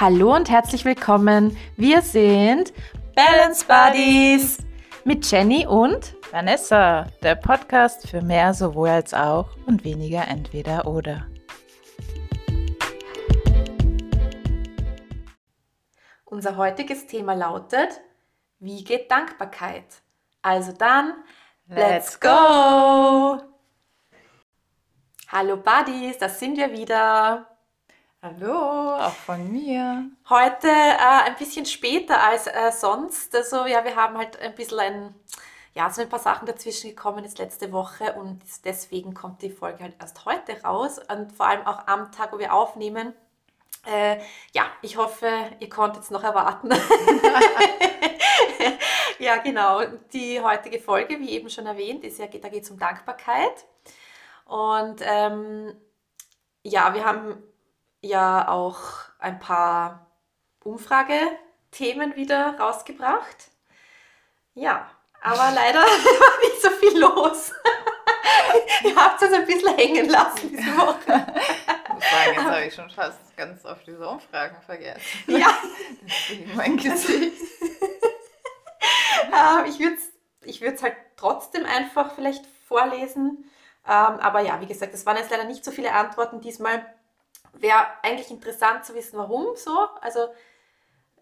[0.00, 1.58] Hallo und herzlich willkommen.
[1.76, 2.72] Wir sind
[3.14, 4.56] Balance Buddies
[5.04, 11.26] mit Jenny und Vanessa, der Podcast für mehr sowohl als auch und weniger entweder oder.
[16.24, 18.00] Unser heutiges Thema lautet,
[18.58, 20.00] wie geht Dankbarkeit?
[20.40, 21.12] Also dann,
[21.66, 23.38] let's go!
[25.28, 27.49] Hallo Buddies, das sind wir wieder.
[28.22, 30.10] Hallo, auch von mir.
[30.28, 33.34] Heute äh, ein bisschen später als äh, sonst.
[33.34, 35.14] Also ja, wir haben halt ein bisschen ein,
[35.72, 39.84] ja, so ein paar Sachen dazwischen gekommen jetzt letzte Woche und deswegen kommt die Folge
[39.84, 43.14] halt erst heute raus und vor allem auch am Tag, wo wir aufnehmen.
[43.86, 44.18] Äh,
[44.52, 46.68] ja, ich hoffe, ihr konntet es noch erwarten.
[49.18, 49.80] ja, genau.
[50.12, 53.64] Die heutige Folge, wie eben schon erwähnt, ist ja, da geht es um Dankbarkeit.
[54.44, 55.74] Und ähm,
[56.62, 57.42] ja, wir haben
[58.00, 58.80] ja auch
[59.18, 60.06] ein paar
[60.64, 63.50] Umfragethemen wieder rausgebracht.
[64.54, 64.90] Ja,
[65.22, 67.52] aber leider war nicht so viel los.
[68.84, 71.06] Ihr habt es ein bisschen hängen lassen diese Woche.
[71.06, 75.00] Sagen, jetzt habe ich schon fast ganz oft diese Umfragen vergessen.
[75.26, 75.54] Ja.
[76.54, 77.36] Mein Gesicht.
[79.32, 80.10] Ähm, ich würde es
[80.42, 83.50] ich halt trotzdem einfach vielleicht vorlesen.
[83.86, 86.84] Ähm, aber ja, wie gesagt, es waren jetzt leider nicht so viele Antworten diesmal
[87.54, 89.88] wäre eigentlich interessant zu wissen, warum so.
[90.00, 90.28] Also,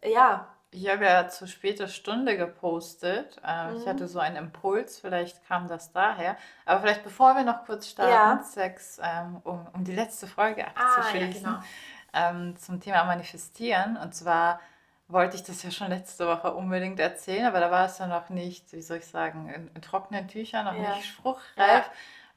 [0.05, 0.49] ja.
[0.71, 3.41] Ich habe ja zu später Stunde gepostet.
[3.45, 3.77] Äh, Mhm.
[3.81, 6.37] Ich hatte so einen Impuls, vielleicht kam das daher.
[6.67, 8.43] Aber vielleicht bevor wir noch kurz starten, Ja.
[8.45, 11.59] Sex, ähm, um, um die letzte Folge Ah, ja, abzuschließen, genau.
[12.13, 13.97] ähm, zum Thema Manifestieren.
[13.97, 14.61] Und zwar
[15.11, 18.29] wollte ich das ja schon letzte Woche unbedingt erzählen, aber da war es ja noch
[18.29, 20.97] nicht, wie soll ich sagen, in, in trockenen Tüchern, noch Ja.
[20.97, 21.91] nicht spruchreif.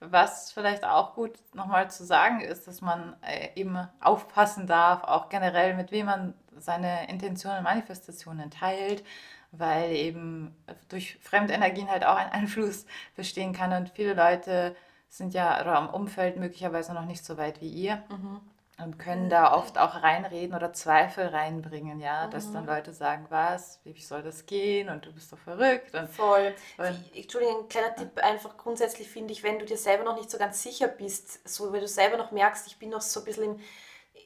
[0.04, 5.30] Was vielleicht auch gut nochmal zu sagen ist, dass man äh, eben aufpassen darf, auch
[5.30, 9.04] generell mit wem man seine Intentionen und Manifestationen teilt,
[9.52, 10.56] weil eben
[10.90, 12.86] durch Fremdenergien halt auch ein Einfluss
[13.16, 14.76] bestehen kann und viele Leute
[15.10, 18.42] sind ja oder am Umfeld möglicherweise noch nicht so weit wie ihr Mhm.
[18.78, 22.54] Und können da oft auch reinreden oder Zweifel reinbringen, ja, dass Mhm.
[22.54, 26.56] dann Leute sagen, was, wie soll das gehen und du bist doch verrückt und Voll.
[26.78, 28.18] Und- Entschuldigung, ein kleiner Tipp.
[28.24, 31.72] Einfach grundsätzlich finde ich, wenn du dir selber noch nicht so ganz sicher bist, so
[31.74, 33.60] wenn du selber noch merkst, ich bin noch so ein bisschen im,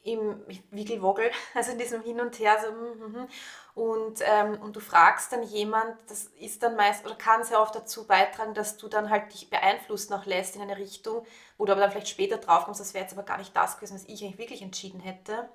[0.06, 3.28] im Wiggelwoggel, also in diesem Hin und Her, so, mhm, mhm.
[3.74, 7.76] und, ähm, und du fragst dann jemand, das ist dann meist oder kann sehr oft
[7.76, 11.26] dazu beitragen, dass du dann halt dich beeinflusst noch lässt in eine Richtung,
[11.58, 13.78] wo du aber dann vielleicht später drauf kommst, das wäre jetzt aber gar nicht das
[13.78, 15.50] gewesen, was ich eigentlich wirklich entschieden hätte.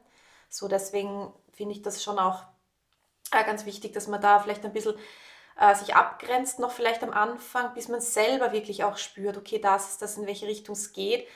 [0.49, 2.43] So, deswegen finde ich das schon auch
[3.31, 4.97] äh, ganz wichtig, dass man da vielleicht ein bisschen
[5.59, 9.91] äh, sich abgrenzt, noch vielleicht am Anfang, bis man selber wirklich auch spürt, okay, das
[9.91, 11.29] ist das, in welche Richtung es geht.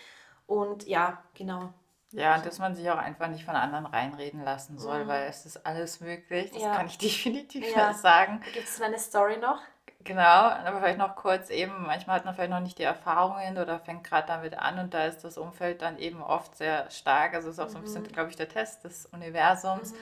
[0.46, 1.72] Und ja, genau.
[2.14, 5.08] Ja, und dass man sich auch einfach nicht von anderen reinreden lassen soll, Mhm.
[5.08, 6.50] weil es ist alles möglich.
[6.52, 6.72] Das Ja.
[6.76, 7.92] kann ich definitiv Ja.
[7.92, 8.40] sagen.
[8.52, 9.60] Gibt es eine Story noch?
[10.04, 13.78] Genau, aber vielleicht noch kurz eben, manchmal hat man vielleicht noch nicht die Erfahrungen oder
[13.78, 17.32] fängt gerade damit an und da ist das Umfeld dann eben oft sehr stark.
[17.34, 18.08] Also ist auch so ein bisschen, Mhm.
[18.08, 19.94] glaube ich, der Test des Universums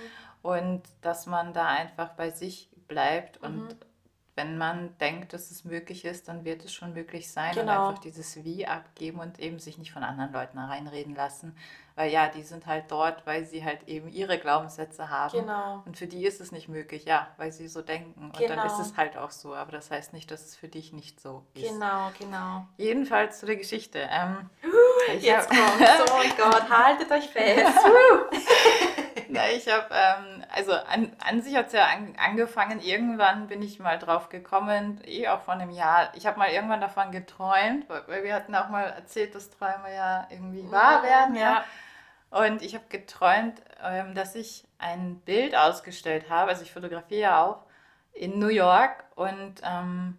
[0.43, 3.77] und dass man da einfach bei sich bleibt und Mhm.
[4.35, 7.89] wenn man denkt, dass es möglich ist, dann wird es schon möglich sein und Genau.
[7.89, 11.55] einfach dieses Wie abgeben und eben sich nicht von anderen Leuten reinreden lassen,
[11.95, 15.83] weil ja, die sind halt dort, weil sie halt eben ihre Glaubenssätze haben Genau.
[15.87, 18.73] und für die ist es nicht möglich, ja, weil sie so denken und dann ist
[18.77, 18.81] Genau.
[18.81, 21.69] es halt auch so, aber das heißt nicht, dass es für dich nicht so ist.
[21.69, 22.67] Genau, genau.
[22.77, 24.07] Jedenfalls zu der Geschichte.
[24.11, 24.51] Ähm,
[25.17, 26.13] ich Jetzt hab- kommt's.
[26.13, 27.73] Oh mein Gott, haltet euch fest.
[29.33, 33.63] Na, ich habe, ähm, also an, an sich hat es ja an, angefangen, irgendwann bin
[33.63, 36.13] ich mal drauf gekommen, eh auch vor einem Jahr.
[36.15, 40.27] Ich habe mal irgendwann davon geträumt, weil, wir hatten auch mal erzählt, dass Träume ja
[40.29, 41.35] irgendwie wahr werden.
[41.37, 41.65] Ja.
[42.31, 47.43] Und ich habe geträumt, ähm, dass ich ein Bild ausgestellt habe, also ich fotografiere ja
[47.43, 47.63] auch,
[48.13, 50.19] in New York und ähm,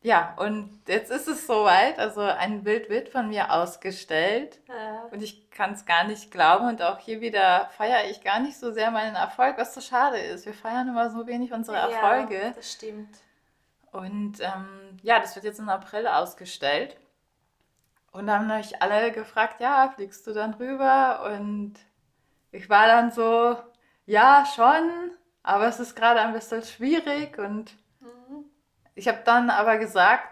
[0.00, 4.60] ja, und jetzt ist es soweit, also ein Bild wird von mir ausgestellt.
[4.68, 5.08] Ja.
[5.10, 6.68] Und ich kann es gar nicht glauben.
[6.68, 10.18] Und auch hier wieder feiere ich gar nicht so sehr meinen Erfolg, was so schade
[10.18, 10.46] ist.
[10.46, 12.40] Wir feiern immer so wenig unsere Erfolge.
[12.40, 13.18] Ja, das stimmt.
[13.90, 16.96] Und ähm, ja, das wird jetzt im April ausgestellt.
[18.12, 21.28] Und dann haben mich alle gefragt, ja, fliegst du dann rüber?
[21.32, 21.74] Und
[22.52, 23.56] ich war dann so,
[24.06, 25.10] ja, schon,
[25.42, 27.36] aber es ist gerade ein bisschen schwierig.
[27.38, 27.72] Und.
[28.98, 30.24] Ich habe dann aber gesagt,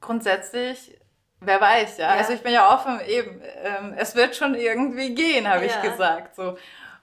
[0.00, 0.98] grundsätzlich,
[1.40, 2.14] wer weiß, ja.
[2.14, 2.18] Ja.
[2.20, 5.82] Also ich bin ja offen, eben, ähm, es wird schon irgendwie gehen, habe ich Ja.
[5.82, 6.34] gesagt.
[6.36, 6.56] So.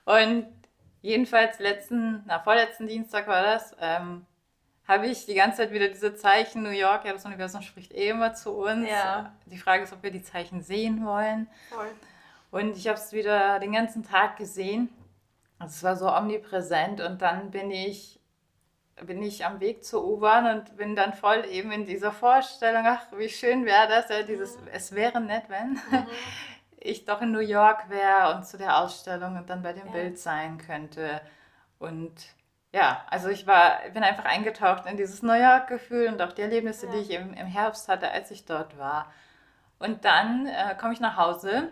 [0.05, 0.47] Und
[1.01, 4.25] jedenfalls letzten, na, vorletzten Dienstag war das, ähm,
[4.87, 8.09] habe ich die ganze Zeit wieder diese Zeichen New York, ja, das Universum spricht eh
[8.09, 8.89] immer zu uns.
[8.89, 9.33] Ja.
[9.45, 11.49] Die Frage ist, ob wir die Zeichen sehen wollen.
[11.69, 11.89] Voll.
[12.51, 14.89] Und ich habe es wieder den ganzen Tag gesehen.
[15.63, 18.16] Es war so omnipräsent und dann bin ich,
[19.05, 23.05] bin ich am Weg zur U-Bahn und bin dann voll eben in dieser Vorstellung, ach,
[23.15, 24.67] wie schön wäre das, ja, dieses, mhm.
[24.73, 26.07] es wäre nett, wenn mhm.
[26.79, 29.91] ich doch in New York wäre und zu der Ausstellung und dann bei dem ja.
[29.91, 31.21] Bild sein könnte.
[31.79, 32.13] Und
[32.73, 36.87] ja, also ich war, bin einfach eingetaucht in dieses New York-Gefühl und auch die Erlebnisse,
[36.87, 36.93] ja.
[36.93, 39.11] die ich im, im Herbst hatte, als ich dort war.
[39.79, 41.71] Und dann äh, komme ich nach Hause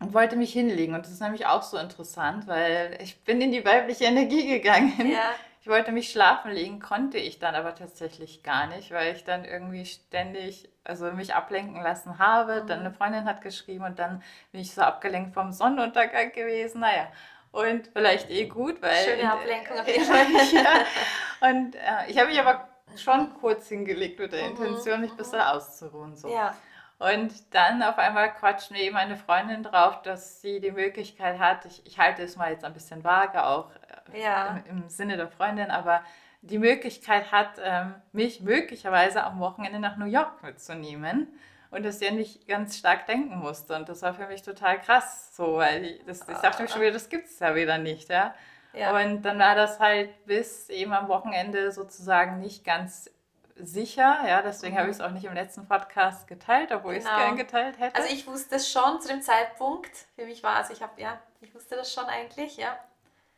[0.00, 0.94] und wollte mich hinlegen.
[0.94, 5.12] Und das ist nämlich auch so interessant, weil ich bin in die weibliche Energie gegangen.
[5.12, 5.30] Ja.
[5.64, 9.46] Ich wollte mich schlafen legen, konnte ich dann aber tatsächlich gar nicht, weil ich dann
[9.46, 12.60] irgendwie ständig also mich ablenken lassen habe.
[12.60, 12.66] Mhm.
[12.66, 14.22] Dann eine Freundin hat geschrieben und dann
[14.52, 16.82] bin ich so abgelenkt vom Sonnenuntergang gewesen.
[16.82, 17.08] Naja,
[17.50, 18.94] und vielleicht eh gut, weil...
[18.94, 20.26] Schöne Ablenkung auf jeden Fall.
[20.52, 21.48] ja.
[21.48, 22.68] Und äh, ich habe mich aber
[22.98, 24.50] schon kurz hingelegt mit der mhm.
[24.50, 26.14] Intention, mich ein bisschen auszuruhen.
[26.14, 26.28] So.
[26.28, 26.54] Ja.
[26.98, 31.64] Und dann auf einmal quatscht mir eben eine Freundin drauf, dass sie die Möglichkeit hat,
[31.64, 33.70] ich, ich halte es mal jetzt ein bisschen vage, auch
[34.12, 34.62] ja.
[34.68, 36.02] im, im, Sinne der Freundin, aber
[36.42, 41.28] die Möglichkeit hat, ähm, mich möglicherweise am Wochenende nach New York mitzunehmen
[41.70, 43.74] und dass sie nicht ganz stark denken musste.
[43.74, 46.80] Und das war für mich total krass, so, weil ich, das, ich dachte mir schon
[46.80, 48.34] wieder, das gibt es ja wieder nicht, ja.
[48.72, 48.96] ja.
[48.96, 53.10] Und dann war das halt bis eben am Wochenende sozusagen nicht ganz
[53.56, 54.78] sicher, ja, deswegen mhm.
[54.78, 57.04] habe ich es auch nicht im letzten Podcast geteilt, obwohl genau.
[57.04, 57.96] ich es gern geteilt hätte.
[57.96, 61.18] Also ich wusste es schon zu dem Zeitpunkt, für mich war es, ich habe, ja,
[61.40, 62.76] ich wusste das schon eigentlich, ja.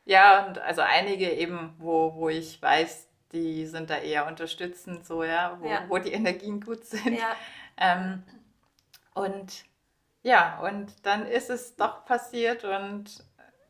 [0.07, 5.25] Ja, und also einige eben, wo, wo ich weiß, die sind da eher unterstützend, so,
[5.25, 5.85] ja, wo, ja.
[5.89, 7.19] wo die Energien gut sind.
[7.19, 7.35] Ja.
[7.77, 8.23] Ähm,
[9.15, 9.65] und
[10.23, 13.25] ja, und dann ist es doch passiert und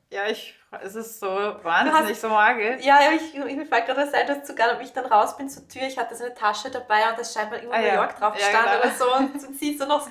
[0.09, 2.85] ja, ich, es ist so wahnsinnig hast, so magisch.
[2.85, 5.83] Ja, ich, ich fällt gerade sein, dass sogar, ob ich dann raus bin zur Tür,
[5.83, 8.47] ich hatte so eine Tasche dabei und da scheinbar irgendwo ah, New York drauf ja,
[8.47, 8.79] stand genau.
[8.79, 10.07] oder so und, und siehst so noch,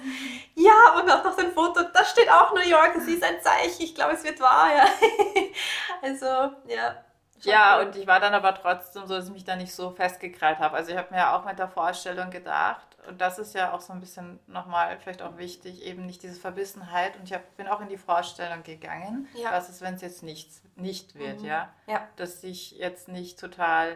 [0.56, 3.84] ja, und auch noch ein Foto, da steht auch New York, es ist ein Zeichen,
[3.84, 4.86] ich glaube, es wird wahr, ja.
[6.02, 6.26] also,
[6.68, 6.96] ja.
[7.42, 7.86] Ja, cool.
[7.86, 10.76] und ich war dann aber trotzdem so, dass ich mich da nicht so festgekrallt habe.
[10.76, 13.81] Also ich habe mir ja auch mit der Vorstellung gedacht, und das ist ja auch
[13.81, 17.18] so ein bisschen nochmal vielleicht auch wichtig, eben nicht diese Verbissenheit.
[17.18, 19.52] Und ich hab, bin auch in die Vorstellung gegangen, ja.
[19.52, 21.46] was ist, wenn es jetzt nichts nicht wird, mhm.
[21.46, 21.69] ja?
[21.88, 22.07] ja?
[22.18, 23.96] Dass ich jetzt nicht total äh,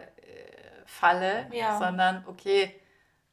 [0.85, 1.77] falle, ja.
[1.77, 2.79] sondern okay,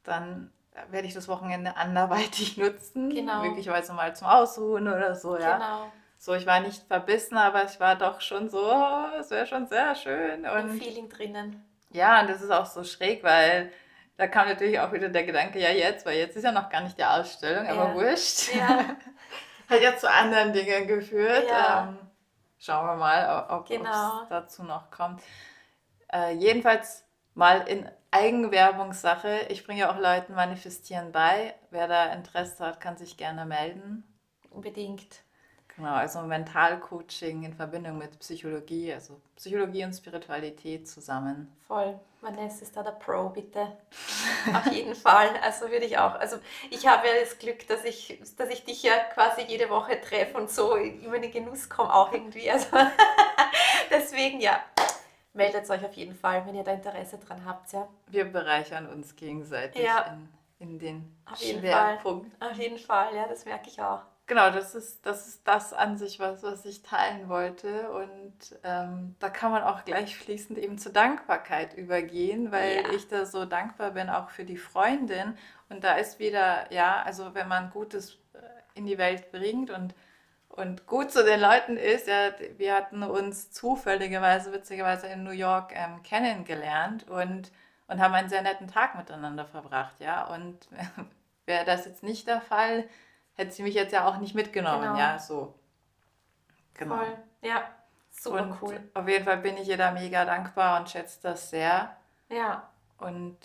[0.02, 0.52] dann
[0.90, 3.42] werde ich das Wochenende anderweitig nutzen, genau.
[3.42, 5.56] möglicherweise mal zum Ausruhen oder so, ja.
[5.56, 5.92] Genau.
[6.18, 8.72] So, ich war nicht verbissen, aber ich war doch schon so,
[9.20, 10.40] es wäre schon sehr schön.
[10.40, 11.62] Und Ein Feeling drinnen.
[11.90, 13.70] Ja, und das ist auch so schräg, weil
[14.16, 16.82] da kam natürlich auch wieder der Gedanke, ja jetzt, weil jetzt ist ja noch gar
[16.82, 17.94] nicht die Ausstellung, aber ja.
[17.94, 18.54] wurscht.
[18.54, 18.96] Ja.
[19.68, 21.48] Hat ja zu anderen Dingen geführt.
[21.48, 21.88] Ja.
[21.88, 21.98] Ähm,
[22.58, 24.24] schauen wir mal, ob es genau.
[24.28, 25.22] dazu noch kommt.
[26.12, 27.04] Äh, jedenfalls
[27.34, 29.46] mal in Eigenwerbungssache.
[29.48, 31.54] Ich bringe ja auch Leuten Manifestieren bei.
[31.70, 34.04] Wer da Interesse hat, kann sich gerne melden.
[34.50, 35.22] Unbedingt.
[35.76, 41.54] Genau, also Mentalcoaching in Verbindung mit Psychologie, also Psychologie und Spiritualität zusammen.
[41.66, 42.00] Voll.
[42.26, 43.76] Vanessa ist da der Pro, bitte.
[44.52, 45.30] Auf jeden Fall.
[45.42, 46.14] Also würde ich auch.
[46.16, 46.38] Also
[46.70, 50.36] ich habe ja das Glück, dass ich, dass ich dich ja quasi jede Woche treffe
[50.36, 52.50] und so über den Genuss komme auch irgendwie.
[52.56, 52.76] Also
[53.90, 54.60] deswegen ja,
[55.34, 57.72] meldet euch auf jeden Fall, wenn ihr da Interesse dran habt.
[57.72, 57.86] Ja.
[58.08, 60.18] Wir bereichern uns gegenseitig ja.
[60.58, 62.42] in, in den auf Schwerpunkt.
[62.42, 64.00] Auf jeden Fall, ja, das merke ich auch.
[64.28, 67.90] Genau, das ist, das ist das an sich, was, was ich teilen wollte.
[67.92, 72.90] Und ähm, da kann man auch gleich fließend eben zur Dankbarkeit übergehen, weil ja.
[72.92, 75.38] ich da so dankbar bin, auch für die Freundin.
[75.68, 78.38] Und da ist wieder, ja, also wenn man Gutes äh,
[78.74, 79.94] in die Welt bringt und,
[80.48, 85.72] und gut zu den Leuten ist, ja, wir hatten uns zufälligerweise, witzigerweise in New York
[85.72, 87.52] ähm, kennengelernt und,
[87.86, 90.24] und haben einen sehr netten Tag miteinander verbracht, ja.
[90.34, 90.68] Und
[91.46, 92.88] wäre das jetzt nicht der Fall,
[93.36, 94.98] hätte sie mich jetzt ja auch nicht mitgenommen, genau.
[94.98, 95.54] ja, so.
[96.74, 96.96] Genau.
[96.96, 97.62] Voll, ja,
[98.10, 98.90] super und cool.
[98.94, 101.96] Auf jeden Fall bin ich ihr da mega dankbar und schätze das sehr.
[102.28, 102.68] Ja.
[102.98, 103.38] Und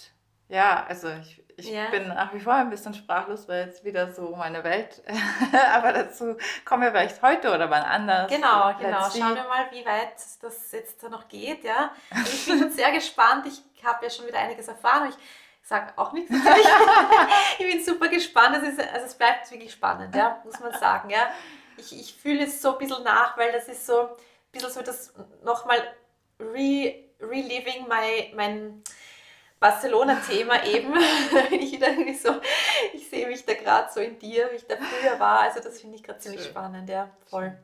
[0.50, 1.90] ja, also ich, ich ja.
[1.92, 5.02] bin nach wie vor ein bisschen sprachlos, weil jetzt wieder so meine Welt,
[5.74, 8.30] aber dazu kommen wir vielleicht heute oder wann anders.
[8.30, 9.10] Genau, genau.
[9.10, 11.92] Schauen wir mal, wie weit das jetzt noch geht, ja.
[12.26, 13.46] Ich bin sehr gespannt.
[13.48, 15.10] Ich habe ja schon wieder einiges erfahren.
[15.10, 15.16] Ich
[15.64, 16.32] sage auch nichts.
[17.60, 18.58] ich bin super gespannt.
[18.62, 21.10] Es, ist, also es bleibt wirklich spannend, ja, muss man sagen.
[21.10, 21.32] Ja.
[21.78, 24.10] Ich, ich fühle es so ein bisschen nach, weil das ist so ein
[24.52, 25.14] bisschen so das
[25.44, 25.80] nochmal
[26.40, 28.84] re, reliving my, mein
[29.60, 30.94] Barcelona-Thema eben.
[31.52, 32.34] ich wieder irgendwie so,
[32.94, 35.42] ich sehe mich da gerade so in dir, wie ich da früher war.
[35.42, 37.58] Also das finde ich gerade ziemlich spannend, ja, voll.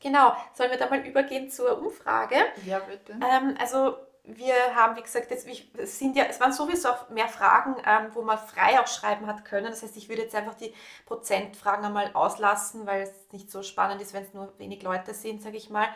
[0.00, 2.36] Genau, sollen wir da mal übergehen zur Umfrage?
[2.66, 3.12] Ja, bitte.
[3.12, 7.28] Ähm, also wir haben, wie gesagt, jetzt, es, sind ja, es waren sowieso auch mehr
[7.28, 9.66] Fragen, ähm, wo man frei auch schreiben hat können.
[9.66, 10.72] Das heißt, ich würde jetzt einfach die
[11.04, 15.42] Prozentfragen einmal auslassen, weil es nicht so spannend ist, wenn es nur wenig Leute sind,
[15.42, 15.88] sage ich mal.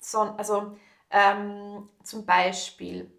[0.00, 0.76] son also
[1.10, 3.12] ähm, zum Beispiel,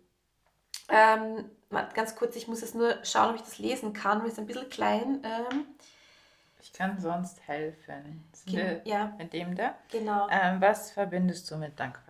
[0.90, 1.50] ähm,
[1.94, 4.48] ganz kurz, ich muss jetzt nur schauen, ob ich das lesen kann, weil es ein
[4.48, 5.22] bisschen klein.
[5.24, 5.66] Ähm,
[6.60, 8.28] ich kann sonst helfen.
[8.48, 9.14] Gen ja.
[9.20, 9.76] Mit dem da?
[9.92, 10.28] Genau.
[10.32, 12.05] Ähm, was verbindest du mit Dankbarkeit?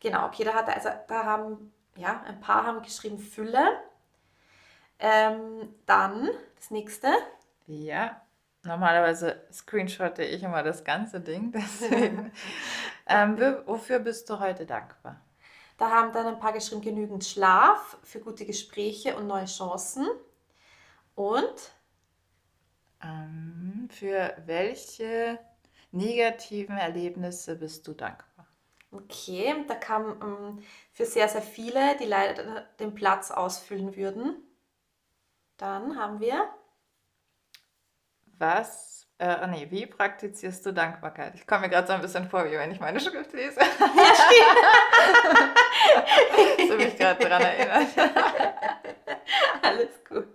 [0.00, 3.82] Genau, okay, da, hat, also, da haben, ja, ein paar haben geschrieben Fülle.
[4.98, 7.08] Ähm, dann das nächste.
[7.66, 8.20] Ja,
[8.64, 11.52] normalerweise screenshotte ich immer das ganze Ding.
[11.54, 12.32] Deswegen.
[13.06, 15.20] ähm, wofür bist du heute dankbar?
[15.78, 20.08] Da haben dann ein paar geschrieben, genügend Schlaf für gute Gespräche und neue Chancen.
[21.14, 21.72] Und?
[23.00, 25.38] Ähm, für welche
[25.92, 28.37] negativen Erlebnisse bist du dankbar?
[28.90, 34.36] Okay, da kam ähm, für sehr, sehr viele, die leider den Platz ausfüllen würden.
[35.58, 36.48] Dann haben wir.
[38.38, 41.34] Was, äh, nee, wie praktizierst du Dankbarkeit?
[41.34, 43.60] Ich komme mir gerade so ein bisschen vor, wie wenn ich meine Schrift lese.
[43.60, 43.66] Ja,
[46.56, 46.70] stimmt.
[46.70, 47.88] so mich gerade daran erinnert.
[49.62, 50.28] Alles gut.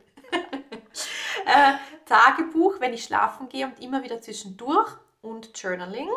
[1.45, 1.73] Äh,
[2.05, 4.91] Tagebuch, wenn ich schlafen gehe und immer wieder zwischendurch
[5.21, 6.09] und Journaling.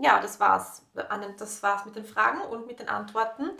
[0.00, 0.82] Ja, das war's.
[0.94, 3.50] Das war's mit den Fragen und mit den Antworten.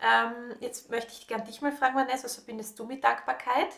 [0.00, 3.74] Ähm, jetzt möchte ich gerne dich mal fragen, Vanessa, was verbindest du mit Dankbarkeit?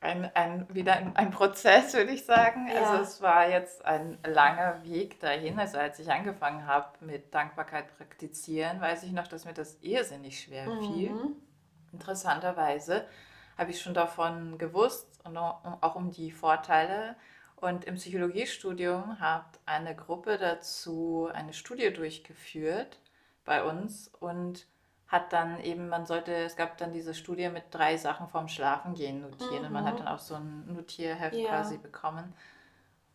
[0.00, 2.68] Ein, ein, wieder ein, ein Prozess, würde ich sagen.
[2.68, 2.82] Ja.
[2.82, 5.58] Also es war jetzt ein langer Weg dahin.
[5.58, 10.38] Also als ich angefangen habe mit Dankbarkeit praktizieren, weiß ich noch, dass mir das irrsinnig
[10.38, 11.10] schwer fiel.
[11.10, 11.36] Mhm.
[11.92, 13.06] Interessanterweise
[13.56, 17.16] habe ich schon davon gewusst und auch um die Vorteile.
[17.56, 22.98] Und im Psychologiestudium hat eine Gruppe dazu eine Studie durchgeführt
[23.44, 24.66] bei uns und
[25.08, 29.20] hat dann eben, man sollte, es gab dann diese Studie mit drei Sachen vorm Schlafengehen
[29.20, 29.66] notieren mhm.
[29.66, 29.98] und man hat mhm.
[29.98, 31.48] dann auch so ein Notierheft ja.
[31.48, 32.34] quasi bekommen.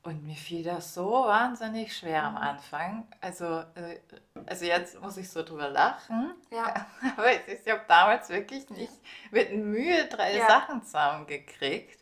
[0.01, 2.37] Und mir fiel das so wahnsinnig schwer am mhm.
[2.37, 3.07] Anfang.
[3.19, 3.99] Also, äh,
[4.45, 6.33] also jetzt muss ich so drüber lachen.
[6.51, 6.85] Ja.
[7.17, 8.93] Aber ich, ich habe damals wirklich nicht
[9.31, 10.47] mit Mühe drei ja.
[10.47, 11.99] Sachen zusammengekriegt.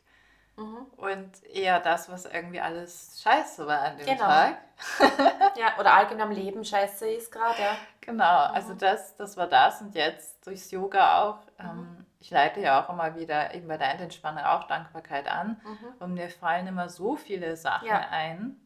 [0.57, 0.87] Mhm.
[0.97, 4.25] Und eher das, was irgendwie alles scheiße war an dem genau.
[4.25, 4.57] Tag.
[5.55, 7.77] ja, oder allgemein am Leben scheiße ist gerade, ja.
[8.01, 8.79] Genau, also mhm.
[8.79, 11.39] das, das war das und jetzt durchs Yoga auch.
[11.59, 11.69] Mhm.
[11.69, 15.93] Ähm, ich leite ja auch immer wieder eben bei der Endentspannung auch Dankbarkeit an mhm.
[15.99, 18.07] und mir fallen immer so viele Sachen ja.
[18.09, 18.59] ein.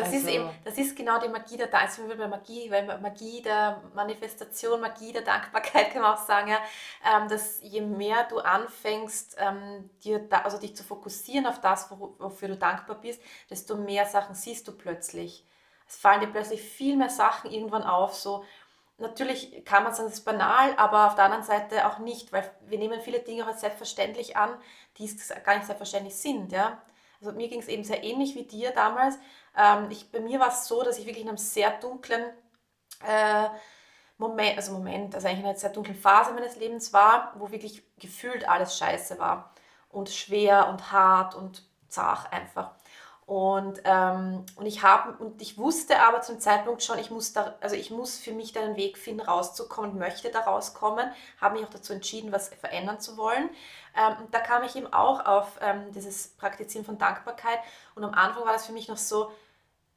[0.00, 3.42] Das also, ist eben, das ist genau die Magie der also bei Magie, weil Magie
[3.42, 6.58] der Manifestation, Magie der Dankbarkeit kann man auch sagen, ja,
[7.04, 11.90] ähm, dass je mehr du anfängst, ähm, dir da, also dich zu fokussieren auf das,
[11.90, 15.46] wofür du dankbar bist, desto mehr Sachen siehst du plötzlich.
[15.88, 18.44] Es fallen dir plötzlich viel mehr Sachen irgendwann auf, so
[19.00, 22.48] natürlich kann man sagen, es ist banal, aber auf der anderen Seite auch nicht, weil
[22.66, 24.50] wir nehmen viele Dinge auch als selbstverständlich an,
[24.98, 26.52] die es gar nicht selbstverständlich sind.
[26.52, 26.80] Ja?
[27.20, 29.16] Also mir ging es eben sehr ähnlich wie dir damals.
[29.56, 32.24] Ähm, ich, bei mir war es so, dass ich wirklich in einem sehr dunklen
[33.06, 33.48] äh,
[34.18, 37.82] Moment, also Moment, also eigentlich in einer sehr dunklen Phase meines Lebens war, wo wirklich
[37.98, 39.54] gefühlt alles scheiße war
[39.88, 42.72] und schwer und hart und zart einfach.
[43.30, 47.54] Und, ähm, und, ich hab, und ich wusste aber zum Zeitpunkt schon, ich muss, da,
[47.60, 51.64] also ich muss für mich da einen Weg finden, rauszukommen, möchte da rauskommen, habe mich
[51.64, 53.48] auch dazu entschieden, was verändern zu wollen.
[53.96, 57.60] Ähm, und da kam ich eben auch auf ähm, dieses Praktizieren von Dankbarkeit.
[57.94, 59.30] Und am Anfang war das für mich noch so,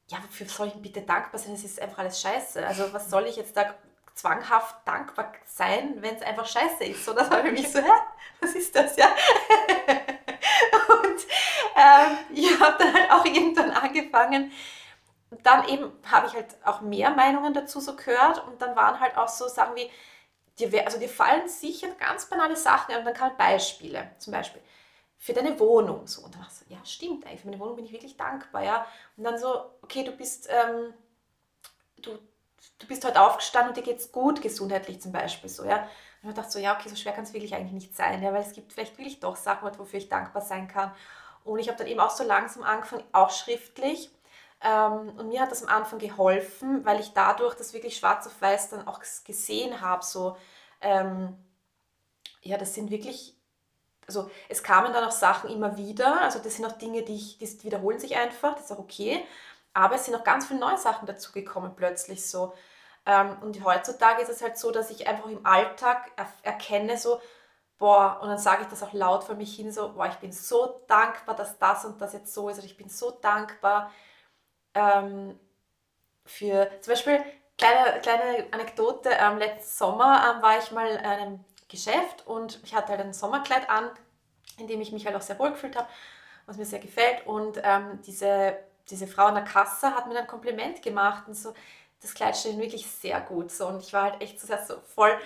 [0.10, 1.56] ja, wofür soll ich bitte dankbar sein?
[1.56, 2.64] Es ist einfach alles scheiße.
[2.64, 3.74] Also was soll ich jetzt da
[4.14, 7.04] zwanghaft dankbar sein, wenn es einfach scheiße ist?
[7.04, 7.90] So, das war für mich so, hä,
[8.42, 9.08] was ist das, ja?
[11.02, 11.26] und
[11.76, 14.52] ähm, ich habe dann halt auch irgendwann angefangen,
[15.44, 19.18] dann eben habe ich halt auch mehr Meinungen dazu so gehört und dann waren halt
[19.18, 19.90] auch so Sachen wie,
[20.60, 24.62] dir, also dir fallen sicher ganz banale Sachen und dann kamen Beispiele, zum Beispiel
[25.24, 26.06] für deine Wohnung.
[26.06, 26.22] So.
[26.22, 28.64] Und dann dachte ich so, ja stimmt, eigentlich für meine Wohnung bin ich wirklich dankbar,
[28.64, 28.86] ja.
[29.16, 30.94] Und dann so, okay, du bist, ähm,
[31.98, 32.20] du,
[32.80, 35.88] du bist heute aufgestanden und dir geht es gut, gesundheitlich zum Beispiel, so, ja.
[36.22, 38.34] Und ich dachte so, ja, okay, so schwer kann es wirklich eigentlich nicht sein, ja,
[38.34, 40.92] weil es gibt vielleicht wirklich doch Sachen, wofür ich dankbar sein kann.
[41.44, 44.10] Und ich habe dann eben auch so langsam angefangen, auch schriftlich.
[44.62, 48.42] Ähm, und mir hat das am Anfang geholfen, weil ich dadurch das wirklich schwarz auf
[48.42, 50.04] weiß dann auch gesehen habe.
[50.06, 50.38] So,
[50.82, 51.38] ähm,
[52.42, 53.36] ja, das sind wirklich,
[54.08, 56.22] also es kamen dann auch Sachen immer wieder.
[56.22, 59.26] Also das sind auch Dinge, die, ich, die wiederholen sich einfach, das ist auch okay.
[59.74, 62.54] Aber es sind auch ganz viele neue Sachen dazugekommen plötzlich so.
[63.06, 67.20] Ähm, und heutzutage ist es halt so, dass ich einfach im Alltag er erkenne, so,
[67.84, 70.32] boah, und dann sage ich das auch laut vor mich hin, so, boah, ich bin
[70.32, 73.92] so dankbar, dass das und das jetzt so ist, oder ich bin so dankbar
[74.74, 75.38] ähm,
[76.26, 77.22] für, zum Beispiel,
[77.58, 82.74] kleine, kleine Anekdote, ähm, letzten Sommer ähm, war ich mal in einem Geschäft und ich
[82.74, 83.90] hatte halt ein Sommerkleid an,
[84.58, 85.90] in dem ich mich halt auch sehr wohl gefühlt habe,
[86.46, 88.60] was mir sehr gefällt und ähm, diese,
[88.90, 91.54] diese Frau an der Kasse hat mir ein Kompliment gemacht und so,
[92.02, 93.50] das Kleid steht wirklich sehr gut.
[93.52, 93.68] So.
[93.68, 95.18] Und ich war halt echt so, so voll,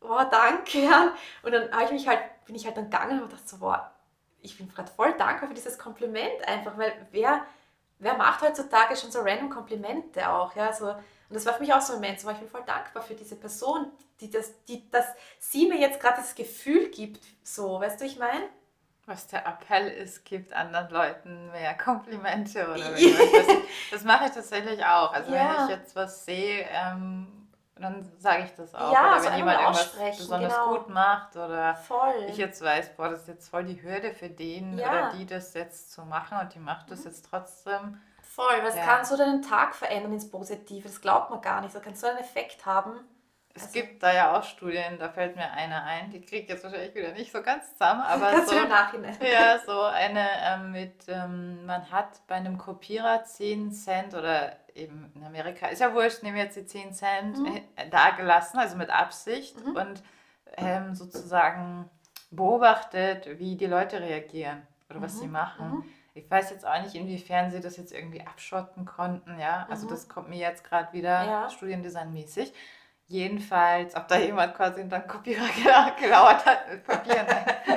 [0.00, 0.80] boah, danke.
[0.80, 1.14] Ja.
[1.42, 3.92] Und dann habe ich mich halt, bin ich halt dann gegangen und dachte so, boah,
[4.42, 7.44] ich bin gerade voll dankbar für dieses Kompliment einfach, weil wer,
[7.98, 11.72] wer macht heutzutage schon so random Komplimente auch, ja, so, und das war für mich
[11.72, 14.90] auch so ein Moment, so, ich bin voll dankbar für diese Person, die das, die,
[14.90, 15.06] dass
[15.38, 18.48] sie mir jetzt gerade das Gefühl gibt, so, weißt du, ich meine?
[19.06, 23.56] Was der Appell ist, gibt anderen Leuten mehr Komplimente oder das,
[23.90, 25.12] das mache ich tatsächlich auch.
[25.12, 25.56] Also ja.
[25.56, 27.39] wenn ich jetzt was sehe, ähm,
[27.82, 28.92] dann sage ich das auch.
[28.92, 30.74] Ja, oder wenn jemand irgendwas besonders genau.
[30.74, 32.26] gut macht oder voll.
[32.28, 34.88] ich jetzt weiß, boah, das ist jetzt voll die Hürde für den ja.
[34.88, 37.06] oder die das jetzt zu machen und die macht das mhm.
[37.06, 38.00] jetzt trotzdem.
[38.22, 38.84] Voll, weil es ja.
[38.84, 41.74] kann so deinen Tag verändern ins Positive, das glaubt man gar nicht.
[41.74, 43.00] Das kann so einen Effekt haben.
[43.52, 46.48] Es also, gibt da ja auch Studien, da fällt mir eine ein, die kriege ich
[46.48, 49.16] jetzt wahrscheinlich wieder nicht so ganz zusammen, aber so, im Nachhinein.
[49.20, 55.10] Ja, so eine ähm, mit, ähm, man hat bei einem Kopierer 10 Cent oder eben
[55.14, 57.60] in Amerika, ist ja wurscht, nehmen jetzt die 10 Cent mhm.
[57.90, 59.76] da gelassen, also mit Absicht mhm.
[59.76, 60.02] und
[60.56, 61.88] ähm, sozusagen
[62.30, 65.18] beobachtet, wie die Leute reagieren oder was mhm.
[65.18, 65.70] sie machen.
[65.70, 65.84] Mhm.
[66.14, 69.66] Ich weiß jetzt auch nicht, inwiefern sie das jetzt irgendwie abschotten konnten, ja.
[69.70, 69.90] Also mhm.
[69.90, 71.48] das kommt mir jetzt gerade wieder ja.
[71.50, 72.52] Studiendesign-mäßig.
[73.10, 75.42] Jedenfalls, ob da jemand quasi dann Kopierer
[76.00, 77.26] gelauert hat mit Papier.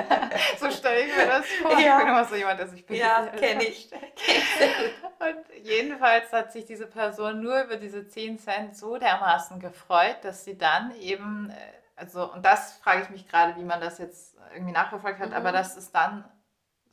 [0.60, 1.72] so stelle ich mir das vor.
[1.72, 1.98] Ja.
[1.98, 3.90] Ich bin immer so jemand, der sich Ja, kenne ich.
[5.18, 10.44] Und jedenfalls hat sich diese Person nur über diese 10 Cent so dermaßen gefreut, dass
[10.44, 11.54] sie dann eben, äh,
[11.96, 15.34] also, und das frage ich mich gerade, wie man das jetzt irgendwie nachverfolgt hat, mhm.
[15.34, 16.24] aber dass es dann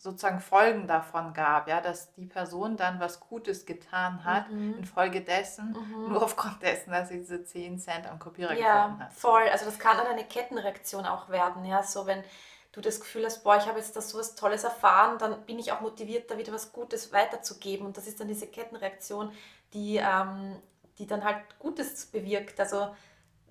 [0.02, 4.80] sozusagen Folgen davon gab, ja, dass die Person dann was Gutes getan hat, mhm.
[4.80, 6.10] infolgedessen, mhm.
[6.10, 9.14] nur aufgrund dessen, dass sie diese 10 Cent am Kopierer ja, gefunden hat.
[9.14, 9.48] voll.
[9.52, 12.24] Also das kann dann eine Kettenreaktion auch werden, ja, so wenn
[12.72, 15.60] du das Gefühl hast, boah, ich habe jetzt da so was Tolles erfahren, dann bin
[15.60, 19.32] ich auch motiviert, da wieder was Gutes weiterzugeben und das ist dann diese Kettenreaktion,
[19.76, 20.56] die, ähm,
[20.98, 22.96] die dann halt Gutes bewirkt, also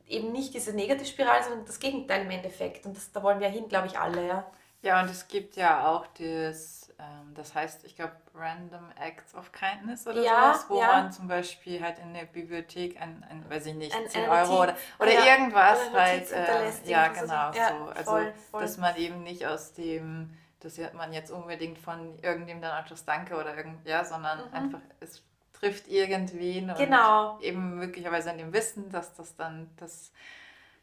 [0.08, 3.68] eben nicht diese Negativspirale, sondern das Gegenteil im Endeffekt und das, da wollen wir hin,
[3.68, 4.50] glaube ich, alle, ja.
[4.82, 9.52] Ja, und es gibt ja auch das, ähm, das heißt, ich glaube, Random Acts of
[9.52, 10.86] Kindness oder ja, sowas, wo ja.
[10.86, 14.62] man zum Beispiel halt in der Bibliothek ein, ein weiß ich nicht, ein, 10 Euro
[14.62, 17.90] oder, oder ja, irgendwas halt, äh, ja genau, so.
[17.90, 18.62] Also, voll, voll.
[18.62, 23.04] dass man eben nicht aus dem, dass man jetzt unbedingt von irgendjemandem dann auch das
[23.04, 24.54] Danke oder irgend, ja, sondern mhm.
[24.54, 27.34] einfach, es trifft irgendwen genau.
[27.34, 30.10] und eben möglicherweise in dem Wissen, dass das dann das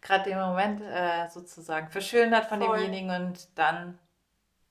[0.08, 2.80] gerade den Moment äh, sozusagen verschönert von Voll.
[2.80, 4.00] demjenigen und dann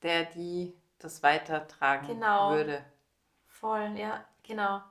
[0.01, 2.51] der, die das weitertragen genau.
[2.51, 2.83] würde.
[3.45, 4.81] Voll, ja, genau.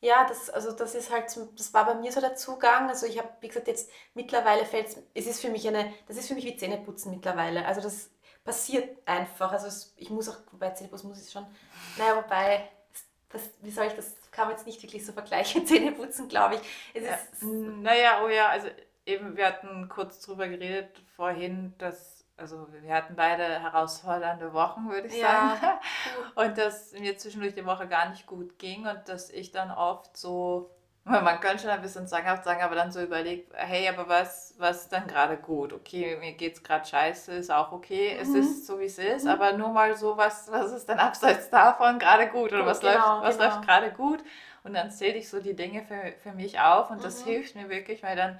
[0.00, 1.26] Ja, das, also das ist halt,
[1.56, 2.88] das war bei mir so der Zugang.
[2.88, 6.16] Also ich habe, wie gesagt, jetzt mittlerweile fällt es, es ist für mich eine, das
[6.16, 7.66] ist für mich wie Zähneputzen mittlerweile.
[7.66, 8.10] Also das
[8.42, 9.52] passiert einfach.
[9.52, 11.46] Also es, ich muss auch, wobei Zähneputzen muss ich schon,
[11.98, 12.70] naja, wobei,
[13.28, 16.60] das, wie soll ich das, kann man jetzt nicht wirklich so vergleichen, Zähneputzen, glaube ich.
[16.94, 17.14] Es ja.
[17.14, 18.68] ist, naja, oh ja, also
[19.10, 25.08] eben, wir hatten kurz drüber geredet vorhin, dass, also wir hatten beide herausfordernde Wochen, würde
[25.08, 25.56] ich ja.
[25.60, 25.78] sagen.
[26.34, 30.16] Und dass mir zwischendurch die Woche gar nicht gut ging und dass ich dann oft
[30.16, 30.70] so,
[31.04, 34.82] man könnte schon ein bisschen zwanghaft sagen, aber dann so überlegt, hey, aber was, was
[34.82, 35.72] ist dann gerade gut?
[35.72, 38.20] Okay, mir geht es gerade scheiße, ist auch okay, mhm.
[38.20, 39.30] es ist so, wie es ist, mhm.
[39.30, 42.92] aber nur mal so, was, was ist dann abseits davon gerade gut oder was, genau,
[42.92, 43.48] läuft, was genau.
[43.48, 44.24] läuft gerade gut?
[44.62, 47.02] Und dann zähle ich so die Dinge für, für mich auf und mhm.
[47.02, 48.38] das hilft mir wirklich, weil dann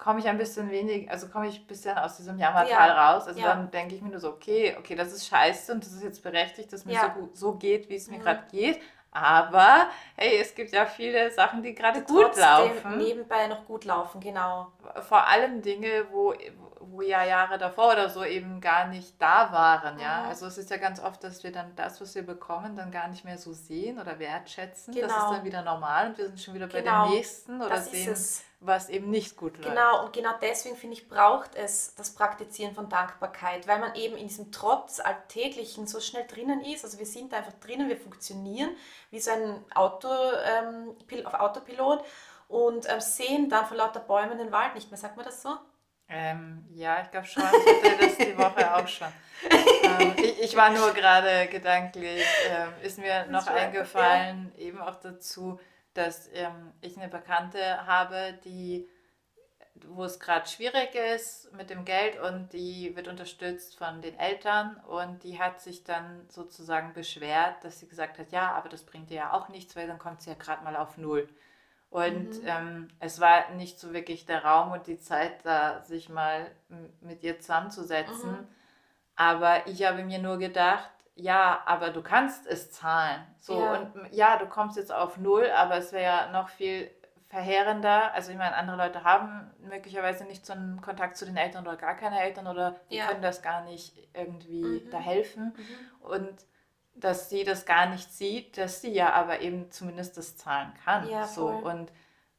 [0.00, 3.12] komme ich ein bisschen wenig, also komme ich ein bisschen aus diesem Jammertal ja.
[3.12, 3.26] raus.
[3.26, 3.48] Also ja.
[3.48, 6.22] dann denke ich mir nur so, okay, okay, das ist scheiße und das ist jetzt
[6.22, 7.14] berechtigt, dass mir ja.
[7.14, 8.22] so, so geht, wie es mir mhm.
[8.22, 8.80] gerade geht.
[9.12, 12.96] Aber hey, es gibt ja viele Sachen, die gerade gut laufen.
[12.96, 14.68] Nebenbei noch gut laufen, genau.
[15.08, 16.32] Vor allem Dinge, wo,
[16.80, 20.22] wo ja Jahre davor oder so eben gar nicht da waren, ja.
[20.22, 20.28] Mhm.
[20.28, 23.08] Also es ist ja ganz oft, dass wir dann das, was wir bekommen, dann gar
[23.08, 24.94] nicht mehr so sehen oder wertschätzen.
[24.94, 25.06] Genau.
[25.06, 27.06] Das ist dann wieder normal und wir sind schon wieder bei genau.
[27.06, 28.16] dem nächsten oder das sehen
[28.60, 29.70] was eben nicht gut läuft.
[29.70, 34.16] Genau, und genau deswegen finde ich, braucht es das Praktizieren von Dankbarkeit, weil man eben
[34.16, 36.84] in diesem Trotz Alltäglichen so schnell drinnen ist.
[36.84, 38.76] Also wir sind einfach drinnen, wir funktionieren
[39.10, 42.04] wie so ein Auto ähm, auf Autopilot
[42.48, 44.98] und ähm, sehen dann vor lauter Bäumen den Wald nicht mehr.
[44.98, 45.56] Sagt man das so?
[46.10, 47.42] Ähm, ja, ich glaube schon.
[47.42, 49.08] Ich hatte das die Woche auch schon.
[49.50, 54.64] ähm, ich, ich, war nur gerade gedanklich, ähm, ist mir noch eingefallen, ja.
[54.64, 55.60] eben auch dazu,
[55.94, 58.88] dass ähm, ich eine Bekannte habe, die
[59.88, 64.76] wo es gerade schwierig ist mit dem Geld und die wird unterstützt von den Eltern
[64.86, 69.10] und die hat sich dann sozusagen beschwert, dass sie gesagt hat, ja, aber das bringt
[69.10, 71.28] ihr ja auch nichts, weil dann kommt sie ja gerade mal auf Null.
[71.90, 72.46] Und mhm.
[72.46, 76.46] ähm, es war nicht so wirklich der Raum und die Zeit, da sich mal
[77.00, 78.30] mit ihr zusammenzusetzen.
[78.30, 78.48] Mhm.
[79.16, 83.20] Aber ich habe mir nur gedacht, ja, aber du kannst es zahlen.
[83.38, 83.74] So, ja.
[83.74, 86.90] und ja, du kommst jetzt auf null, aber es wäre ja noch viel
[87.26, 88.14] verheerender.
[88.14, 91.76] Also ich meine, andere Leute haben möglicherweise nicht so einen Kontakt zu den Eltern oder
[91.76, 93.06] gar keine Eltern oder die ja.
[93.06, 94.90] können das gar nicht irgendwie mhm.
[94.90, 95.54] da helfen.
[95.56, 96.06] Mhm.
[96.06, 96.34] Und
[96.94, 101.08] dass sie das gar nicht sieht, dass sie ja aber eben zumindest das zahlen kann.
[101.08, 101.46] Ja, so.
[101.46, 101.90] Und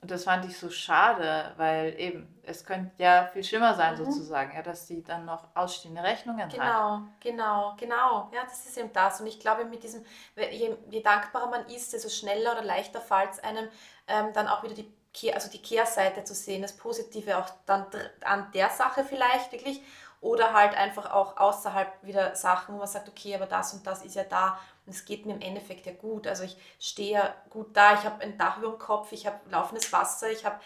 [0.01, 4.05] und das fand ich so schade, weil eben, es könnte ja viel schlimmer sein, mhm.
[4.05, 7.01] sozusagen, ja, dass sie dann noch ausstehende Rechnungen genau, hat.
[7.19, 8.31] Genau, genau, genau.
[8.33, 9.21] Ja, das ist eben das.
[9.21, 10.03] Und ich glaube, mit diesem,
[10.35, 13.69] je, je dankbarer man ist, desto schneller oder leichter fällt es einem,
[14.07, 17.85] ähm, dann auch wieder die, also die Kehrseite zu sehen, das Positive auch dann
[18.25, 19.83] an der Sache vielleicht wirklich
[20.21, 24.05] oder halt einfach auch außerhalb wieder Sachen, wo man sagt, okay, aber das und das
[24.05, 26.27] ist ja da und es geht mir im Endeffekt ja gut.
[26.27, 29.39] Also ich stehe ja gut da, ich habe ein Dach über dem Kopf, ich habe
[29.49, 30.59] laufendes Wasser, ich habe,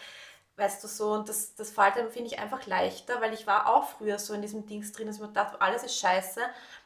[0.56, 3.66] weißt du so, und das, das fällt dann, finde ich, einfach leichter, weil ich war
[3.74, 6.40] auch früher so in diesem Dings drin, dass man dachte, alles ist scheiße.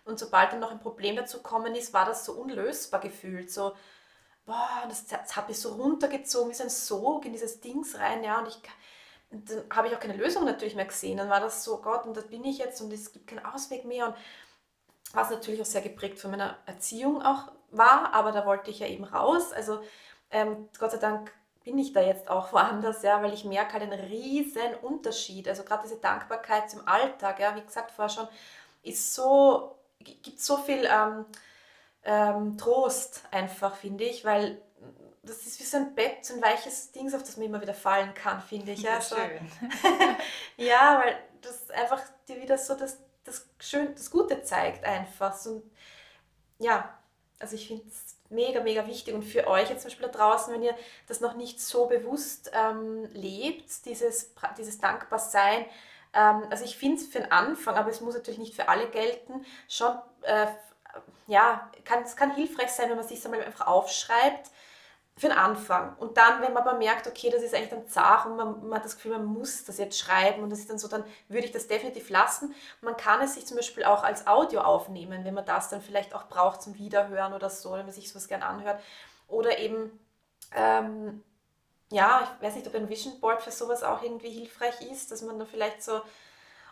[0.04, 3.50] Und sobald dann noch ein Problem dazu gekommen ist, war das so unlösbar gefühlt.
[3.50, 3.74] So,
[4.46, 8.24] boah, das, das hat mich so runtergezogen, wie so ein Sog in dieses Dings rein,
[8.24, 8.60] ja, und ich
[9.30, 11.18] dann habe ich auch keine Lösung natürlich mehr gesehen.
[11.18, 13.84] Dann war das so, Gott, und da bin ich jetzt und es gibt keinen Ausweg
[13.84, 14.08] mehr.
[14.08, 14.16] Und
[15.12, 18.86] was natürlich auch sehr geprägt von meiner Erziehung auch war, aber da wollte ich ja
[18.86, 19.52] eben raus.
[19.52, 19.80] Also
[20.30, 21.32] ähm, Gott sei Dank
[21.64, 25.48] bin ich da jetzt auch woanders, ja, weil ich merke halt einen riesen Unterschied.
[25.48, 28.28] Also gerade diese Dankbarkeit zum Alltag, ja, wie gesagt vorher schon,
[28.82, 31.26] ist so, gibt so viel ähm,
[32.04, 34.60] ähm, Trost einfach, finde ich, weil
[35.22, 37.74] das ist wie so ein Bett, so ein weiches Ding, auf das man immer wieder
[37.74, 38.82] fallen kann, finde ich.
[38.82, 39.16] Ja, so.
[39.16, 39.50] schön.
[40.56, 45.34] ja, weil das einfach dir wieder so das das, Schön, das Gute zeigt einfach.
[45.34, 45.62] So,
[46.58, 46.98] ja,
[47.38, 49.14] also ich finde es mega, mega wichtig.
[49.14, 50.74] Und für euch jetzt zum Beispiel da draußen, wenn ihr
[51.06, 55.66] das noch nicht so bewusst ähm, lebt, dieses, dieses Dankbarsein,
[56.12, 58.88] ähm, also ich finde es für den Anfang, aber es muss natürlich nicht für alle
[58.88, 60.46] gelten, schon, äh,
[61.26, 64.50] ja, kann, es kann hilfreich sein, wenn man sich einmal einfach aufschreibt,
[65.20, 65.94] für den Anfang.
[65.98, 68.78] Und dann, wenn man aber merkt, okay, das ist eigentlich dann zart und man, man,
[68.78, 71.44] hat das Gefühl, man muss das jetzt schreiben und das ist dann so, dann würde
[71.44, 72.54] ich das definitiv lassen.
[72.80, 76.14] Man kann es sich zum Beispiel auch als Audio aufnehmen, wenn man das dann vielleicht
[76.14, 78.80] auch braucht zum Wiederhören oder so, wenn man sich sowas gern anhört.
[79.28, 79.90] Oder eben,
[80.56, 81.22] ähm,
[81.90, 85.20] ja, ich weiß nicht, ob ein Vision Board für sowas auch irgendwie hilfreich ist, dass
[85.20, 86.00] man dann vielleicht so,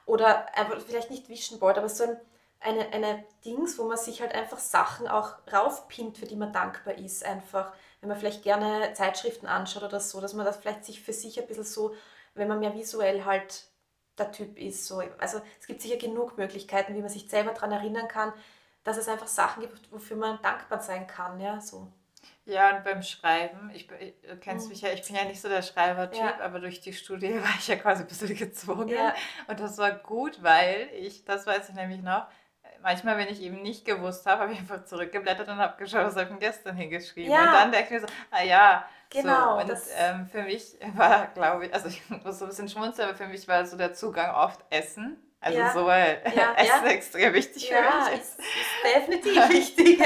[0.06, 2.16] oder einfach vielleicht nicht Vision Board, aber so ein
[2.60, 6.94] eine, eine Dings, wo man sich halt einfach Sachen auch raufpinnt, für die man dankbar
[6.94, 11.02] ist, einfach wenn man vielleicht gerne Zeitschriften anschaut oder so, dass man das vielleicht sich
[11.02, 11.94] für sich ein bisschen so,
[12.34, 13.64] wenn man mehr visuell halt
[14.18, 14.86] der Typ ist.
[14.86, 15.02] So.
[15.18, 18.32] Also es gibt sicher genug Möglichkeiten, wie man sich selber daran erinnern kann,
[18.84, 21.40] dass es einfach Sachen gibt, wofür man dankbar sein kann.
[21.40, 21.88] Ja, so.
[22.44, 24.70] Ja, und beim Schreiben, ich, du kennst mhm.
[24.70, 26.40] mich ja, ich bin ja nicht so der Schreibertyp, ja.
[26.40, 28.88] aber durch die Studie war ich ja quasi ein bisschen gezwungen.
[28.88, 29.14] Ja.
[29.46, 32.26] Und das war gut, weil ich, das weiß ich nämlich noch,
[32.82, 36.16] manchmal, wenn ich eben nicht gewusst habe, habe ich einfach zurückgeblättert und habe geschaut, was
[36.16, 37.32] habe ich gestern hingeschrieben.
[37.32, 37.40] Ja.
[37.40, 39.58] Und dann denke ich mir so, ah ja, Genau.
[39.60, 43.08] So, und ähm, für mich war, glaube ich, also ich muss so ein bisschen schmunzeln,
[43.08, 45.16] aber für mich war so der Zugang oft Essen.
[45.40, 45.72] Also ja.
[45.72, 46.90] so, weil ja, Essen ja.
[46.90, 48.38] extrem wichtig für mich ist.
[48.38, 50.00] ist, ist definitiv wichtig.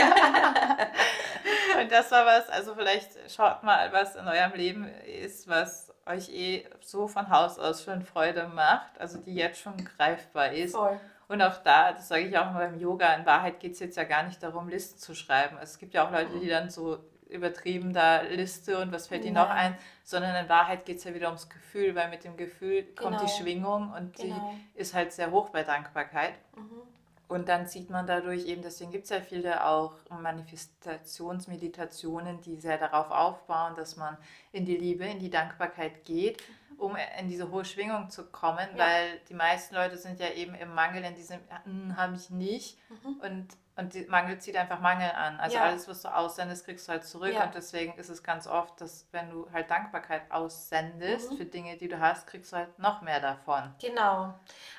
[1.80, 6.28] und das war was, also vielleicht schaut mal, was in eurem Leben ist, was euch
[6.28, 10.76] eh so von Haus aus schon Freude macht, also die jetzt schon greifbar ist.
[10.76, 11.00] Voll.
[11.28, 13.96] Und auch da, das sage ich auch mal beim Yoga, in Wahrheit geht es jetzt
[13.96, 15.56] ja gar nicht darum, Listen zu schreiben.
[15.56, 16.98] Also es gibt ja auch Leute, die dann so
[17.32, 21.14] übertrieben da Liste und was fällt ihnen noch ein, sondern in Wahrheit geht es ja
[21.14, 23.38] wieder ums Gefühl, weil mit dem Gefühl kommt die genau.
[23.38, 24.54] Schwingung und genau.
[24.74, 26.34] die ist halt sehr hoch bei Dankbarkeit.
[26.56, 26.82] Mhm.
[27.28, 32.76] Und dann sieht man dadurch eben, deswegen gibt es ja viele auch Manifestationsmeditationen, die sehr
[32.76, 34.18] darauf aufbauen, dass man
[34.52, 36.42] in die Liebe, in die Dankbarkeit geht
[36.82, 38.84] um in diese hohe Schwingung zu kommen, ja.
[38.84, 42.76] weil die meisten Leute sind ja eben im Mangel, in diesem, hm, habe ich nicht.
[42.90, 43.20] Mhm.
[43.22, 45.38] Und, und die Mangel zieht einfach Mangel an.
[45.38, 45.62] Also ja.
[45.62, 47.32] alles, was du aussendest, kriegst du halt zurück.
[47.32, 47.44] Ja.
[47.44, 51.36] Und deswegen ist es ganz oft, dass wenn du halt Dankbarkeit aussendest mhm.
[51.36, 53.72] für Dinge, die du hast, kriegst du halt noch mehr davon.
[53.80, 54.34] Genau.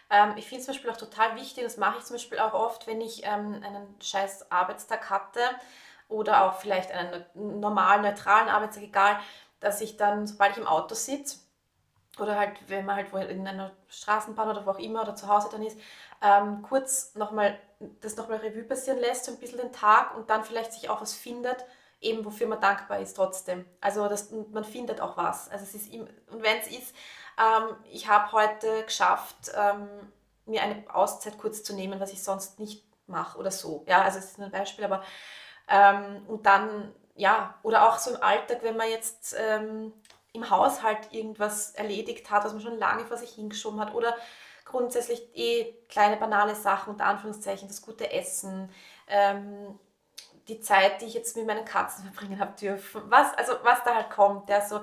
[0.09, 2.53] Ähm, ich finde es zum Beispiel auch total wichtig, das mache ich zum Beispiel auch
[2.53, 5.39] oft, wenn ich ähm, einen scheiß Arbeitstag hatte
[6.09, 9.19] oder auch vielleicht einen normalen, neutralen Arbeitstag, egal,
[9.61, 11.37] dass ich dann, sobald ich im Auto sitze,
[12.19, 15.49] oder halt, wenn man halt in einer Straßenbahn oder wo auch immer oder zu Hause
[15.51, 15.77] dann ist,
[16.21, 17.59] ähm, kurz nochmal
[18.01, 21.01] das nochmal Revue passieren lässt, so ein bisschen den Tag und dann vielleicht sich auch
[21.01, 21.65] was findet,
[22.01, 23.65] eben wofür man dankbar ist trotzdem.
[23.81, 25.49] Also das, man findet auch was.
[25.49, 26.95] Also es ist im, und wenn es ist,
[27.37, 29.87] ähm, ich habe heute geschafft, ähm,
[30.45, 33.83] mir eine Auszeit kurz zu nehmen, was ich sonst nicht mache oder so.
[33.87, 35.03] Ja, also es ist nur ein Beispiel, aber
[35.67, 39.93] ähm, und dann, ja, oder auch so im Alltag, wenn man jetzt ähm,
[40.33, 44.15] im Haushalt irgendwas erledigt hat, was man schon lange vor sich hingeschoben hat oder
[44.65, 48.69] grundsätzlich eh kleine banale Sachen, unter Anführungszeichen, das gute Essen,
[49.07, 49.79] ähm,
[50.47, 53.95] die Zeit, die ich jetzt mit meinen Katzen verbringen habe dürfen, was, also was da
[53.95, 54.81] halt kommt, ja, so,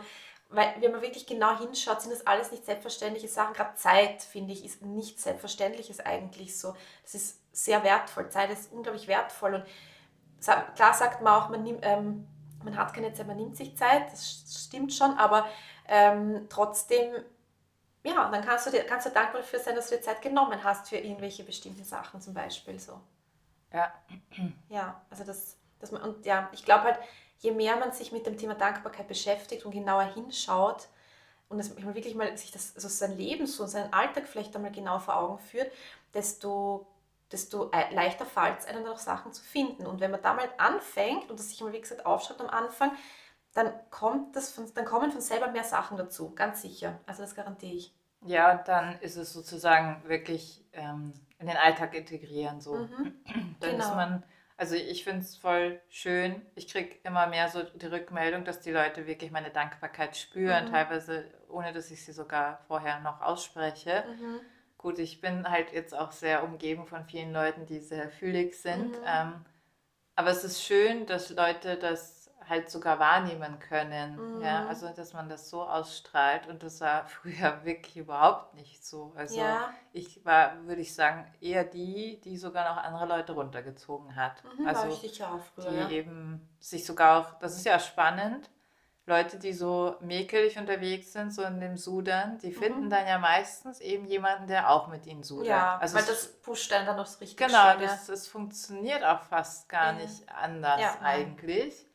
[0.50, 3.54] weil wenn man wirklich genau hinschaut, sind das alles nicht selbstverständliche Sachen.
[3.54, 6.74] Gerade Zeit, finde ich, ist nichts Selbstverständliches eigentlich so.
[7.04, 8.28] Das ist sehr wertvoll.
[8.30, 9.54] Zeit ist unglaublich wertvoll.
[9.54, 9.64] Und
[10.74, 12.26] klar sagt man auch, man, nimmt, ähm,
[12.64, 15.46] man hat keine Zeit, man nimmt sich Zeit, das stimmt schon, aber
[15.88, 17.12] ähm, trotzdem,
[18.04, 20.62] ja, dann kannst du, dir, kannst du dankbar dafür sein, dass du dir Zeit genommen
[20.62, 23.00] hast für irgendwelche bestimmten Sachen zum Beispiel so.
[23.72, 23.92] Ja.
[24.68, 26.98] Ja, also das, das man, und ja, ich glaube halt,
[27.38, 30.88] je mehr man sich mit dem Thema Dankbarkeit beschäftigt und genauer hinschaut
[31.48, 34.98] und das, wirklich mal sich das, also sein Leben so, seinen Alltag vielleicht einmal genau
[34.98, 35.70] vor Augen führt,
[36.14, 36.86] desto,
[37.32, 39.86] desto leichter fällt es einem auch Sachen zu finden.
[39.86, 42.92] Und wenn man da mal anfängt und das sich mal, wie gesagt, aufschreibt am Anfang,
[43.54, 47.00] dann, kommt das von, dann kommen von selber mehr Sachen dazu, ganz sicher.
[47.06, 47.94] Also das garantiere ich.
[48.26, 52.60] Ja, dann ist es sozusagen wirklich ähm, in den Alltag integrieren.
[52.60, 52.74] So.
[52.74, 53.14] Mhm.
[53.60, 53.84] Dann genau.
[53.84, 54.24] ist man
[54.60, 56.42] also ich finde es voll schön.
[56.54, 60.70] Ich kriege immer mehr so die Rückmeldung, dass die Leute wirklich meine Dankbarkeit spüren, mhm.
[60.70, 64.04] teilweise ohne dass ich sie sogar vorher noch ausspreche.
[64.06, 64.40] Mhm.
[64.80, 68.92] Gut, ich bin halt jetzt auch sehr umgeben von vielen Leuten, die sehr fühlig sind.
[68.92, 69.04] Mhm.
[69.04, 69.44] Ähm,
[70.16, 74.36] aber es ist schön, dass Leute das halt sogar wahrnehmen können.
[74.36, 74.40] Mhm.
[74.40, 79.12] Ja, also dass man das so ausstrahlt und das war früher wirklich überhaupt nicht so.
[79.14, 79.68] Also ja.
[79.92, 84.42] ich war, würde ich sagen, eher die, die sogar noch andere Leute runtergezogen hat.
[84.44, 87.78] Mhm, also war ich sicher auch früher, die eben sich sogar auch, das ist ja
[87.78, 88.48] spannend.
[89.06, 92.90] Leute, die so mäkelig unterwegs sind, so in dem Sudern, die finden mhm.
[92.90, 95.48] dann ja meistens eben jemanden, der auch mit ihnen sudert.
[95.48, 98.12] Ja, also weil das pusht dann dann noch richtig Genau, schön, das, ja.
[98.12, 101.86] das funktioniert auch fast gar nicht anders ja, eigentlich.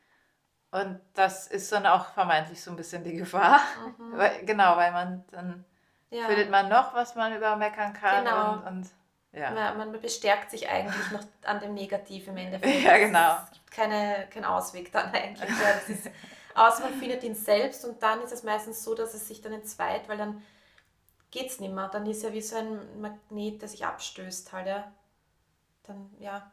[0.70, 3.60] Und das ist dann auch vermeintlich so ein bisschen die Gefahr.
[3.98, 4.12] Mhm.
[4.18, 5.64] Weil, genau, weil man dann
[6.10, 6.26] ja.
[6.26, 8.24] findet man noch, was man übermeckern kann.
[8.24, 8.52] Genau.
[8.52, 8.90] Und, und
[9.32, 9.50] ja.
[9.52, 12.82] man, man, bestärkt sich eigentlich noch an dem Negativen im Endeffekt.
[12.82, 13.36] Ja, genau.
[13.44, 15.50] Es gibt keine, keinen Ausweg dann eigentlich.
[15.58, 16.10] Das ist,
[16.56, 19.52] außer man findet ihn selbst und dann ist es meistens so, dass es sich dann
[19.52, 20.42] entzweit, weil dann
[21.30, 21.88] geht es nicht mehr.
[21.88, 24.92] Dann ist ja wie so ein Magnet, der sich abstößt halt, ja.
[25.84, 26.50] Dann, ja,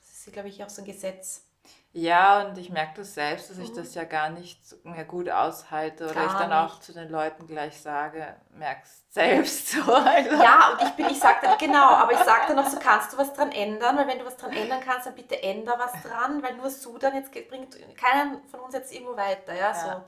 [0.00, 1.44] das ist, glaube ich, auch so ein Gesetz.
[1.92, 3.76] Ja, und ich merke das selbst, dass ich mhm.
[3.76, 7.48] das ja gar nicht mehr gut aushalte oder gar ich dann auch zu den Leuten
[7.48, 9.80] gleich sage, merkst selbst so.
[9.92, 10.36] Also.
[10.36, 13.12] Ja, und ich bin, ich sage dann, genau, aber ich sage dann noch so, kannst
[13.12, 13.96] du was dran ändern?
[13.96, 16.96] Weil wenn du was dran ändern kannst, dann bitte änder was dran, weil nur so
[16.96, 19.74] dann jetzt bringt keinen von uns jetzt irgendwo weiter, ja, ja.
[19.74, 20.04] so.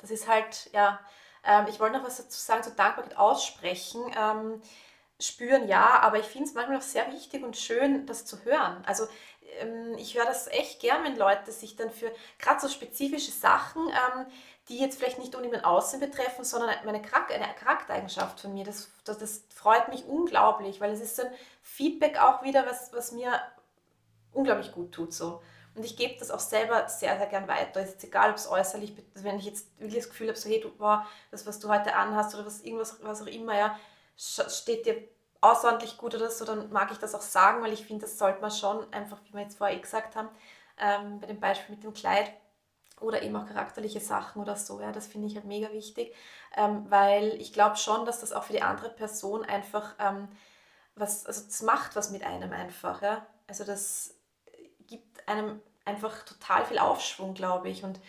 [0.00, 0.98] Das ist halt, ja,
[1.44, 4.02] ähm, ich wollte noch was dazu sagen, so Dankbarkeit aussprechen.
[4.18, 4.60] Ähm,
[5.20, 8.82] spüren ja, aber ich finde es manchmal auch sehr wichtig und schön, das zu hören.
[8.86, 9.06] Also
[9.96, 14.26] ich höre das echt gern, wenn Leute sich dann für gerade so spezifische Sachen, ähm,
[14.68, 18.64] die jetzt vielleicht nicht nur mein Aussehen betreffen, sondern meine Charakter, eine Charaktereigenschaft von mir,
[18.64, 21.32] das, das, das, freut mich unglaublich, weil es ist so ein
[21.62, 23.40] Feedback auch wieder, was, was mir
[24.32, 25.12] unglaublich gut tut.
[25.12, 25.42] So.
[25.74, 27.80] Und ich gebe das auch selber sehr, sehr gern weiter.
[27.80, 30.60] Es ist egal, ob es äußerlich, wenn ich jetzt wirklich das Gefühl habe, so hey,
[30.60, 33.78] du, boah, das, was du heute anhast oder was irgendwas, was auch immer, ja,
[34.16, 35.08] steht dir
[35.40, 38.40] außerordentlich gut oder so, dann mag ich das auch sagen, weil ich finde, das sollte
[38.40, 40.28] man schon einfach, wie wir jetzt vorher eh gesagt haben,
[40.78, 42.32] ähm, bei dem Beispiel mit dem Kleid
[43.00, 46.14] oder eben auch charakterliche Sachen oder so, ja, das finde ich halt mega wichtig,
[46.56, 50.28] ähm, weil ich glaube schon, dass das auch für die andere Person einfach ähm,
[50.94, 54.14] was, also das macht was mit einem einfach, ja, also das
[54.86, 57.82] gibt einem einfach total viel Aufschwung, glaube ich.
[57.82, 58.00] Und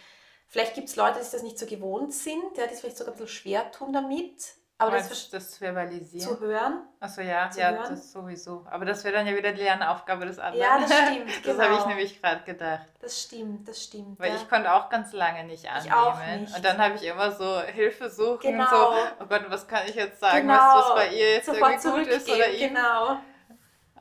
[0.47, 3.13] vielleicht gibt es Leute, die das nicht so gewohnt sind, ja, die es vielleicht sogar
[3.13, 6.27] ein bisschen schwer tun damit, aber das, das verbalisieren.
[6.27, 6.81] Zu hören.
[6.99, 7.85] Achso, ja, ja, hören.
[7.89, 8.65] das sowieso.
[8.69, 10.61] Aber das wäre dann ja wieder die Lernaufgabe des anderen.
[10.61, 11.29] Ja, das stimmt.
[11.45, 11.63] das genau.
[11.63, 12.87] habe ich nämlich gerade gedacht.
[12.99, 14.19] Das stimmt, das stimmt.
[14.19, 14.35] Weil ja.
[14.37, 15.85] ich konnte auch ganz lange nicht annehmen.
[15.85, 16.55] Ich auch nicht.
[16.55, 18.39] Und dann habe ich immer so Hilfe suchen.
[18.41, 18.69] Genau.
[18.69, 20.53] So, oh Gott, was kann ich jetzt sagen, genau.
[20.53, 22.69] was, was bei ihr jetzt Sofort irgendwie gut ist oder ihm.
[22.69, 23.17] Genau.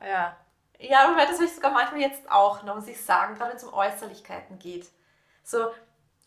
[0.05, 0.37] Ja.
[0.79, 3.57] Ja, und das habe ich sogar manchmal jetzt auch noch, muss ich sagen, gerade wenn
[3.57, 4.87] es um Äußerlichkeiten geht.
[5.43, 5.67] So,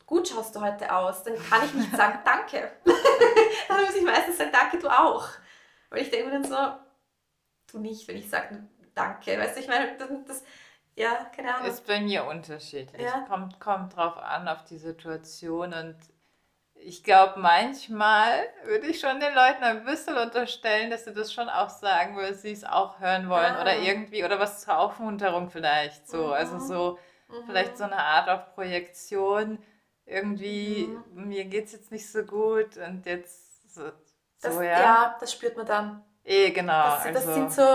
[0.07, 2.73] gut schaust du heute aus, dann kann ich nicht sagen, danke.
[3.69, 5.29] dann muss ich meistens sagen, danke, du auch.
[5.91, 6.57] Weil ich denke mir dann so,
[7.73, 9.39] du nicht, wenn ich sage, danke.
[9.39, 10.45] Weißt du, ich meine, das, das
[10.97, 11.69] ja, keine Ahnung.
[11.69, 13.03] Ist bei mir unterschiedlich.
[13.03, 13.25] Ja.
[13.29, 15.97] Kommt, kommt drauf an, auf die Situation und
[16.77, 21.49] ich glaube, manchmal würde ich schon den Leuten ein bisschen unterstellen, dass sie das schon
[21.49, 23.63] auch sagen, weil sie es auch hören wollen ah.
[23.63, 26.33] oder irgendwie, oder was zur Aufmunterung vielleicht so.
[26.33, 26.61] Also mhm.
[26.61, 27.47] Also so, mhm.
[27.47, 29.59] vielleicht so eine Art auf Projektion
[30.07, 31.29] irgendwie, mhm.
[31.29, 33.91] mir geht es jetzt nicht so gut und jetzt so,
[34.41, 34.63] das, ja.
[34.63, 35.17] ja.
[35.19, 36.05] das spürt man dann.
[36.25, 36.91] Eh, genau.
[36.91, 37.35] Das, das also.
[37.35, 37.67] sind so,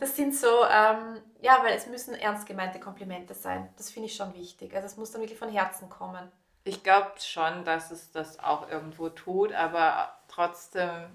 [0.00, 3.68] das sind so ähm, ja, weil es müssen ernst gemeinte Komplimente sein.
[3.76, 4.74] Das finde ich schon wichtig.
[4.74, 6.30] Also es muss dann wirklich von Herzen kommen.
[6.64, 11.10] Ich glaube schon, dass es das auch irgendwo tut, aber trotzdem.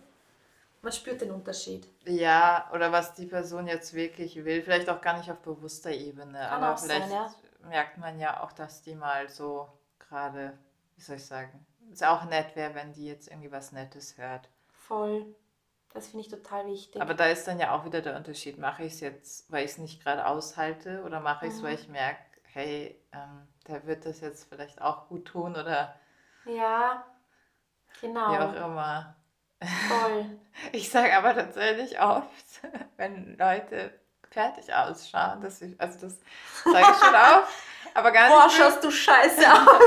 [0.81, 1.87] Man spürt den Unterschied.
[2.05, 4.61] Ja, oder was die Person jetzt wirklich will.
[4.61, 6.39] Vielleicht auch gar nicht auf bewusster Ebene.
[6.39, 7.33] Kann aber vielleicht sein, ja.
[7.69, 9.69] merkt man ja auch, dass die mal so
[10.09, 10.57] gerade
[10.95, 14.49] wie soll ich sagen, es auch nett wäre, wenn die jetzt irgendwie was Nettes hört.
[14.71, 15.35] Voll.
[15.93, 17.01] Das finde ich total wichtig.
[17.01, 18.57] Aber da ist dann ja auch wieder der Unterschied.
[18.57, 21.63] Mache ich es jetzt, weil ich es nicht gerade aushalte oder mache ich es, Mhm.
[21.63, 25.95] weil ich merke, hey, ähm, der wird das jetzt vielleicht auch gut tun oder
[26.45, 27.05] ja,
[28.01, 28.35] wie genau.
[28.35, 29.15] auch immer.
[29.87, 30.25] Voll.
[30.71, 32.61] Ich sage aber tatsächlich oft,
[32.97, 33.99] wenn Leute
[34.31, 36.19] fertig ausschauen, dass ich, also das
[36.63, 37.53] sage ich schon oft,
[37.97, 39.81] aber gar Boah, nicht schaust du scheiße aus.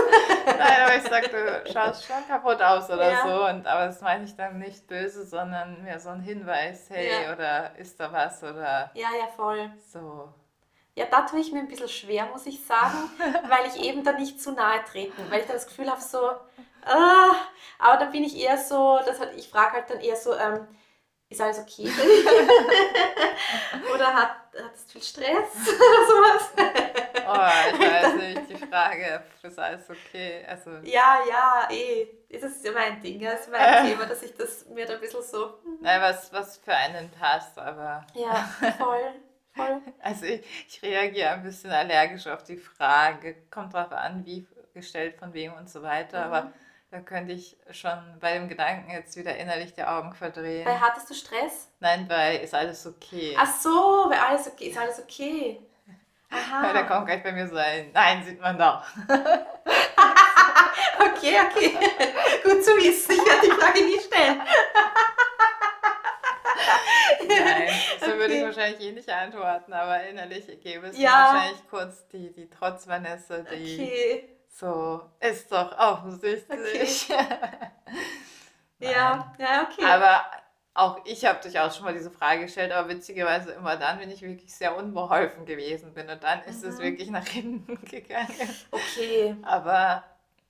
[0.46, 3.22] Nein, aber ich sage, du schaust schon kaputt aus oder Ja.
[3.22, 3.46] so.
[3.46, 7.32] Und, aber das meine ich dann nicht böse, sondern mehr so ein Hinweis, hey, Ja.
[7.32, 9.70] oder ist da was oder Ja, ja, voll.
[9.92, 10.28] so.
[10.96, 13.08] Ja, da tue ich mir ein bisschen schwer, muss ich sagen,
[13.48, 16.30] weil ich eben da nicht zu nahe treten, weil ich dann das Gefühl habe, so,
[16.84, 17.30] ah,
[17.78, 20.66] aber dann bin ich eher so, das hat, ich frage halt dann eher so, ähm,
[21.28, 21.88] ist alles okay?
[23.94, 24.30] Oder hat,
[24.64, 26.50] hattest du viel Stress oder sowas?
[27.32, 32.08] Oh, ich weiß nicht, die Frage, das alles okay, also Ja, ja, eh.
[32.30, 35.00] Das ist ja mein Ding, das ist mein Thema, dass ich das mir da ein
[35.00, 38.34] bisschen so, nein, was, was für einen passt, aber ja,
[38.78, 39.14] voll,
[39.54, 39.80] voll.
[40.02, 45.16] also ich, ich reagiere ein bisschen allergisch auf die Frage, kommt drauf an, wie gestellt,
[45.18, 46.32] von wem und so weiter, Mhm.
[46.32, 46.52] aber
[46.92, 50.66] da könnte ich schon bei dem Gedanken jetzt wieder innerlich die Augen verdrehen.
[50.66, 51.68] Weil hattest du Stress?
[51.78, 53.36] Nein, bei ist alles okay.
[53.38, 55.60] Ach so, weil alles okay, ist alles okay.
[56.30, 56.82] Weil da Aha.
[56.86, 58.84] kommt gleich bei mir so ein, nein, sieht man doch.
[60.98, 61.76] Okay, okay.
[62.42, 63.12] Gut zu wissen.
[63.12, 64.40] Ich werde die Frage nie stellen.
[67.28, 67.68] Nein,
[68.00, 68.44] so würde ich Okay.
[68.44, 71.32] wahrscheinlich eh nicht antworten, aber innerlich gäbe es Ja.
[71.32, 74.28] wahrscheinlich kurz die, die Trotz-Vanessa, die Okay.
[74.48, 77.08] so, ist doch offensichtlich.
[78.82, 79.84] Ja, ja, okay.
[79.84, 80.24] Aber
[80.74, 84.22] auch ich habe durchaus schon mal diese Frage gestellt, aber witzigerweise immer dann, wenn ich
[84.22, 86.80] wirklich sehr unbeholfen gewesen bin und dann ist es Mhm.
[86.80, 88.56] wirklich nach hinten gegangen.
[88.72, 89.36] Okay.
[89.42, 90.04] Aber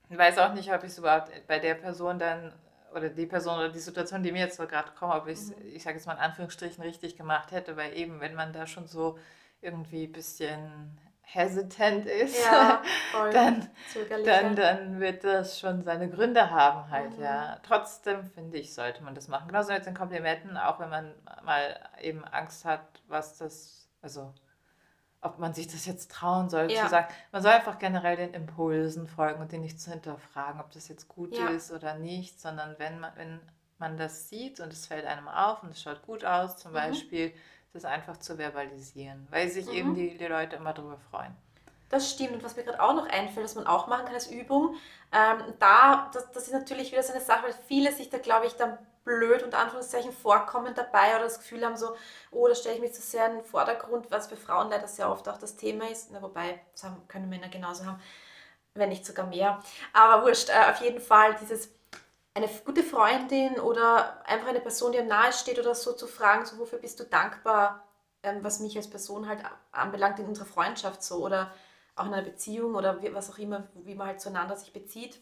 [0.09, 2.53] ich weiß auch nicht, ob ich es überhaupt bei der Person dann
[2.95, 5.51] oder die Person oder die Situation, die mir jetzt so gerade kommt, ob ich es,
[5.51, 5.63] Mhm.
[5.65, 8.87] ich sage jetzt mal in Anführungsstrichen, richtig gemacht hätte, weil eben, wenn man da schon
[8.89, 9.19] so
[9.61, 10.99] irgendwie ein bisschen
[11.35, 12.83] hesitant ist, Ja,
[13.33, 13.69] dann,
[14.25, 17.23] dann, dann wird das schon seine Gründe haben halt, Mhm.
[17.23, 17.59] ja.
[17.62, 19.49] Trotzdem finde ich, sollte man das machen.
[19.49, 21.14] Genauso mit den Komplimenten, auch wenn man
[21.45, 24.33] mal eben Angst hat, was das, also
[25.23, 26.85] ob man sich das jetzt trauen soll Ja.
[26.85, 27.09] zu sagen.
[27.33, 31.09] Man soll einfach generell den Impulsen folgen und den nicht zu hinterfragen, ob das jetzt
[31.09, 31.51] gut Ja.
[31.51, 33.40] ist oder nicht, sondern wenn man, wenn
[33.79, 36.75] man das sieht und es fällt einem auf und es schaut gut aus, zum Mhm.
[36.75, 37.33] Beispiel,
[37.73, 39.95] das einfach zu verbalisieren, weil sich eben Mhm.
[39.95, 41.37] die, die Leute immer darüber freuen.
[41.89, 42.33] Das stimmt.
[42.35, 44.77] Und was mir gerade auch noch einfällt, was man auch machen kann als Übung,
[45.13, 48.47] ähm, da, das, das ist natürlich wieder so eine Sache, weil viele sich da, glaube
[48.47, 51.97] ich, dann blöd und Anführungszeichen vorkommen dabei oder das Gefühl haben, so,
[52.31, 55.11] oh, da stelle ich mich zu sehr in den Vordergrund, was für Frauen leider sehr
[55.11, 56.11] oft auch das Thema ist.
[56.13, 58.01] Na, wobei, das haben, können Männer genauso haben,
[58.75, 59.61] wenn nicht sogar mehr.
[59.93, 61.71] Aber wurscht, äh, auf jeden Fall dieses
[62.35, 66.47] eine gute Freundin oder einfach eine Person, die einem nahe steht oder so zu fragen,
[66.47, 67.87] so wofür bist du dankbar,
[68.23, 71.53] ähm, was mich als Person halt anbelangt in unserer Freundschaft so oder
[71.97, 75.21] auch in einer Beziehung oder wie, was auch immer, wie man halt zueinander sich bezieht,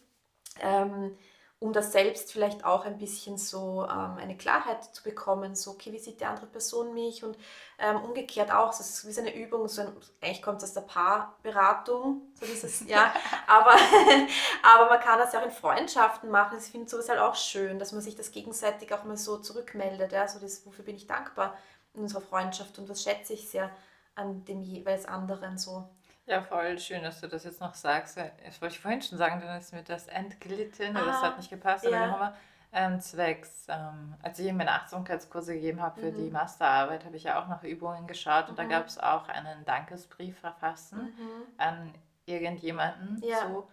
[0.61, 1.17] ähm,
[1.61, 5.91] um das selbst vielleicht auch ein bisschen so ähm, eine Klarheit zu bekommen, so okay,
[5.91, 7.37] wie sieht die andere Person mich und
[7.77, 9.91] ähm, umgekehrt auch, das ist wie so eine Übung, so ein,
[10.21, 13.13] eigentlich kommt es aus der Paarberatung, so dieses, ja,
[13.47, 13.73] aber,
[14.63, 16.57] aber man kann das ja auch in Freundschaften machen.
[16.59, 20.13] Ich finde sowas halt auch schön, dass man sich das gegenseitig auch mal so zurückmeldet.
[20.13, 20.29] Ja?
[20.29, 21.57] So das, wofür bin ich dankbar
[21.93, 23.69] in unserer Freundschaft und was schätze ich sehr
[24.15, 25.89] an dem jeweils anderen so.
[26.29, 28.15] Ja, voll schön, dass du das jetzt noch sagst.
[28.17, 31.37] Das wollte ich vorhin schon sagen, dann ist mir das entglitten, oder das Ah, hat
[31.37, 32.05] nicht gepasst, aber ja.
[32.05, 32.33] immer.
[32.71, 36.15] Ähm, zwecks, ähm, als ich eben meine Achtsamkeitskurse gegeben habe für Mhm.
[36.25, 38.69] die Masterarbeit, habe ich ja auch nach Übungen geschaut und da Mhm.
[38.69, 41.47] gab es auch einen Dankesbrief verfassen Mhm.
[41.57, 41.93] an
[42.27, 43.23] irgendjemanden.
[43.23, 43.39] Ja.
[43.41, 43.67] So.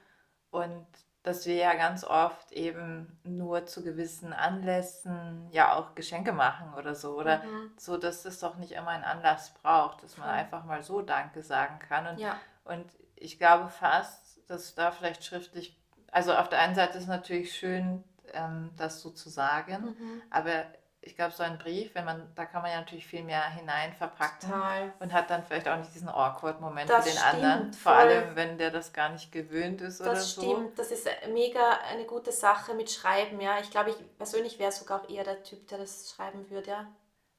[0.51, 0.87] Und
[1.25, 6.95] dass wir ja ganz oft eben nur zu gewissen Anlässen ja auch Geschenke machen oder
[6.95, 7.19] so.
[7.19, 7.73] Oder Mhm.
[7.77, 11.43] so, dass es doch nicht immer einen Anlass braucht, dass man einfach mal so Danke
[11.43, 12.07] sagen kann.
[12.07, 15.79] Und, Ja, und ich glaube fast, dass da vielleicht schriftlich,
[16.13, 20.23] also auf der einen Seite ist es natürlich schön, ähm, das so zu sagen, mhm.
[20.31, 20.67] aber
[21.07, 23.93] ich glaube, so ein Brief, wenn man, da kann man ja natürlich viel mehr hinein
[23.93, 24.93] verpacken total.
[24.99, 27.73] und hat dann vielleicht auch nicht diesen Awkward-Moment Das für den stimmt, anderen.
[27.73, 28.03] Vor voll.
[28.03, 30.43] allem, wenn der das gar nicht gewöhnt ist oder Das so.
[30.43, 33.61] stimmt, das ist mega eine gute Sache mit Schreiben, ja.
[33.61, 36.87] Ich glaube, ich persönlich wäre sogar auch eher der Typ, der das schreiben würde, ja.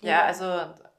[0.01, 0.45] Ja, also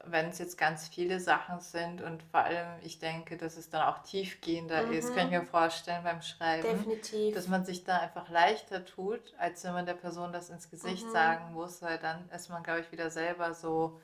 [0.05, 3.81] wenn es jetzt ganz viele Sachen sind und vor allem ich denke, dass es dann
[3.87, 5.13] auch tiefgehender ist, Mhm.
[5.13, 7.33] kann ich mir vorstellen beim Schreiben, Definitiv.
[7.33, 11.09] dass man sich da einfach leichter tut, als wenn man der Person das ins Gesicht
[11.09, 11.11] Mhm.
[11.11, 13.99] sagen muss, weil dann ist man, glaube ich, wieder selber so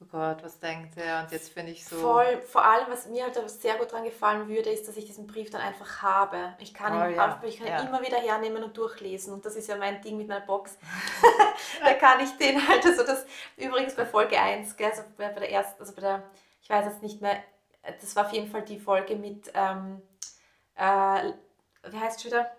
[0.00, 1.22] oh Gott, was denkt er?
[1.22, 1.96] Und jetzt bin ich so.
[1.96, 5.26] Voll, vor allem, was mir halt sehr gut daran gefallen würde, ist, dass ich diesen
[5.26, 6.54] Brief dann einfach habe.
[6.60, 7.80] Ich kann ihn, Oh ja, auf, ich kann ja.
[7.80, 9.32] ihn immer wieder hernehmen und durchlesen.
[9.32, 10.78] Und das ist ja mein Ding mit meiner Box.
[11.82, 13.26] da kann ich den halt, also das,
[13.56, 16.22] übrigens bei Folge 1, gell, also bei, bei der ersten, also bei der,
[16.62, 17.42] ich weiß jetzt nicht mehr,
[18.00, 20.02] das war auf jeden Fall die Folge mit, ähm,
[20.74, 21.32] äh,
[21.90, 22.50] wie heißt es schon wieder?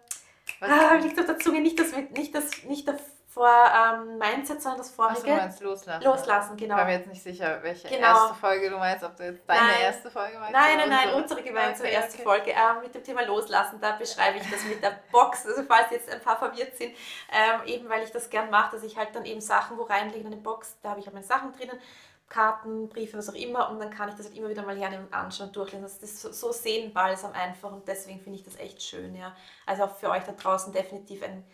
[0.59, 0.69] Was?
[0.69, 2.99] Ah, liegt auf der Zunge, nicht das, nicht das, nicht das
[3.39, 5.21] vor ähm, Mindset, sondern das Ach, vorige.
[5.31, 6.03] du meinst loslassen.
[6.03, 6.75] Loslassen, Ich genau.
[6.75, 8.07] war mir jetzt nicht sicher, welche Genau.
[8.07, 9.81] erste Folge du meinst, ob du jetzt deine Nein.
[9.81, 10.51] erste Folge meinst.
[10.51, 11.21] Nein, nein, nein, unsere.
[11.21, 12.23] unsere gemeinsame Okay, erste okay.
[12.23, 13.79] Folge ähm, mit dem Thema Loslassen.
[13.79, 15.45] Da beschreibe ich das mit der Box.
[15.45, 16.93] Also falls jetzt ein paar verwirrt sind,
[17.31, 20.19] ähm, eben weil ich das gern mache, dass ich halt dann eben Sachen wo reinlege
[20.19, 20.75] in eine Box.
[20.83, 21.79] Da habe ich halt meine Sachen drinnen,
[22.27, 23.69] Karten, Briefe, was auch immer.
[23.69, 25.83] Und dann kann ich das halt immer wieder mal hernehmen und anschauen und durchlesen.
[25.83, 29.15] Das ist so, so sehenbalsam einfach und deswegen finde ich das echt schön.
[29.15, 29.33] Ja.
[29.65, 31.45] Also auch für euch da draußen definitiv ein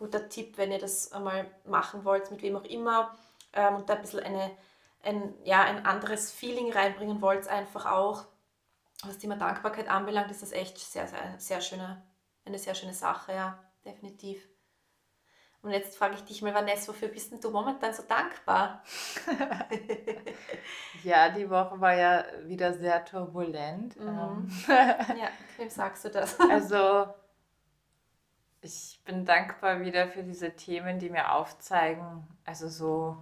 [0.00, 3.14] guter Tipp, wenn ihr das einmal machen wollt, mit wem auch immer.
[3.52, 4.50] Ähm, und da ein bisschen eine,
[5.04, 8.26] ein, ja, ein anderes Feeling reinbringen wollt, einfach auch
[9.02, 12.02] was das Thema Dankbarkeit anbelangt, ist das echt sehr, sehr, sehr schöne,
[12.44, 14.46] eine sehr schöne Sache, ja, definitiv.
[15.62, 18.82] Und jetzt frage ich dich mal, Vanessa, wofür bist denn du momentan so dankbar?
[21.02, 23.96] Ja, die Woche war ja wieder sehr turbulent.
[23.98, 24.08] Mhm.
[24.08, 26.38] Ähm, Ja, wem sagst du das?
[26.50, 27.06] Also,
[28.60, 32.26] ich bin dankbar wieder für diese Themen, die mir aufzeigen.
[32.44, 33.16] Also so,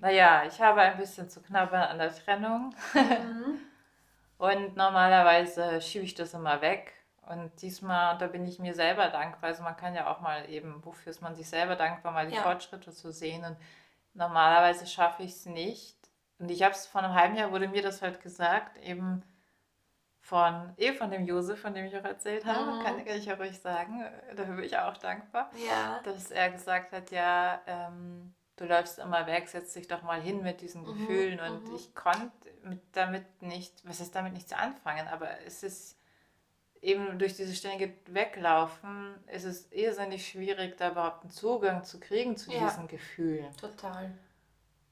[0.00, 2.74] naja, ich habe ein bisschen zu knabbern an der Trennung.
[2.92, 3.58] Mhm.
[4.36, 6.92] Und normalerweise schiebe ich das immer weg.
[7.26, 9.48] Und diesmal, da bin ich mir selber dankbar.
[9.48, 12.34] Also man kann ja auch mal eben, wofür ist man sich selber dankbar, mal die
[12.34, 12.42] Ja.
[12.42, 13.42] Fortschritte zu sehen.
[13.42, 13.56] Und
[14.12, 15.96] normalerweise schaffe ich es nicht.
[16.38, 19.22] Und ich habe es vor einem halben Jahr, wurde mir das halt gesagt, eben
[20.24, 22.82] von, eh von dem Josef, von dem ich auch erzählt habe, Mhm.
[22.82, 24.02] kann ich ja ruhig sagen.
[24.34, 26.00] Dafür bin ich auch dankbar Ja.
[26.02, 30.42] dass er gesagt hat, ja, ähm, du läufst immer weg, setz dich doch mal hin
[30.42, 31.40] mit diesen Mhm, Gefühlen.
[31.40, 31.76] Und mhm.
[31.76, 35.98] ich konnte mit, damit nicht, was ist damit nichts anfangen, aber es ist
[36.80, 42.36] eben durch dieses ständige Weglaufen, ist es irrsinnig schwierig, da überhaupt einen Zugang zu kriegen
[42.38, 42.60] zu Ja.
[42.64, 43.54] diesen Gefühlen.
[43.58, 44.10] Total.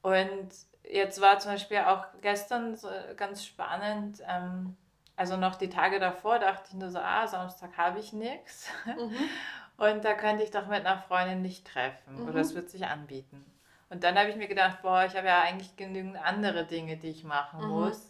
[0.03, 0.49] Und
[0.83, 4.77] jetzt war zum Beispiel auch gestern so ganz spannend, ähm,
[5.23, 8.67] also noch die Tage davor dachte ich nur so, ah, Samstag habe ich nichts.
[8.85, 9.15] Mhm.
[9.77, 12.27] Und da könnte ich doch mit einer Freundin nicht treffen Mhm.
[12.27, 13.45] oder es wird sich anbieten.
[13.89, 17.07] Und dann habe ich mir gedacht, boah, ich habe ja eigentlich genügend andere Dinge, die
[17.09, 17.69] ich machen Mhm.
[17.69, 18.09] muss.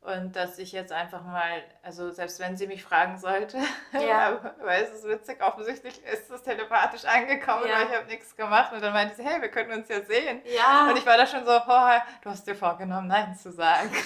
[0.00, 3.58] Und dass ich jetzt einfach mal, also selbst wenn sie mich fragen sollte,
[3.92, 4.54] Ja.
[4.62, 7.76] weil es ist witzig, offensichtlich ist es telepathisch angekommen, Ja.
[7.76, 8.72] weil ich habe nichts gemacht.
[8.72, 10.40] Und dann meinte sie, hey, wir können uns ja sehen.
[10.46, 10.88] Ja.
[10.88, 11.90] Und ich war da schon so, oh,
[12.22, 13.90] du hast dir vorgenommen, Nein zu sagen.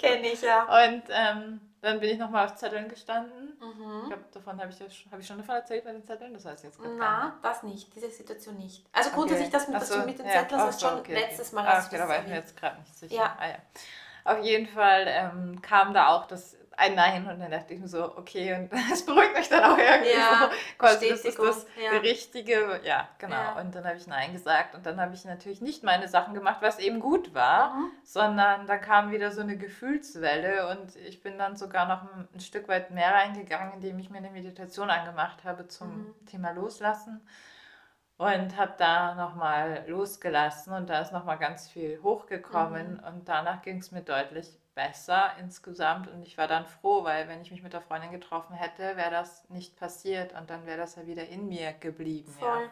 [0.00, 0.62] Kenne ich ja.
[0.64, 3.56] Und ähm, dann bin ich nochmal auf Zetteln gestanden.
[3.60, 4.08] Ich Mhm.
[4.08, 6.34] glaube, davon habe ich, habe ich schon davon erzählt mit den Zetteln.
[6.34, 8.84] Das heißt jetzt gerade Na, das nicht, diese Situation nicht.
[8.92, 9.56] Also grundsätzlich Okay.
[9.58, 10.32] das mit, so, mit den ja.
[10.32, 11.20] Zetteln, das so, schon okay, okay.
[11.26, 13.14] letztes Mal Ah, hast okay, du da war ich mir jetzt gerade nicht sicher.
[13.14, 13.36] Ja.
[13.38, 13.56] Ah, ja.
[14.24, 17.88] Auf jeden Fall ähm, kam da auch das ein Nein und dann dachte ich mir
[17.88, 20.56] so, okay, und es beruhigt mich dann auch irgendwie Ja, so.
[20.78, 21.98] Quasi, das ist das ja.
[21.98, 22.80] Richtige.
[22.84, 23.34] Ja, genau.
[23.34, 23.60] Ja.
[23.60, 26.58] Und dann habe ich Nein gesagt und dann habe ich natürlich nicht meine Sachen gemacht,
[26.60, 27.90] was eben gut war, Mhm.
[28.04, 32.40] sondern dann kam wieder so eine Gefühlswelle und ich bin dann sogar noch ein, ein
[32.40, 36.26] Stück weit mehr reingegangen, indem ich mir eine Meditation angemacht habe zum Mhm.
[36.26, 37.20] Thema Loslassen
[38.16, 43.04] und habe da nochmal losgelassen und da ist nochmal ganz viel hochgekommen Mhm.
[43.04, 47.42] und danach ging es mir deutlich besser insgesamt und ich war dann froh, weil wenn
[47.42, 50.94] ich mich mit der Freundin getroffen hätte, wäre das nicht passiert und dann wäre das
[50.94, 52.32] ja wieder in mir geblieben.
[52.40, 52.46] Ja.
[52.46, 52.70] Voll.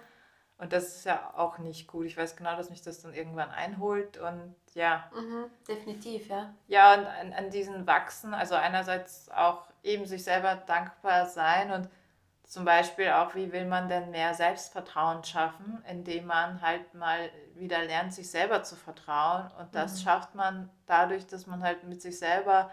[0.59, 2.07] Und das ist ja auch nicht gut.
[2.07, 5.51] Ich weiß genau, dass mich das dann irgendwann einholt und ja, Mhm.
[5.69, 6.55] Definitiv, ja.
[6.69, 11.89] ja, und an, an diesen Wachsen, also einerseits auch eben sich selber dankbar sein und
[12.47, 17.83] zum Beispiel auch, wie will man denn mehr Selbstvertrauen schaffen, indem man halt mal wieder
[17.83, 19.51] lernt, sich selber zu vertrauen.
[19.59, 20.05] Und das Mhm.
[20.05, 22.71] schafft man dadurch, dass man halt mit sich selber,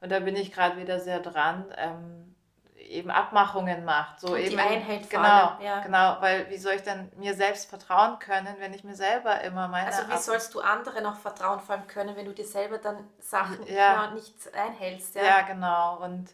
[0.00, 2.34] und da bin ich gerade wieder sehr dran, ähm,
[2.76, 4.20] eben Abmachungen macht.
[4.20, 5.80] So Und die eben einhält vor genau, allem, ja.
[5.80, 9.68] genau, weil wie soll ich denn mir selbst vertrauen können, wenn ich mir selber immer
[9.68, 12.44] meine Also wie Ab- sollst du anderen auch vertrauen vor allem können, wenn du dir
[12.46, 13.74] selber dann Sachen Ja.
[13.94, 14.10] ja.
[14.12, 15.40] nicht einhältst, Ja, ja.
[15.42, 15.98] genau.
[16.02, 16.30] Und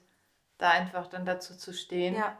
[0.59, 2.15] da einfach dann dazu zu stehen.
[2.15, 2.37] Ja.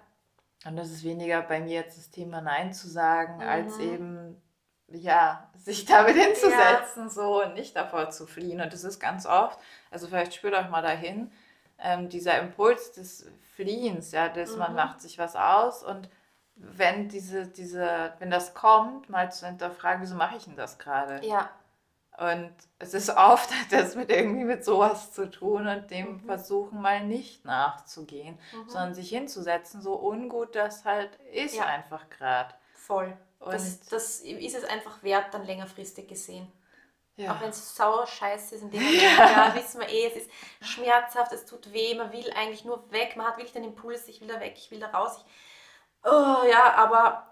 [0.67, 3.43] Und das ist weniger bei mir jetzt das Thema Nein zu sagen, Mhm.
[3.43, 4.43] als eben,
[4.89, 8.61] ja, sich damit hinzusetzen, so und nicht davor zu fliehen.
[8.61, 9.59] Und das ist ganz oft,
[9.91, 11.33] also vielleicht spürt euch mal dahin,
[11.79, 14.77] ähm, dieser Impuls des Fliehens, ja, dass man Mhm.
[14.77, 16.09] macht sich was aus und
[16.57, 21.25] wenn diese, diese, wenn das kommt, mal zu hinterfragen, wieso mache ich denn das gerade?
[21.27, 21.49] Ja.
[22.21, 26.21] Und es ist oft hat das mit irgendwie mit sowas zu tun und dem Mhm.
[26.27, 28.69] versuchen mal nicht nachzugehen, Mhm.
[28.69, 31.65] sondern sich hinzusetzen, so ungut das halt ist Ja.
[31.65, 32.55] einfach gerade.
[32.75, 33.17] Voll.
[33.41, 36.51] Und Das, das ist es einfach wert, dann längerfristig gesehen.
[37.17, 37.35] ja.
[37.35, 40.31] Auch wenn es sauer scheiße ist in dem Moment, ja, wissen wir eh, es ist
[40.63, 44.21] schmerzhaft, es tut weh, man will eigentlich nur weg, man hat wirklich den Impuls, ich
[44.21, 45.17] will da weg, ich will da raus.
[45.19, 45.25] Ich,
[46.11, 47.30] oh, ja, aber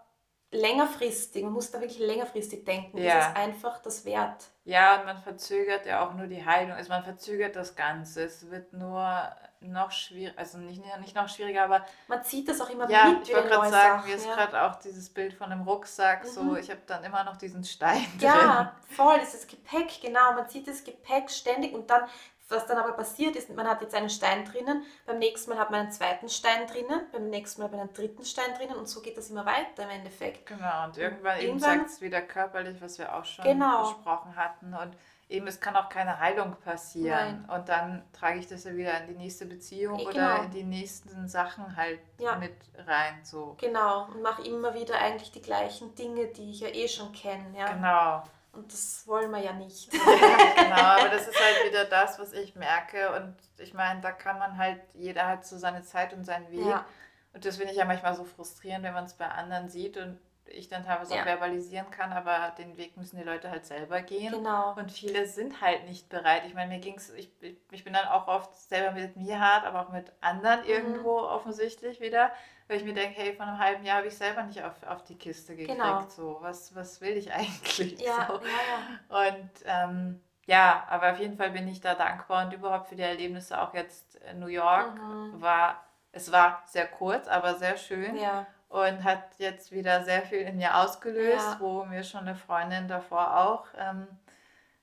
[0.51, 3.18] längerfristig, man muss da wirklich längerfristig denken, Ja.
[3.18, 4.44] ist es einfach das wert.
[4.64, 6.72] Ja, und man verzögert ja auch nur die Heilung.
[6.72, 8.24] Also man verzögert das Ganze.
[8.24, 9.30] Es wird nur
[9.61, 13.28] noch schwieriger, also nicht, nicht noch schwieriger, aber Man zieht das auch immer ja, mit
[13.28, 14.34] ich wollte gerade sagen, mir ist ja.
[14.34, 16.57] gerade auch dieses Bild von einem Rucksack so, Mhm.
[16.59, 18.28] ich habe dann immer noch diesen Stein drin.
[18.28, 20.32] Ja, voll, das ist das Gepäck, genau.
[20.34, 22.03] Man zieht das Gepäck ständig und dann,
[22.49, 25.70] was dann aber passiert ist, man hat jetzt einen Stein drinnen, beim nächsten Mal hat
[25.70, 28.88] man einen zweiten Stein drinnen, beim nächsten Mal hat man einen dritten Stein drinnen und
[28.88, 30.46] so geht das immer weiter im Endeffekt.
[30.46, 33.82] Genau, und irgendwann, eben sagt es wieder körperlich, was wir auch schon Genau.
[33.82, 34.72] besprochen hatten.
[34.74, 34.96] Und
[35.28, 37.46] eben, es kann auch keine Heilung passieren.
[37.55, 40.42] Und dann trage ich das ja wieder in die nächste Beziehung Eh, oder genau.
[40.44, 42.36] in die nächsten Sachen halt Ja.
[42.36, 42.55] mit
[42.86, 43.20] rein.
[43.24, 43.57] So.
[43.61, 47.44] Genau, und mache immer wieder eigentlich die gleichen Dinge, die ich ja eh schon kenne.
[47.59, 47.72] Ja?
[47.72, 48.22] Genau.
[48.59, 49.88] Und das wollen wir ja nicht.
[49.92, 53.12] genau, aber das ist halt wieder das, was ich merke.
[53.12, 56.66] Und ich meine, da kann man halt, jeder hat so seine Zeit und seinen Weg.
[56.66, 56.84] Ja,
[57.32, 60.18] Und das finde ich ja manchmal so frustrierend, wenn man es bei anderen sieht und
[60.51, 61.20] ich dann teilweise Ja.
[61.20, 64.32] auch verbalisieren kann, aber den Weg müssen die Leute halt selber gehen.
[64.34, 64.72] genau.
[64.74, 66.42] Und viele sind halt nicht bereit.
[66.46, 69.40] Ich meine, mir ging es, ich, ich, ich bin dann auch oft selber mit mir
[69.40, 70.66] hart, aber auch mit anderen Mhm.
[70.70, 72.30] irgendwo offensichtlich wieder,
[72.68, 75.03] weil ich mir denke, hey, vor einem halben Jahr habe ich selber nicht auf, auf
[75.05, 75.76] die Kiste gekriegt.
[75.78, 76.01] Genau.
[76.11, 77.99] So, was, was will ich eigentlich?
[78.01, 78.40] Ja, So.
[78.44, 79.26] ja, ja.
[79.26, 83.03] Und ähm, ja, aber auf jeden Fall bin ich da dankbar und überhaupt für die
[83.03, 85.40] Erlebnisse auch jetzt in New York Mhm.
[85.42, 90.40] war, es war sehr kurz, aber sehr schön Ja, und hat jetzt wieder sehr viel
[90.40, 91.60] in mir ausgelöst, Ja.
[91.60, 94.06] wo mir schon eine Freundin davor auch ähm,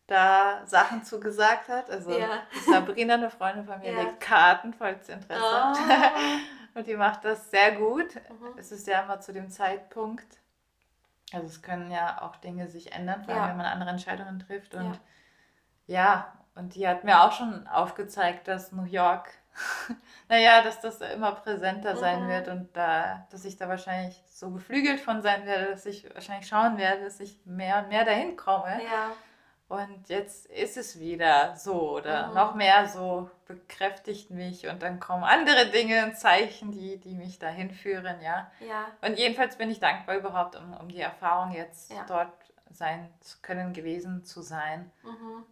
[0.07, 1.89] da Sachen zugesagt hat.
[1.89, 2.43] Also Ja.
[2.65, 4.01] Sabrina, eine Freundin von mir, Ja.
[4.03, 5.77] legt Karten, falls ihr Interesse habt.
[5.89, 6.11] Ah.
[6.75, 8.15] Und die macht das sehr gut.
[8.15, 8.57] Mhm.
[8.57, 10.39] Es ist ja immer zu dem Zeitpunkt.
[11.33, 13.49] Also es können ja auch Dinge sich ändern, vor allem Ja.
[13.49, 14.75] wenn man andere Entscheidungen trifft.
[14.75, 14.99] Und
[15.87, 16.03] Ja.
[16.03, 19.29] ja, und die hat mir auch schon aufgezeigt, dass New York,
[20.29, 22.29] naja, dass das immer präsenter sein Mhm.
[22.29, 26.47] wird und da, dass ich da wahrscheinlich so geflügelt von sein werde, dass ich wahrscheinlich
[26.47, 28.81] schauen werde, dass ich mehr und mehr dahin komme.
[28.83, 29.11] ja,
[29.67, 32.33] Und jetzt ist es wieder so oder Mhm.
[32.35, 37.39] noch mehr so bekräftigt mich und dann kommen andere Dinge und Zeichen, die, die mich
[37.39, 38.51] dahin führen, ja.
[38.59, 42.05] ja, Und jedenfalls bin ich dankbar überhaupt, um, um die Erfahrung jetzt Ja.
[42.07, 42.31] dort
[42.71, 44.91] sein zu können, gewesen zu sein.
[45.03, 45.45] mhm.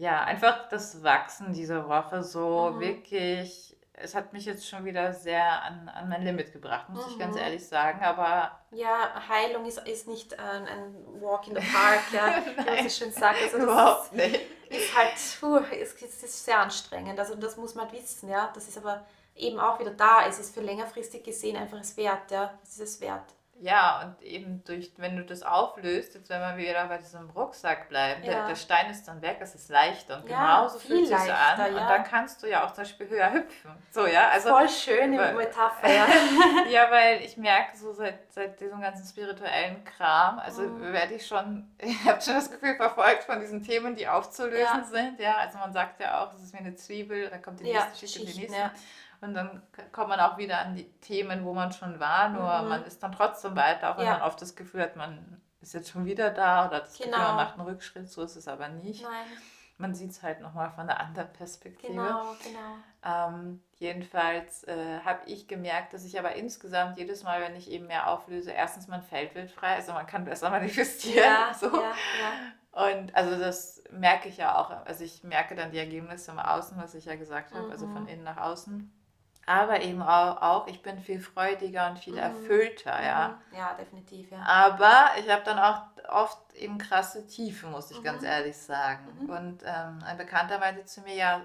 [0.00, 2.80] Ja, einfach das Wachsen dieser Woche so Mhm.
[2.80, 7.18] wirklich, es hat mich jetzt schon wieder sehr an, an mein Limit gebracht, muss ich
[7.18, 7.42] ganz Mhm.
[7.42, 8.02] ehrlich sagen.
[8.02, 12.88] Aber ja, Heilung ist, ist nicht ein, ein Walk in the Park, ja, wie man
[12.88, 13.42] so schön sagt.
[13.42, 14.40] Also überhaupt nicht.
[14.70, 17.18] ist halt, puh, es, es ist sehr anstrengend.
[17.18, 18.50] Also das muss man halt wissen, ja.
[18.54, 19.04] Das ist aber
[19.36, 20.24] eben auch wieder da.
[20.26, 22.54] Es ist für längerfristig gesehen einfach es wert, ja.
[22.62, 23.34] Es ist es wert.
[23.62, 27.90] Ja, und eben durch, wenn du das auflöst, jetzt wenn wir wieder bei diesem Rucksack
[27.90, 28.46] bleiben, der, Ja.
[28.46, 31.26] der Stein ist dann weg, es ist leichter und Ja, genauso fühlt sich an.
[31.28, 31.88] leichter, Und ja.
[31.88, 33.70] dann kannst du ja auch zum Beispiel höher hüpfen.
[33.90, 36.06] So, ja, also Voll schön weil- im Metapher, ja.
[36.70, 40.92] Ja, weil ich merke, so seit, seit diesem ganzen spirituellen Kram, also Mhm.
[40.94, 44.84] werde ich schon, ich habe schon das Gefühl verfolgt von diesen Themen, die aufzulösen Ja.
[44.84, 45.20] sind.
[45.20, 47.84] Ja, also man sagt ja auch, es ist wie eine Zwiebel, da kommt die Ja,
[47.84, 48.70] nächste Schicht und die nächste.
[49.22, 49.62] Und dann
[49.92, 52.68] kommt man auch wieder an die Themen, wo man schon war, nur Mhm.
[52.68, 54.12] man ist dann trotzdem weiter, auch wenn Ja.
[54.14, 57.24] man oft das Gefühl hat, man ist jetzt schon wieder da oder das Gefühl, Genau.
[57.24, 59.02] man macht einen Rückschritt, so ist es aber nicht.
[59.02, 59.26] Nein,
[59.76, 61.92] Man sieht es halt nochmal von einer anderen Perspektive.
[61.94, 62.76] genau, genau.
[63.02, 67.86] Ähm, jedenfalls äh, habe ich gemerkt, dass ich aber insgesamt jedes Mal, wenn ich eben
[67.86, 71.24] mehr auflöse, erstens mein Feld wird frei, also man kann besser manifestieren.
[71.24, 71.66] Ja, so.
[71.74, 72.86] ja, ja.
[72.88, 74.70] Und also das merke ich ja auch.
[74.86, 77.92] Also ich merke dann die Ergebnisse im Außen, was ich ja gesagt habe, also Mhm.
[77.94, 78.92] von innen nach außen.
[79.50, 82.18] Aber eben auch, auch ich bin viel freudiger und viel Mhm.
[82.20, 83.38] erfüllter, ja.
[83.50, 83.56] Mhm.
[83.58, 84.38] Ja, definitiv, ja.
[84.46, 88.04] Aber ich habe dann auch oft eben krasse Tiefen, muss ich Mhm.
[88.04, 89.06] ganz ehrlich sagen.
[89.22, 89.30] Mhm.
[89.30, 91.40] Und ähm, ein Bekannter meinte zu mir, ja,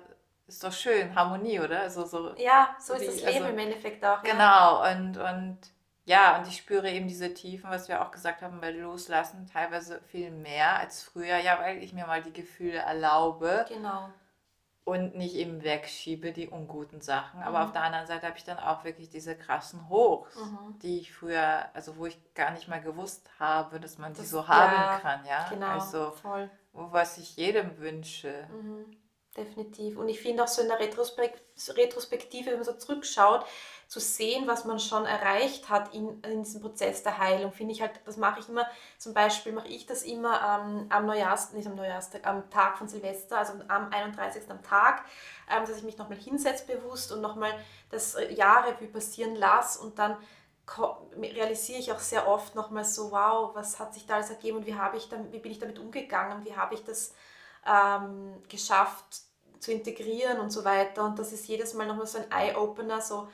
[0.48, 1.80] ist doch schön, Harmonie, oder?
[1.82, 4.24] Also so Ja, so ist Wie- das Leben also- im Endeffekt auch.
[4.24, 4.32] Ja.
[4.32, 5.58] Genau, und, und
[6.06, 10.00] ja, und ich spüre eben diese Tiefen, was wir auch gesagt haben bei Loslassen, teilweise
[10.04, 14.10] viel mehr als früher, ja, weil ich mir mal die Gefühle erlaube Genau.
[14.86, 17.42] Und nicht eben wegschiebe, die unguten Sachen.
[17.42, 17.66] Aber Mhm.
[17.66, 20.80] auf der anderen Seite habe ich dann auch wirklich diese krassen Hochs, Mhm.
[20.82, 24.30] die ich früher, also wo ich gar nicht mal gewusst habe, dass man die Das-
[24.30, 25.48] so haben ja, kann, ja.
[25.50, 26.50] Genau, Also, voll.
[26.72, 28.48] was ich jedem wünsche.
[28.52, 28.96] Mhm,
[29.36, 29.98] definitiv.
[29.98, 31.34] Und ich finde auch so in der Retrospek
[31.70, 33.44] Retrospektive, wenn man so zurückschaut,
[33.88, 37.82] zu sehen, was man schon erreicht hat in, in diesem Prozess der Heilung, finde ich
[37.82, 38.68] halt, das mache ich immer,
[38.98, 42.88] zum Beispiel mache ich das immer ähm, am Neujahrs, nicht am Neujahrstag, am Tag von
[42.88, 44.44] Silvester, also am 31.
[44.50, 45.04] am Tag,
[45.50, 47.54] ähm, dass ich mich nochmal hinsetze bewusst und nochmal
[47.90, 50.18] das äh, Jahrrevue passieren lasse und dann
[51.16, 54.66] realisiere ich auch sehr oft nochmal so, wow, was hat sich da alles ergeben und
[54.66, 57.14] wie, habe ich dann, wie bin ich damit umgegangen, wie habe ich das
[57.68, 59.22] ähm, geschafft
[59.60, 61.06] zu integrieren und so weiter.
[61.06, 63.28] Und das ist jedes Mal nochmal so ein Eye-Opener, so,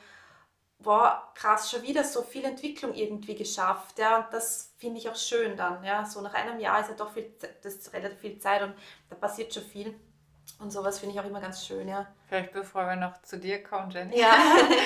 [0.82, 3.98] boah, krass, schon wieder so viel Entwicklung irgendwie geschafft.
[3.98, 5.82] Ja, und das finde ich auch schön dann.
[5.84, 8.74] Ja, so nach einem Jahr ist ja doch viel, das ist relativ viel Zeit und
[9.08, 9.94] da passiert schon viel.
[10.58, 12.06] Und sowas finde ich auch immer ganz schön, ja.
[12.28, 14.18] Vielleicht bevor wir noch zu dir kommen, Jenny.
[14.18, 14.32] Ja.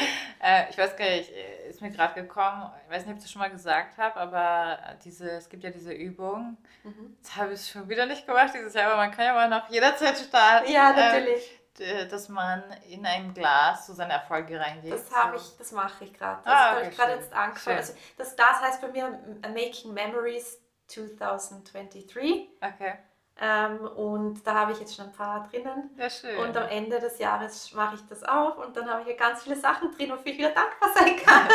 [0.43, 1.31] äh, ich weiß gar nicht,
[1.69, 4.79] ist mir gerade gekommen, ich weiß nicht, ob ich das schon mal gesagt habe, aber
[5.05, 6.57] diese, es gibt ja diese Übung.
[6.83, 7.17] Mhm.
[7.19, 9.69] Jetzt habe ich schon wieder nicht gemacht dieses Jahr, aber man kann ja mal noch
[9.69, 10.73] jederzeit starten.
[10.73, 11.51] Ja, natürlich.
[11.53, 11.66] Ähm,
[12.11, 14.93] dass man in ein Glas so seine Erfolge reingeht.
[14.93, 16.43] Das habe ich, das mache ich gerade.
[16.45, 17.77] Das ah, okay, habe ich gerade jetzt angefangen.
[17.77, 22.49] Also das Glas heißt bei mir Making Memories 2023.
[22.61, 22.95] Okay.
[23.39, 25.91] Ähm, und da habe ich jetzt schon ein paar drinnen.
[25.99, 26.39] Ja, schön.
[26.39, 29.43] Und am Ende des Jahres mache ich das auf und dann habe ich ja ganz
[29.43, 31.47] viele Sachen drin, wofür ich wieder dankbar sein kann.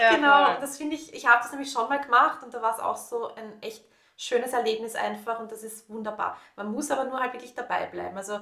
[0.00, 2.62] ja, genau, und das finde ich, ich habe das nämlich schon mal gemacht und da
[2.62, 3.84] war es auch so ein echt
[4.16, 6.38] schönes Erlebnis einfach und das ist wunderbar.
[6.56, 8.16] Man muss aber nur halt wirklich dabei bleiben.
[8.16, 8.40] Also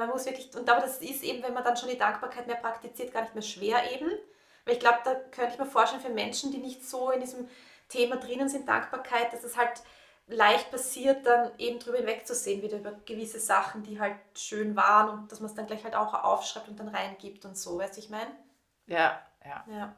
[0.00, 2.56] man muss wirklich, und aber das ist eben, wenn man dann schon die Dankbarkeit mehr
[2.56, 4.10] praktiziert, gar nicht mehr schwer eben.
[4.64, 7.48] Weil ich glaube, da könnte ich mir vorstellen, für Menschen, die nicht so in diesem
[7.88, 9.82] Thema drinnen sind, Dankbarkeit, dass es halt
[10.26, 15.32] leicht passiert, dann eben drüber hinwegzusehen, wieder über gewisse Sachen, die halt schön waren und
[15.32, 18.00] dass man es dann gleich halt auch aufschreibt und dann reingibt und so, weißt du,
[18.00, 18.30] ich meine?
[18.86, 19.94] Ja, ja, ja.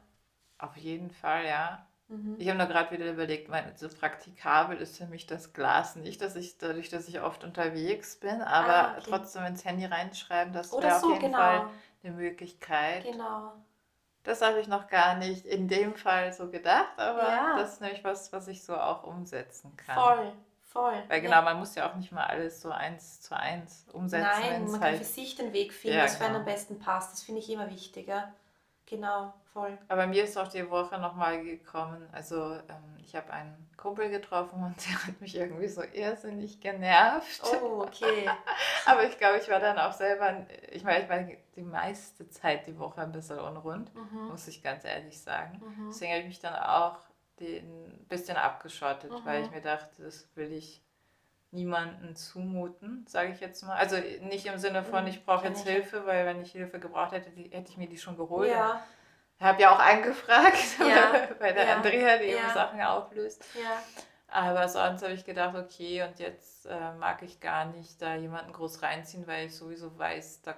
[0.57, 1.85] Auf jeden Fall, ja.
[2.13, 2.35] Mhm.
[2.37, 6.21] Ich habe nur gerade wieder überlegt, meine, so praktikabel ist für mich das Glas nicht,
[6.21, 9.05] dass ich dadurch, dass ich oft unterwegs bin, aber ah, okay.
[9.09, 11.37] trotzdem ins Handy reinschreiben, das wäre so, auf jeden genau.
[11.37, 11.69] Fall
[12.03, 13.03] eine Möglichkeit.
[13.03, 13.53] Genau.
[14.23, 17.57] Das habe ich noch gar nicht in dem Fall so gedacht, aber ja.
[17.57, 19.95] das ist nämlich was, was ich so auch umsetzen kann.
[19.95, 21.03] Voll, voll.
[21.09, 21.41] Weil genau, ja.
[21.41, 24.27] man muss ja auch nicht mal alles so eins zu eins umsetzen.
[24.41, 26.53] Nein, man halt kann für sich den Weg finden, ja, was für einen am genau.
[26.53, 27.11] besten passt.
[27.11, 28.31] Das finde ich immer wichtiger.
[28.85, 29.77] Genau, voll.
[29.87, 34.63] Aber mir ist auch die Woche nochmal gekommen, also ähm, ich habe einen Kumpel getroffen
[34.63, 37.41] und der hat mich irgendwie so irrsinnig genervt.
[37.61, 38.29] Oh, okay.
[38.85, 41.19] Aber ich glaube, ich war dann auch selber, ich meine, ich war
[41.55, 44.27] die meiste Zeit die Woche ein bisschen unrund, mhm.
[44.29, 45.61] muss ich ganz ehrlich sagen.
[45.63, 45.87] Mhm.
[45.87, 46.97] Deswegen habe ich mich dann auch
[47.39, 49.25] ein bisschen abgeschottet, mhm.
[49.25, 50.81] weil ich mir dachte, das will ich
[51.53, 53.75] niemanden zumuten, sage ich jetzt mal.
[53.75, 55.09] Also nicht im Sinne von, mhm.
[55.09, 58.17] ich brauche jetzt Hilfe, weil wenn ich Hilfe gebraucht hätte, hätte ich mir die schon
[58.17, 58.49] geholt.
[58.49, 58.83] Ja.
[59.37, 61.27] Ich habe ja auch angefragt ja.
[61.39, 61.75] bei der ja.
[61.75, 62.49] Andrea, die ja.
[62.53, 63.43] Sachen auflöst.
[63.55, 63.81] Ja.
[64.27, 68.51] Aber sonst habe ich gedacht, okay, und jetzt äh, mag ich gar nicht da jemanden
[68.51, 70.55] groß reinziehen, weil ich sowieso weiß, da,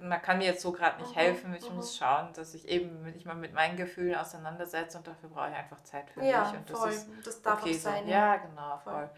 [0.00, 1.20] man kann mir jetzt so gerade nicht mhm.
[1.20, 1.54] helfen.
[1.54, 1.76] Ich mhm.
[1.76, 5.56] muss schauen, dass ich eben mich mal mit meinen Gefühlen auseinandersetze und dafür brauche ich
[5.56, 6.60] einfach Zeit für ja, mich.
[6.60, 6.90] Und das, voll.
[6.90, 8.04] Ist das darf okay auch sein.
[8.04, 8.10] So.
[8.10, 8.92] Ja, genau, voll.
[8.92, 9.10] voll.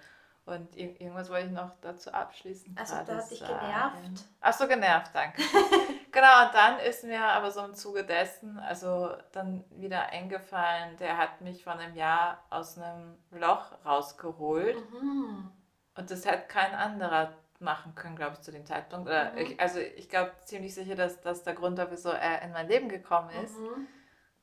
[0.50, 2.76] Und irgendwas wollte ich noch dazu abschließen.
[2.78, 4.24] Also da hat dich genervt.
[4.40, 5.42] Ach so, genervt, danke.
[6.12, 11.16] genau, und dann ist mir aber so im Zuge dessen, also dann wieder eingefallen, der
[11.16, 14.76] hat mich vor einem Jahr aus einem Loch rausgeholt.
[14.92, 15.50] Mhm.
[15.94, 19.08] Und das hat kein anderer machen können, glaube ich, zu dem Zeitpunkt.
[19.08, 19.38] Oder mhm.
[19.38, 22.68] ich, also ich glaube ziemlich sicher, dass das der Grund dafür so er in mein
[22.68, 23.58] Leben gekommen ist.
[23.58, 23.86] Mhm.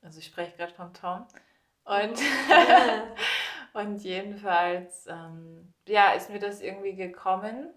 [0.02, 1.26] Also ich spreche gerade von Tom.
[1.84, 2.20] Und,
[3.78, 7.70] und jedenfalls, ähm, ja, ist mir das irgendwie gekommen.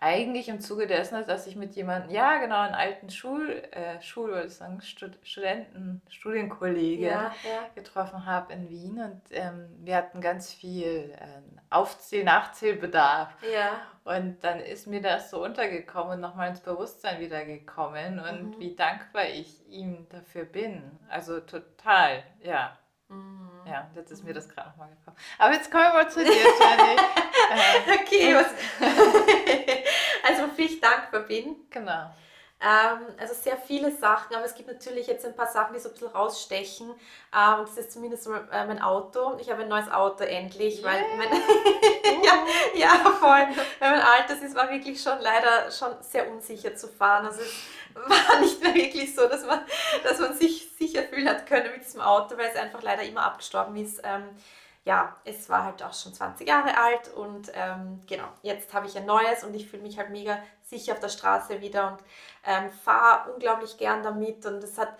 [0.00, 4.42] Eigentlich im Zuge dessen, dass ich mit jemandem, ja genau, einen alten Schul, äh, Schul
[4.46, 7.68] ich sagen, Stud Studenten, Studienkollege ja, ja.
[7.74, 13.36] getroffen habe in Wien und ähm, wir hatten ganz viel äh, Aufzähl-, Nachzählbedarf.
[13.52, 13.80] Ja.
[14.04, 18.60] Und dann ist mir das so untergekommen und nochmal ins Bewusstsein wieder gekommen und mhm.
[18.60, 20.82] wie dankbar ich ihm dafür bin.
[21.08, 22.76] Also total, ja.
[23.12, 23.50] Mhm.
[23.66, 25.16] Ja, jetzt ist mir das gerade nochmal gekommen.
[25.38, 26.96] Aber jetzt kommen wir mal zu dir, Jenny.
[27.52, 28.46] äh, okay, was,
[30.28, 31.56] also wofür ich dankbar bin.
[31.70, 32.10] Genau.
[32.62, 35.88] Ähm, also sehr viele Sachen, aber es gibt natürlich jetzt ein paar Sachen, die so
[35.88, 36.90] ein bisschen rausstechen.
[36.90, 39.36] Ähm, das ist zumindest äh, mein Auto.
[39.40, 40.92] Ich habe ein neues Auto endlich, yeah.
[40.92, 41.28] weil mein,
[42.22, 42.44] ja,
[42.74, 42.88] ja,
[43.18, 43.48] voll.
[43.80, 47.26] Weil mein altes ist war wirklich schon leider schon sehr unsicher zu fahren.
[47.26, 47.52] Also es
[47.96, 49.60] war nicht mehr wirklich so, dass man,
[50.04, 53.24] dass man sich sicher fühlen hat können mit diesem Auto, weil es einfach leider immer
[53.24, 54.00] abgestorben ist.
[54.04, 54.28] Ähm,
[54.84, 58.96] ja, es war halt auch schon 20 Jahre alt und ähm, genau, jetzt habe ich
[58.96, 60.38] ein neues und ich fühle mich halt mega
[60.72, 61.98] sicher auf der Straße wieder und
[62.44, 64.98] ähm, fahre unglaublich gern damit und das hat,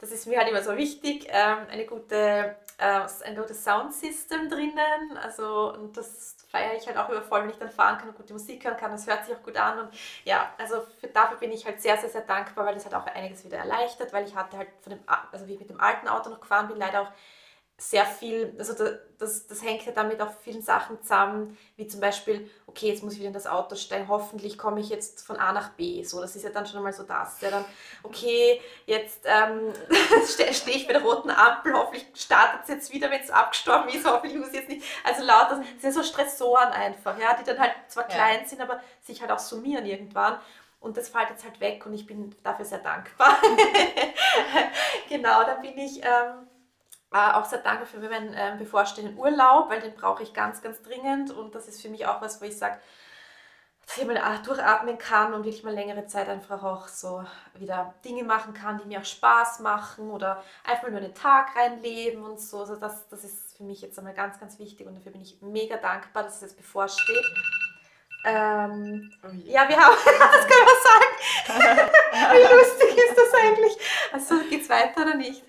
[0.00, 5.16] das ist mir halt immer so wichtig, ähm, eine gute, äh, ein gutes Soundsystem drinnen,
[5.20, 8.16] also und das feiere ich halt auch immer voll, wenn ich dann fahren kann und
[8.16, 9.88] gute Musik hören kann, das hört sich auch gut an und
[10.24, 13.06] ja, also für, dafür bin ich halt sehr, sehr, sehr dankbar, weil das hat auch
[13.06, 15.00] einiges wieder erleichtert, weil ich hatte halt von dem,
[15.32, 17.10] also wie ich mit dem alten Auto noch gefahren bin, leider auch
[17.76, 18.72] sehr viel, also
[19.18, 23.14] das, das hängt ja damit auch vielen Sachen zusammen, wie zum Beispiel, okay, jetzt muss
[23.14, 26.04] ich wieder in das Auto steigen, hoffentlich komme ich jetzt von A nach B.
[26.04, 27.40] So, das ist ja dann schon einmal so das.
[27.40, 27.64] Ja, dann,
[28.04, 29.72] okay, jetzt ähm,
[30.52, 34.06] stehe ich bei der roten Ampel, hoffentlich startet es jetzt wieder, wenn es abgestorben ist,
[34.06, 34.86] hoffentlich muss ich jetzt nicht.
[35.02, 38.14] Also lauter, das sind so Stressoren einfach, ja, die dann halt zwar ja.
[38.14, 40.38] klein sind, aber sich halt auch summieren irgendwann.
[40.78, 43.38] Und das fällt jetzt halt weg und ich bin dafür sehr dankbar.
[45.08, 46.00] genau, da bin ich.
[46.02, 46.46] Ähm,
[47.14, 50.82] äh, auch sehr dankbar für meinen äh, bevorstehenden Urlaub, weil den brauche ich ganz, ganz
[50.82, 51.30] dringend.
[51.30, 52.76] Und das ist für mich auch was, wo ich sage,
[53.86, 57.94] dass ich mal äh, durchatmen kann und wirklich mal längere Zeit einfach auch so wieder
[58.04, 62.24] Dinge machen kann, die mir auch Spaß machen oder einfach mal nur einen Tag reinleben
[62.24, 62.58] und so.
[62.58, 65.40] Also das, das ist für mich jetzt einmal ganz, ganz wichtig und dafür bin ich
[65.40, 67.24] mega dankbar, dass es jetzt bevorsteht.
[68.26, 71.90] Ähm, oh ja, wir haben, das können wir sagen.
[72.32, 73.76] Wie lustig ist das eigentlich?
[74.12, 75.44] Also geht es weiter oder nicht?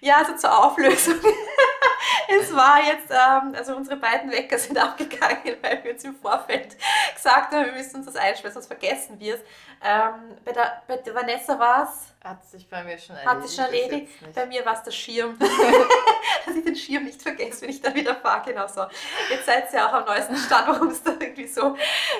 [0.00, 1.14] Ja, also zur Auflösung.
[2.28, 6.76] es war jetzt, ähm, also unsere beiden Wecker sind abgegangen, weil wir uns im Vorfeld
[7.14, 9.40] gesagt haben, wir müssen uns das einschalten, sonst vergessen wir es.
[9.82, 12.14] Ähm, bei, der, bei der Vanessa war es.
[12.24, 13.36] Hat sich bei mir schon erledigt.
[13.36, 14.34] Hat sich schon erledigt.
[14.34, 15.38] Bei mir war es der Schirm.
[16.46, 18.50] Dass ich den Schirm nicht vergesse, wenn ich da wieder fahre.
[18.50, 18.86] Genau so.
[19.30, 21.76] Jetzt seid ihr auch am neuesten Stand, warum es da irgendwie so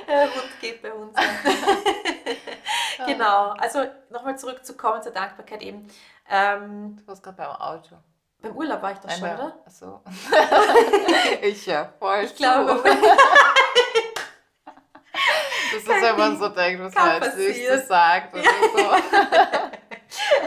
[0.06, 1.16] äh, rund geht bei uns.
[3.06, 3.50] genau.
[3.58, 5.88] Also nochmal zurückzukommen zur Dankbarkeit eben.
[6.28, 7.96] Ähm, du warst gerade beim Auto.
[8.42, 9.58] Beim Urlaub war ich doch schon, oder?
[9.64, 10.02] Achso.
[11.42, 12.24] ich ja, voll.
[12.24, 12.82] Ich glaube.
[15.72, 18.50] das ist, wenn man so denkt, was man als nächstes sagt oder ja.
[18.74, 18.90] so.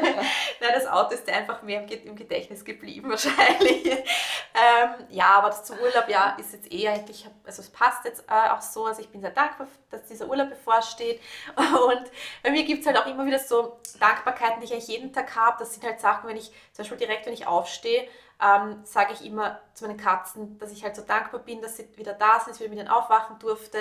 [0.62, 3.86] Nein, das Auto ist einfach mehr im Gedächtnis geblieben wahrscheinlich.
[3.88, 8.26] Ähm, ja, aber das zum Urlaub, ja, ist jetzt eh eigentlich, also es passt jetzt
[8.28, 11.22] äh, auch so, also ich bin sehr dankbar, dass dieser Urlaub bevorsteht
[11.56, 12.12] und
[12.44, 15.36] bei mir gibt es halt auch immer wieder so Dankbarkeiten, die ich eigentlich jeden Tag
[15.36, 15.58] habe.
[15.60, 18.08] Das sind halt Sachen, wenn ich, zum Beispiel direkt, wenn ich aufstehe,
[18.42, 21.88] ähm, sage ich immer zu meinen Katzen, dass ich halt so dankbar bin, dass sie
[21.98, 23.80] wieder da sind, dass ich wieder mit ihnen aufwachen durfte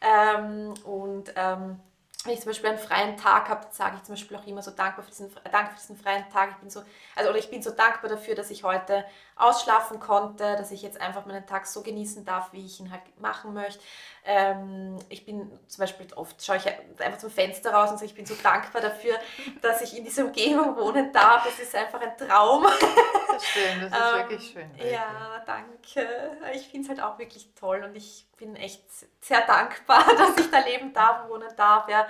[0.00, 1.80] ähm, und ähm,
[2.24, 4.70] wenn ich zum Beispiel einen freien Tag habe, sage ich zum Beispiel auch immer so
[4.70, 6.50] dankbar für diesen, danke für diesen freien Tag.
[6.52, 6.82] Ich bin so,
[7.14, 9.04] also oder ich bin so dankbar dafür, dass ich heute
[9.36, 13.02] ausschlafen konnte, dass ich jetzt einfach meinen Tag so genießen darf, wie ich ihn halt
[13.20, 13.80] machen möchte.
[14.24, 18.14] Ähm, ich bin zum Beispiel oft, schaue ich einfach zum Fenster raus und sage, ich
[18.14, 19.16] bin so dankbar dafür,
[19.62, 21.44] dass ich in dieser Umgebung wohnen darf.
[21.44, 22.64] Das ist einfach ein Traum.
[22.64, 24.70] Das ist schön, das ist ähm, wirklich schön.
[24.76, 24.92] Wirklich.
[24.92, 26.38] Ja, danke.
[26.54, 28.84] Ich finde es halt auch wirklich toll und ich bin echt
[29.20, 31.88] sehr dankbar, dass ich da leben darf, wohnen darf.
[31.88, 32.06] Ja.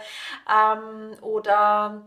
[0.47, 2.03] Ähm, oder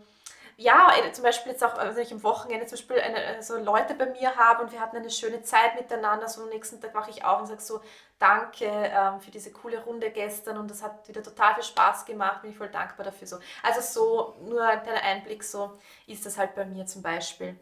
[0.59, 3.93] ja, äh, zum Beispiel jetzt auch, wenn ich am Wochenende zum Beispiel eine, so Leute
[3.93, 7.11] bei mir habe und wir hatten eine schöne Zeit miteinander, so am nächsten Tag wache
[7.11, 7.79] ich auf und sage so,
[8.17, 12.41] danke ähm, für diese coole Runde gestern und das hat wieder total viel Spaß gemacht,
[12.41, 13.27] bin ich voll dankbar dafür.
[13.27, 13.37] So.
[13.61, 15.77] Also so, nur ein kleiner Einblick, so
[16.07, 17.55] ist das halt bei mir zum Beispiel.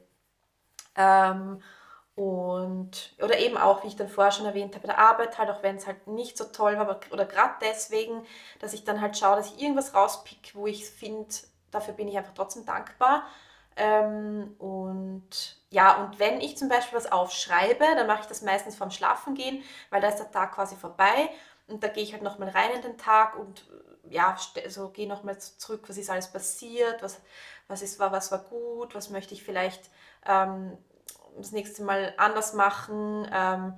[0.96, 1.62] Ähm,
[2.16, 5.50] und, oder eben auch, wie ich dann vorher schon erwähnt habe, bei der Arbeit halt,
[5.50, 8.26] auch wenn es halt nicht so toll war, aber, oder gerade deswegen,
[8.60, 11.28] dass ich dann halt schaue, dass ich irgendwas rauspick, wo ich finde,
[11.76, 13.24] dafür bin ich einfach trotzdem dankbar.
[13.78, 18.76] Ähm, und ja, und wenn ich zum Beispiel was aufschreibe, dann mache ich das meistens
[18.76, 21.30] vorm Schlafengehen, weil da ist der Tag quasi vorbei
[21.68, 23.66] und da gehe ich halt nochmal rein in den Tag und
[24.10, 27.20] ja, so gehe nochmal zurück, was ist alles passiert, was,
[27.68, 29.90] was, ist, war, was war gut, was möchte ich vielleicht
[30.26, 30.78] ähm,
[31.38, 33.28] das nächste Mal anders machen.
[33.34, 33.74] Ähm,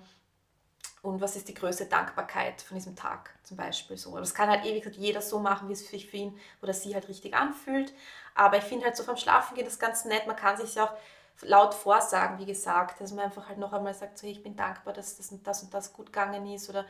[1.02, 4.18] und was ist die größte Dankbarkeit von diesem Tag zum Beispiel so.
[4.18, 7.08] Das kann halt ewig jeder so machen, wie es sich für ihn oder sie halt
[7.08, 7.94] richtig anfühlt.
[8.36, 10.28] Aber ich finde halt so vom Schlafen geht das ganz nett.
[10.28, 10.94] Man kann sich ja auch
[11.42, 14.56] laut vorsagen, wie gesagt, dass man einfach halt noch einmal sagt, so, hey, ich bin
[14.56, 16.86] dankbar, dass das und das und das gut gegangen ist oder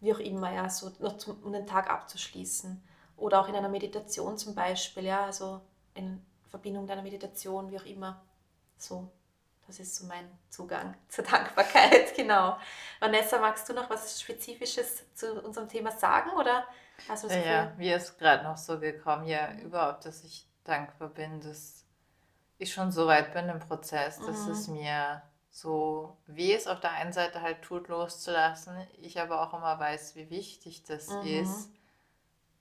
[0.00, 2.82] wie auch immer, ja, so noch zum, um den Tag abzuschließen.
[3.16, 5.60] Oder auch in einer Meditation zum Beispiel, ja, also
[5.94, 8.20] in Verbindung mit einer Meditation, wie auch immer,
[8.76, 9.08] so.
[9.78, 12.58] Das ist so mein Zugang zur Dankbarkeit, genau.
[13.00, 16.66] Vanessa, magst du noch was Spezifisches zu unserem Thema sagen oder
[17.08, 20.46] hast du das Ja, ja mir ist gerade noch so gekommen, ja, überhaupt, dass ich
[20.64, 21.84] dankbar bin, dass
[22.58, 24.52] ich schon so weit bin im Prozess, dass mhm.
[24.52, 28.76] es mir so weh ist, auf der einen Seite halt tut, loszulassen.
[29.00, 31.26] Ich aber auch immer weiß, wie wichtig das mhm.
[31.26, 31.70] ist,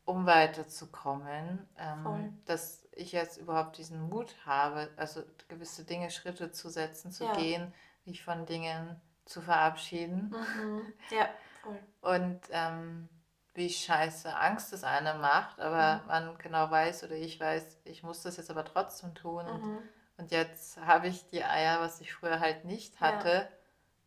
[0.05, 1.67] um weiterzukommen.
[1.77, 7.25] Ähm, dass ich jetzt überhaupt diesen Mut habe, also gewisse Dinge, Schritte zu setzen, zu
[7.25, 7.33] ja.
[7.33, 7.73] gehen,
[8.05, 10.35] mich von Dingen zu verabschieden.
[10.57, 10.93] Mhm.
[11.09, 11.29] Ja,
[11.61, 11.79] voll.
[12.01, 13.09] Und ähm,
[13.53, 16.07] wie scheiße Angst es einem macht, aber mhm.
[16.07, 19.45] man genau weiß oder ich weiß, ich muss das jetzt aber trotzdem tun.
[19.45, 19.51] Mhm.
[19.51, 19.83] Und,
[20.17, 23.29] und, jetzt habe ich die Eier, was ich früher halt nicht hatte.
[23.29, 23.47] Ja.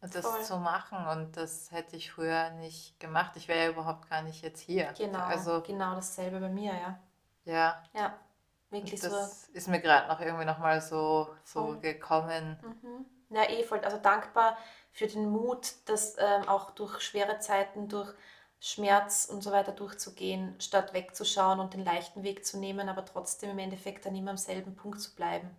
[0.00, 0.42] Und das voll.
[0.42, 3.32] zu machen und das hätte ich früher nicht gemacht.
[3.36, 4.92] Ich wäre ja überhaupt gar nicht jetzt hier.
[4.98, 6.98] Genau, also, genau dasselbe bei mir, ja.
[7.46, 7.82] Ja.
[7.94, 8.14] Ja.
[8.74, 9.52] Wirklich das so.
[9.52, 12.58] ist mir gerade noch irgendwie nochmal so, so gekommen.
[12.62, 13.06] Mhm.
[13.30, 13.80] Ja, eh voll.
[13.80, 14.56] Also dankbar
[14.92, 18.12] für den Mut, das ähm, auch durch schwere Zeiten, durch
[18.60, 23.50] Schmerz und so weiter durchzugehen, statt wegzuschauen und den leichten Weg zu nehmen, aber trotzdem
[23.50, 25.50] im Endeffekt dann immer am selben Punkt zu bleiben.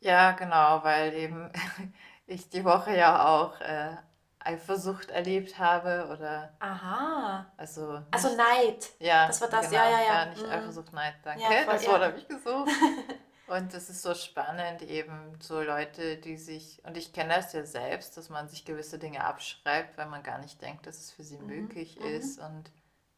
[0.00, 1.50] Ja, genau, weil eben
[2.26, 3.96] ich die Woche ja auch äh,
[4.44, 7.46] Eifersucht erlebt habe oder Aha.
[7.56, 8.90] also Also nicht, Neid.
[9.00, 10.26] ja, Das war das, genau, ja, ja, ja, ja.
[10.26, 10.50] nicht Mhm.
[10.50, 12.06] Eifersucht, Neid, danke, Ja, voll, das Wort ja.
[12.08, 12.70] habe ich gesucht.
[13.46, 17.64] Und es ist so spannend, eben so Leute, die sich, und ich kenne das ja
[17.66, 21.24] selbst, dass man sich gewisse Dinge abschreibt, weil man gar nicht denkt, dass es für
[21.24, 21.46] sie Mhm.
[21.48, 22.06] möglich Mhm.
[22.06, 22.70] ist und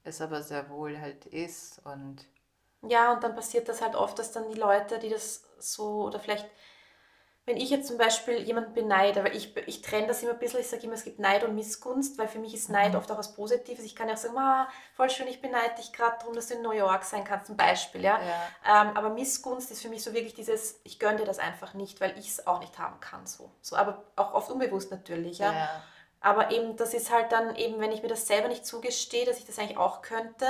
[0.03, 1.81] es aber sehr wohl halt ist.
[1.85, 2.27] Und
[2.83, 6.21] Ja, und dann passiert das halt oft, dass dann die Leute, die das so, oder
[6.21, 6.47] vielleicht,
[7.47, 10.61] wenn ich jetzt zum Beispiel jemanden beneide, weil ich, ich trenne das immer ein bisschen,
[10.61, 12.97] ich sage immer, es gibt Neid und Missgunst, weil für mich ist Neid Mhm.
[12.97, 13.85] oft auch was Positives.
[13.85, 16.55] Ich kann ja auch sagen, ah, voll schön, ich beneide dich gerade darum, dass du
[16.55, 18.19] in New York sein kannst, zum Beispiel, ja.
[18.21, 21.75] ja, Ähm, aber Missgunst ist für mich so wirklich dieses, ich gönne dir das einfach
[21.75, 23.51] nicht, weil ich es auch nicht haben kann, so.
[23.61, 23.77] so.
[23.77, 25.53] Aber auch oft unbewusst natürlich, ja.
[25.53, 25.85] ja,
[26.21, 29.39] Aber eben, das ist halt dann eben, wenn ich mir das selber nicht zugestehe, dass
[29.39, 30.47] ich das eigentlich auch könnte,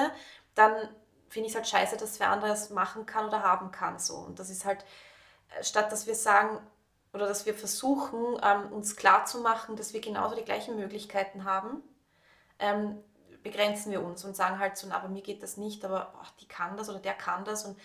[0.55, 0.73] dann
[1.29, 3.99] finde ich es halt scheiße, dass wer anderes machen kann oder haben kann.
[3.99, 4.15] So.
[4.17, 4.85] Und das ist halt,
[5.59, 6.61] äh, statt dass wir sagen
[7.15, 11.83] oder dass wir versuchen, ähm, uns klarzumachen, dass wir genauso die gleichen Möglichkeiten haben,
[12.59, 12.99] ähm,
[13.43, 16.27] begrenzen wir uns und sagen halt so, na, aber mir geht das nicht, aber boah,
[16.41, 17.65] die kann das oder der kann das.
[17.65, 17.79] Und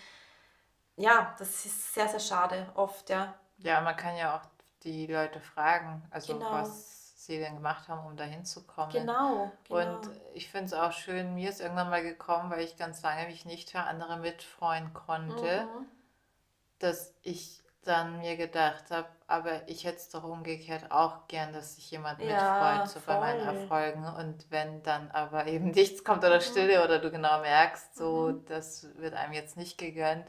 [0.96, 3.34] ja, das ist sehr, sehr schade oft, ja.
[3.58, 4.42] ja, man kann ja auch
[4.82, 6.52] die Leute fragen, also Genau.
[6.52, 8.90] was sie denn gemacht haben, um dahin zu kommen.
[8.92, 9.96] Genau, genau.
[9.98, 13.26] Und ich finde es auch schön, mir ist irgendwann mal gekommen, weil ich ganz lange
[13.26, 15.86] mich nicht für andere mitfreuen konnte, Mhm.
[16.78, 21.76] dass ich dann mir gedacht habe, aber ich hätte es doch umgekehrt auch gern, dass
[21.76, 23.40] sich jemand Ja, mitfreut so bei meinen voll.
[23.40, 24.04] Erfolgen.
[24.04, 26.42] Und wenn dann aber eben nichts kommt oder Mhm.
[26.42, 28.44] Stille oder du genau merkst, so, Mhm.
[28.46, 30.26] das wird einem jetzt nicht gegönnt,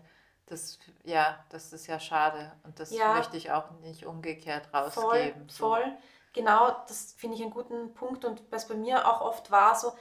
[0.47, 2.51] das, ja, das ist ja schade.
[2.63, 3.05] Und das Ja.
[3.05, 5.49] möchte ich auch nicht umgekehrt Voll, rausgeben.
[5.49, 5.65] So.
[5.67, 5.97] voll.
[6.33, 8.25] Genau, das finde ich einen guten Punkt.
[8.25, 9.93] Und was bei mir auch oft war, so,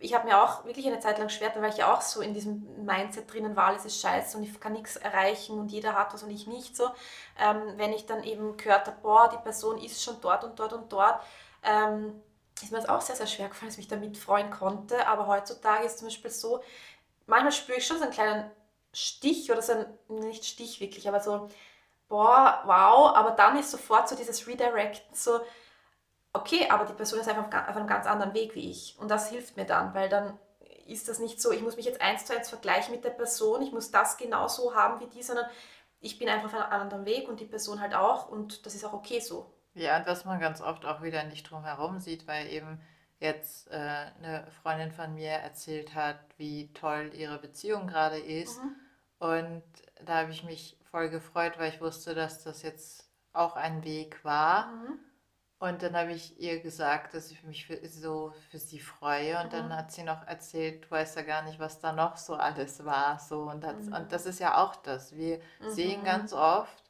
[0.00, 2.32] ich habe mir auch wirklich eine Zeit lang schwer, weil ich ja auch so in
[2.32, 6.14] diesem Mindset drinnen war, alles ist scheiße und ich kann nichts erreichen und jeder hat
[6.14, 6.88] was und ich nicht so.
[7.38, 10.72] Ähm, wenn ich dann eben gehört habe, boah, die Person ist schon dort und dort
[10.72, 11.20] und dort,
[11.64, 12.22] ähm,
[12.62, 15.06] ist mir das auch sehr, sehr schwer gefallen, dass ich mich da mitfreuen konnte.
[15.06, 16.62] Aber heutzutage ist zum Beispiel so,
[17.26, 18.50] manchmal spüre ich schon so einen kleinen
[18.92, 21.48] Stich oder so ein, nicht Stich wirklich, aber so,
[22.08, 25.40] boah, wow, aber dann ist sofort so dieses Redirecten so,
[26.32, 28.96] okay, aber die Person ist einfach auf einem ganz anderen Weg wie ich.
[28.98, 30.38] Und das hilft mir dann, weil dann
[30.86, 33.62] ist das nicht so, ich muss mich jetzt eins zu eins vergleichen mit der Person,
[33.62, 35.46] ich muss das genauso haben wie die, sondern
[36.00, 38.84] ich bin einfach auf einem anderen Weg und die Person halt auch und das ist
[38.84, 39.52] auch okay so.
[39.74, 42.80] Ja, und was man ganz oft auch wieder nicht drum herum sieht, weil eben
[43.20, 48.62] jetzt äh, eine Freundin von mir erzählt hat, wie toll ihre Beziehung gerade ist.
[48.62, 48.76] Mhm.
[49.18, 49.62] Und
[50.04, 54.24] da habe ich mich voll gefreut, weil ich wusste, dass das jetzt auch ein Weg
[54.24, 54.66] war.
[54.66, 55.00] Mhm.
[55.60, 59.40] Und dann habe ich ihr gesagt, dass ich mich für, so für sie freue.
[59.42, 59.76] Und dann Mhm.
[59.76, 63.18] hat sie noch erzählt, du weißt ja gar nicht, was da noch so alles war.
[63.18, 63.88] So, und, das, Mhm.
[63.88, 65.12] und das ist ja auch das.
[65.16, 66.04] Wir sehen Mhm.
[66.04, 66.84] ganz oft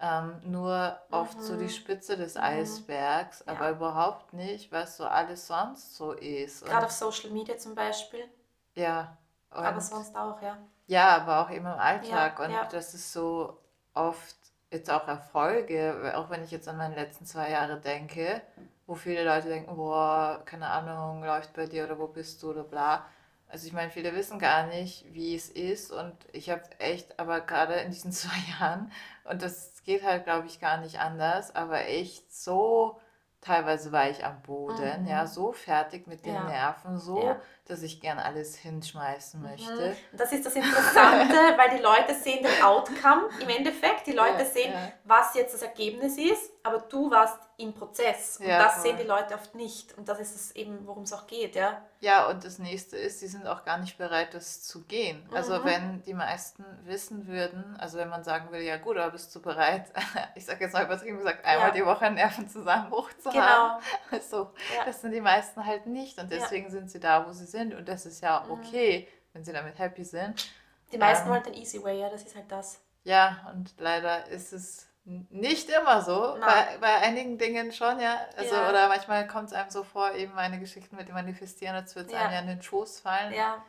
[0.00, 1.70] ähm, nur oft so die Mhm.
[1.70, 2.38] Spitze des Mhm.
[2.38, 3.70] Eisbergs, aber Ja.
[3.70, 6.64] überhaupt nicht, was so alles sonst so ist.
[6.64, 8.28] Gerade Und auf Social Media zum Beispiel,
[8.74, 9.16] ja,
[9.62, 10.58] aber sonst auch, ja.
[10.86, 12.38] ja, aber auch eben im Ja, Alltag.
[12.40, 12.68] Und ja.
[12.72, 13.58] das ist so
[13.94, 14.36] oft
[14.70, 18.42] jetzt auch Erfolge, auch wenn ich jetzt an meine letzten zwei Jahre denke,
[18.86, 22.64] wo viele Leute denken, boah, keine Ahnung, läuft bei dir oder wo bist du oder
[22.64, 23.06] bla.
[23.48, 27.40] Also ich meine, viele wissen gar nicht, wie es ist und ich habe echt, aber
[27.40, 28.90] gerade in diesen zwei Jahren,
[29.24, 33.00] und das geht halt, glaube ich, gar nicht anders, aber echt so,
[33.44, 35.26] teilweise war ich am Boden, ja, Mhm.
[35.28, 37.36] so fertig mit den Ja, Nerven, so, ja.
[37.66, 39.48] dass ich gern alles hinschmeißen Mhm.
[39.48, 39.96] möchte.
[40.12, 44.06] Und das ist das Interessante, weil die Leute sehen den Outcome im Endeffekt.
[44.06, 44.74] Die Leute Ja, sehen,
[45.04, 48.38] was jetzt das Ergebnis ist, aber du warst im Prozess.
[48.38, 48.82] Und Ja, das voll.
[48.82, 49.96] sehen die Leute oft nicht.
[49.96, 51.80] Und das ist es eben, worum es auch geht, ja.
[52.00, 55.28] Ja, und das nächste ist, sie sind auch gar nicht bereit, das zu gehen.
[55.32, 55.64] Also Mhm.
[55.64, 59.40] wenn die meisten wissen würden, also wenn man sagen würde, ja gut, aber bist du
[59.42, 59.92] bereit,
[60.34, 61.74] ich sage jetzt mal übertrieben gesagt, einmal Ja.
[61.74, 63.40] die Woche einen Nervenzusammenbruch zu Genau.
[63.42, 63.82] haben.
[64.10, 64.84] Also Ja.
[64.86, 67.86] das sind die meisten halt nicht und deswegen sind sie da, wo sie sind und
[67.88, 68.50] das ist ja Mhm.
[68.52, 70.50] okay, wenn sie damit happy sind.
[70.92, 71.32] Die meisten Ähm.
[71.34, 72.80] wollen den Easy Way, ja, das ist halt das.
[73.02, 76.36] Ja, und leider ist es nicht immer so.
[76.40, 78.16] Bei, bei einigen Dingen schon, ja.
[78.36, 78.68] Also, Ja.
[78.70, 82.06] oder manchmal kommt es einem so vor, eben meine Geschichten mit dem Manifestieren, als würde
[82.08, 82.20] es Ja.
[82.22, 83.32] einem ja in den Schoß fallen.
[83.32, 83.62] Ja,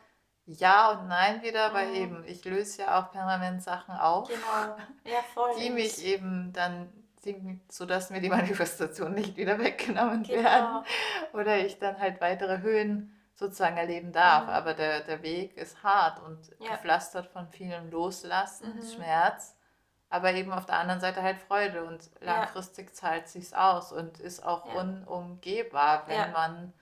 [0.48, 1.94] Ja und nein wieder, weil Mhm.
[1.94, 4.76] eben ich löse ja auch permanent Sachen auf, genau.
[5.04, 5.50] Ja, voll.
[5.58, 6.90] die mich eben dann,
[7.24, 8.28] die, sodass mir die
[8.62, 10.84] Manifestation nicht wieder weggenommen werden Genau.
[11.32, 14.44] oder ich dann halt weitere Höhen sozusagen erleben darf.
[14.44, 14.50] Mhm.
[14.50, 16.70] Aber der, der Weg ist hart und Ja.
[16.70, 18.82] gepflastert von vielem Loslassen, Mhm.
[18.94, 19.55] Schmerz
[20.08, 22.94] aber eben auf der anderen Seite halt Freude und langfristig ja.
[22.94, 24.80] zahlt sich's aus und ist auch ja.
[24.80, 26.28] unumgehbar, wenn ja.
[26.28, 26.72] man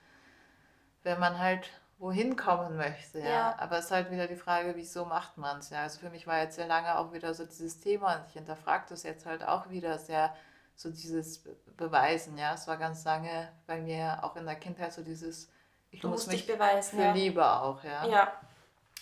[1.04, 3.54] wenn man halt wohin kommen möchte, ja.
[3.58, 5.82] Aber es ist halt wieder die Frage, wieso macht man es, ja.
[5.82, 8.86] Also für mich war jetzt sehr lange auch wieder so dieses Thema und ich hinterfrage
[8.88, 10.34] das jetzt halt auch wieder sehr
[10.76, 11.44] so dieses
[11.76, 12.54] Beweisen, ja.
[12.54, 15.50] Es war ganz lange bei mir auch in der Kindheit so dieses,
[15.90, 17.12] ich du muss mich beweisen, für.
[17.12, 18.06] Liebe auch, ja.
[18.06, 18.32] Ja.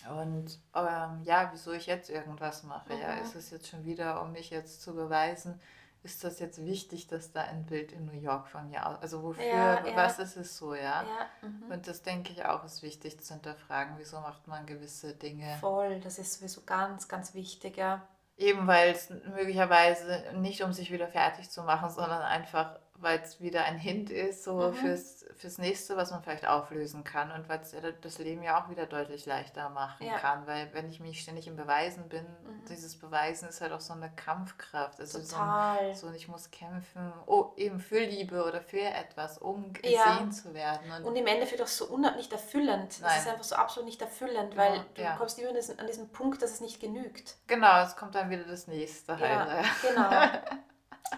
[0.09, 3.01] Und ähm, ja, wieso ich jetzt irgendwas mache, mhm.
[3.01, 5.59] ja, ist es jetzt schon wieder, um mich jetzt zu beweisen,
[6.03, 9.23] ist das jetzt wichtig, dass da ein Bild in New York von mir aus, also
[9.23, 9.95] wofür, ja, ja.
[9.95, 11.03] was ist es so, ja?
[11.03, 11.07] ja
[11.41, 11.71] mhm.
[11.71, 15.57] Und das denke ich auch ist wichtig zu hinterfragen, wieso macht man gewisse Dinge.
[15.61, 18.05] Voll, das ist sowieso ganz, ganz wichtig, ja.
[18.35, 23.39] Eben weil es möglicherweise nicht um sich wieder fertig zu machen, sondern einfach weil es
[23.41, 24.73] wieder ein Hint ist, so mhm.
[24.73, 28.69] fürs, fürs nächste, was man vielleicht auflösen kann und weil es das Leben ja auch
[28.69, 30.17] wieder deutlich leichter machen ja.
[30.17, 30.47] kann.
[30.47, 32.65] Weil wenn ich mich ständig im Beweisen bin, mhm.
[32.69, 34.99] dieses Beweisen ist halt auch so eine Kampfkraft.
[34.99, 35.93] Also Total.
[35.93, 40.29] So, so ich muss kämpfen, oh, eben für Liebe oder für etwas, um gesehen ja.
[40.31, 40.91] zu werden.
[40.91, 42.99] Und, und, im Endeffekt auch so nicht erfüllend.
[43.01, 43.11] Nein.
[43.13, 44.85] Es ist einfach so absolut nicht erfüllend, weil ja.
[44.93, 45.15] du ja.
[45.17, 47.35] kommst immer an diesen, Punkt, dass es nicht genügt.
[47.47, 49.21] Genau, es kommt dann wieder das nächste halt.
[49.21, 50.53] Ja, genau.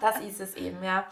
[0.00, 1.06] das ist es eben, ja.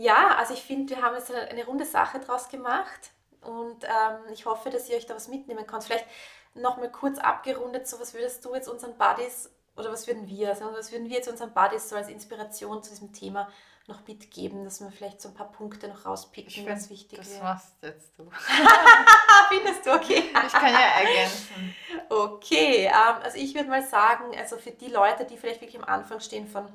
[0.00, 3.10] Ja, also ich finde, wir haben jetzt eine, eine, runde Sache draus gemacht
[3.42, 5.84] und ähm, ich hoffe, dass ihr euch da was mitnehmen könnt.
[5.84, 6.06] Vielleicht
[6.54, 10.72] nochmal kurz abgerundet, so was würdest du jetzt unseren Buddies oder was würden wir, also
[10.72, 13.50] was würden wir jetzt unseren Buddies so als Inspiration zu diesem Thema
[13.88, 17.40] noch mitgeben, dass wir vielleicht so ein paar Punkte noch rauspicken, was wichtig das wäre.
[17.40, 18.30] Das machst jetzt du.
[19.50, 20.30] Findest du okay?
[20.46, 21.76] Ich kann ja ergänzen.
[22.08, 25.88] Okay, ähm, also ich würde mal sagen, also für die Leute, die vielleicht wirklich am
[25.88, 26.66] Anfang stehen von,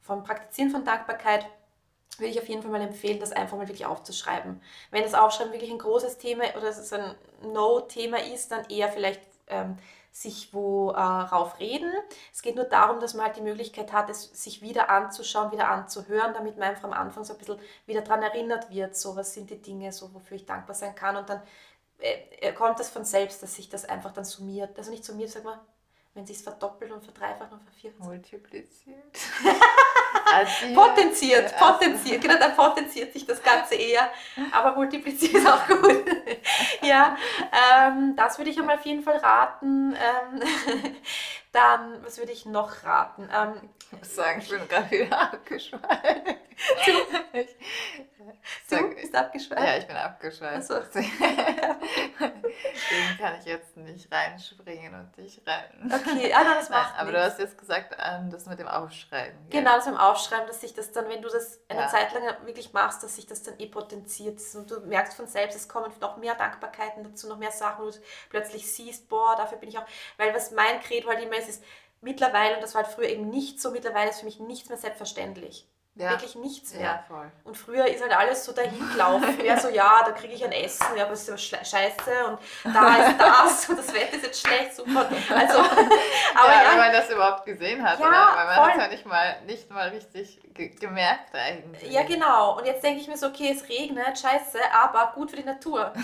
[0.00, 1.46] vom Praktizieren von Dankbarkeit,
[2.18, 4.60] würde ich auf jeden Fall mal empfehlen, das einfach mal wirklich aufzuschreiben.
[4.90, 9.20] Wenn das Aufschreiben wirklich ein großes Thema oder es ein No-Thema ist, dann eher vielleicht
[9.48, 9.78] ähm,
[10.12, 11.90] sich worauf äh, reden.
[12.32, 15.68] Es geht nur darum, dass man halt die Möglichkeit hat, es sich wieder anzuschauen, wieder
[15.68, 19.32] anzuhören, damit man einfach am Anfang so ein bisschen wieder daran erinnert wird, so was
[19.32, 21.16] sind die Dinge, so wofür ich dankbar sein kann.
[21.16, 21.42] Und dann
[21.98, 24.76] äh, äh kommt das von selbst, dass sich das einfach dann summiert.
[24.76, 25.58] Also nicht summiert, sag mal,
[26.12, 28.06] wenn sich es verdoppelt und verdreifacht und vervierfacht.
[28.06, 29.18] Multipliziert.
[30.74, 32.22] potenziert, potenziert.
[32.22, 34.08] Genau, dann potenziert sich das Ganze eher.
[34.52, 36.04] Aber multipliziert ist auch gut.
[36.82, 37.16] ja,
[37.52, 39.94] ähm, das würde ich einmal auf jeden Fall raten.
[39.94, 40.42] Ähm,
[41.52, 43.28] dann, was würde ich noch raten?
[43.34, 46.36] Ähm, ich muss sagen, ich bin gerade wieder abgeschweift.
[46.86, 46.92] Du?
[47.38, 47.56] Ich,
[48.70, 49.62] du bist abgeschweift?
[49.62, 50.66] Ja, ich bin abgeschweift.
[50.66, 50.74] So.
[50.78, 51.10] Deswegen
[53.18, 55.92] kann ich jetzt nicht reinspringen und dich retten.
[55.92, 57.24] Okay, ah, das macht Nein, Aber nichts.
[57.26, 59.38] du hast jetzt gesagt, ähm, das mit dem Aufschreiben.
[59.50, 61.88] Genau, das mit dem Aufschreiben, dass sich das dann, wenn du das eine ja.
[61.88, 64.40] Zeit lang wirklich machst, dass sich das dann eh potenziert.
[64.54, 67.90] Und du merkst von selbst, es kommen noch mehr Dankbarkeiten dazu, noch mehr Sachen, wo
[67.90, 67.98] du
[68.30, 69.86] plötzlich siehst, boah, dafür bin ich auch.
[70.16, 71.64] Weil was mein Credo halt immer ist, ist
[72.00, 74.78] mittlerweile, und das war halt früher eben nicht so, mittlerweile ist für mich nichts mehr
[74.78, 75.68] selbstverständlich.
[75.94, 76.12] Ja.
[76.12, 77.04] Wirklich nichts mehr.
[77.10, 79.44] Ja, und früher ist halt alles so dahin gelaufen.
[79.44, 82.38] ja, so, ja, da kriege ich ein Essen, ja, aber es ist aber scheiße und
[82.74, 85.06] da ist das und das Wetter ist jetzt schlecht, super.
[85.36, 85.58] Also,
[86.34, 88.36] aber ja, ja, wenn man das überhaupt gesehen hat, ja, oder?
[88.36, 91.90] weil man hat es ja nicht mal, nicht mal richtig ge gemerkt eigentlich.
[91.90, 92.56] Ja, genau.
[92.56, 95.92] Und jetzt denke ich mir so, okay, es regnet, scheiße, aber gut für die Natur.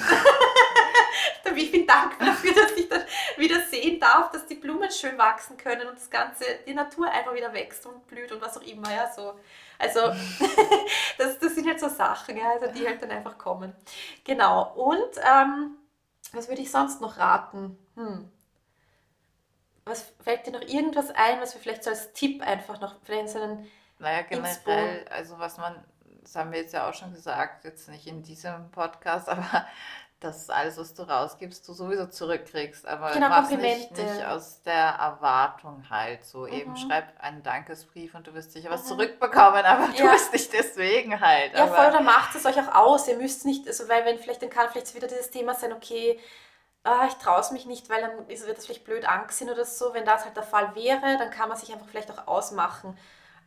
[1.59, 3.03] ich bin dankbar dafür, dass ich dann
[3.37, 7.35] wieder sehen darf, dass die Blumen schön wachsen können und das Ganze, die Natur einfach
[7.35, 9.35] wieder wächst und blüht und was auch immer, ja, so.
[9.79, 10.01] Also,
[11.19, 13.75] das, das sind halt so Sachen, ja, also die halt dann einfach kommen.
[14.25, 14.73] Genau.
[14.75, 15.77] Und ähm,
[16.33, 17.79] was würde ich sonst noch raten?
[17.95, 18.31] Hm.
[19.85, 23.31] Was fällt dir noch irgendwas ein, was wir vielleicht so als Tipp einfach noch, vielleicht
[23.31, 25.83] so einen Naja, generell, Inspo also was man,
[26.23, 29.67] das haben wir jetzt ja auch schon gesagt, jetzt nicht in diesem Podcast, aber
[30.21, 32.87] dass alles, was du rausgibst, du sowieso zurückkriegst.
[32.87, 36.25] Aber genau, mach's nicht, nicht aus der Erwartung halt.
[36.25, 36.53] So mhm.
[36.53, 38.75] eben schreib einen Dankesbrief und du wirst sicher mhm.
[38.75, 40.07] was zurückbekommen, aber ja.
[40.07, 41.55] tu es nicht deswegen halt.
[41.55, 43.07] Ja, aber voll, oder macht es euch auch aus.
[43.07, 46.19] Ihr müsst nicht, also weil wenn vielleicht, dann kann vielleicht wieder dieses Thema sein, okay,
[46.83, 49.95] ah, ich traue es mich nicht, weil dann wird das vielleicht blöd angesehen oder so.
[49.95, 52.99] Wenn das halt der Fall wäre, dann kann man sich einfach vielleicht auch ausmachen.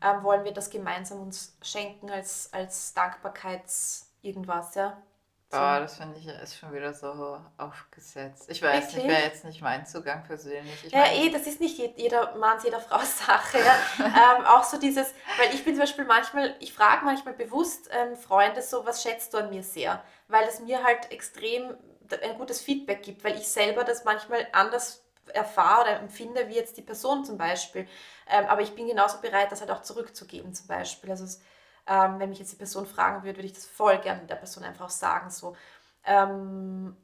[0.01, 4.97] Ähm, wollen wir das gemeinsam uns schenken als, als Dankbarkeits irgendwas, ja?
[5.51, 8.45] Boah, das finde ich ist schon wieder so aufgesetzt.
[8.49, 8.95] Ich weiß Wirklich?
[8.95, 10.85] nicht, wäre jetzt nicht mein Zugang persönlich.
[10.85, 13.59] Ich ja, mein, eh, das ist nicht jeder Manns, jeder Frau Sache.
[13.59, 13.75] Ja.
[14.37, 18.15] ähm, auch so dieses, weil ich bin zum Beispiel manchmal, ich frage manchmal bewusst ähm,
[18.15, 20.03] Freunde so, was schätzt du an mir sehr?
[20.27, 21.75] Weil es mir halt extrem
[22.23, 26.77] ein gutes Feedback gibt, weil ich selber das manchmal anders erfahre oder empfinde, wie jetzt
[26.77, 27.87] die Person zum Beispiel.
[28.29, 31.11] Ähm, aber ich bin genauso bereit, das halt auch zurückzugeben zum Beispiel.
[31.11, 31.41] Also es,
[31.88, 34.63] ähm, wenn mich jetzt die Person fragen würde, würde ich das voll gerne der Person
[34.63, 35.29] einfach sagen.
[35.29, 35.55] So.
[36.05, 36.95] Ähm,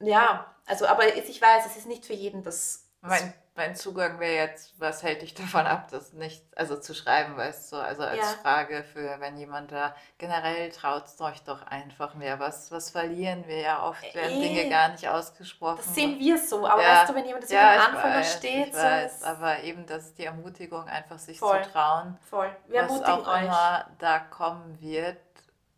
[0.00, 4.34] ja, also, aber ich weiß, es ist nicht für jeden das Mein, mein Zugang wäre
[4.34, 8.16] jetzt, was hält dich davon ab, das nicht, also zu schreiben, weißt du, also als
[8.18, 8.38] Ja.
[8.42, 12.38] Frage für, wenn jemand da generell traut euch doch einfach mehr.
[12.38, 14.40] Was, was verlieren wir ja oft, werden Eh.
[14.40, 15.78] Dinge gar nicht ausgesprochen.
[15.84, 17.00] Das sehen wir so, aber Ja.
[17.00, 19.84] weißt du, wenn jemand das ja, den Anfang weiß, steht, ich so weiß, aber eben,
[19.86, 21.62] das ist die Ermutigung, einfach sich Voll.
[21.64, 22.56] zu trauen, voll.
[22.68, 23.42] Wir was ermutigen auch euch.
[23.42, 25.18] immer da kommen wird.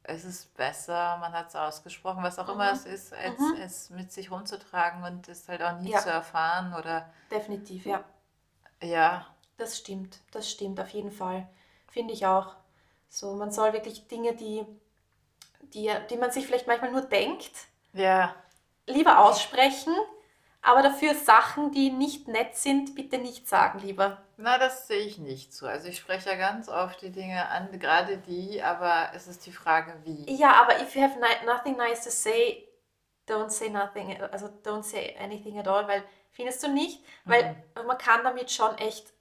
[0.07, 2.78] Es ist besser, man hat es ausgesprochen, was auch immer Mhm.
[2.78, 3.57] es ist, als Mhm.
[3.61, 5.98] es mit sich rumzutragen und es halt auch nie Ja.
[6.00, 8.05] zu erfahren oder Definitiv, ja.
[8.82, 9.26] ja,
[9.57, 11.48] Das stimmt, das stimmt auf jeden Fall.
[11.88, 12.55] Finde ich auch.
[13.09, 14.66] So, man soll wirklich Dinge, die,
[15.72, 17.52] die, die man sich vielleicht manchmal nur denkt,
[17.92, 18.34] ja,
[18.86, 19.94] lieber aussprechen,
[20.62, 24.18] aber dafür Sachen, die nicht nett sind, bitte nicht sagen, lieber.
[24.37, 25.66] Na, das sehe ich nicht so.
[25.66, 29.53] Also ich spreche ja ganz oft die Dinge an, gerade die, aber es ist die
[29.53, 30.30] Frage, wie.
[30.35, 32.68] Ja, aber if you have nothing nice to say,
[33.28, 37.05] don't say nothing, also don't say anything at all, weil findest du nicht?
[37.24, 39.12] Weil man kann damit schon echt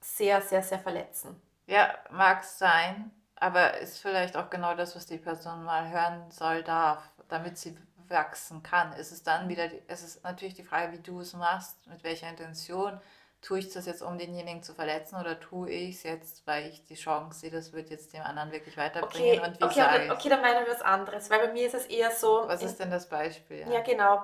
[0.00, 1.40] sehr, sehr, sehr verletzen.
[1.66, 6.62] Ja, mag sein, aber ist vielleicht auch genau das, was die Person mal hören soll,
[6.62, 7.76] darf, damit sie
[8.08, 8.92] wachsen kann.
[8.92, 12.04] Ist es dann wieder, die, es ist natürlich die Frage, wie du es machst, mit
[12.04, 13.00] welcher Intention.
[13.44, 16.84] Tue ich das jetzt, um denjenigen zu verletzen, oder tue ich es jetzt, weil ich
[16.86, 19.38] die Chance sehe, das wird jetzt dem anderen wirklich weiterbringen?
[19.38, 21.66] Okay, und wie okay, sage ich okay, dann meinen wir was anderes, weil bei mir
[21.66, 22.48] ist es eher so.
[22.48, 23.66] Was in- ist denn das Beispiel?
[23.70, 24.22] Ja, genau.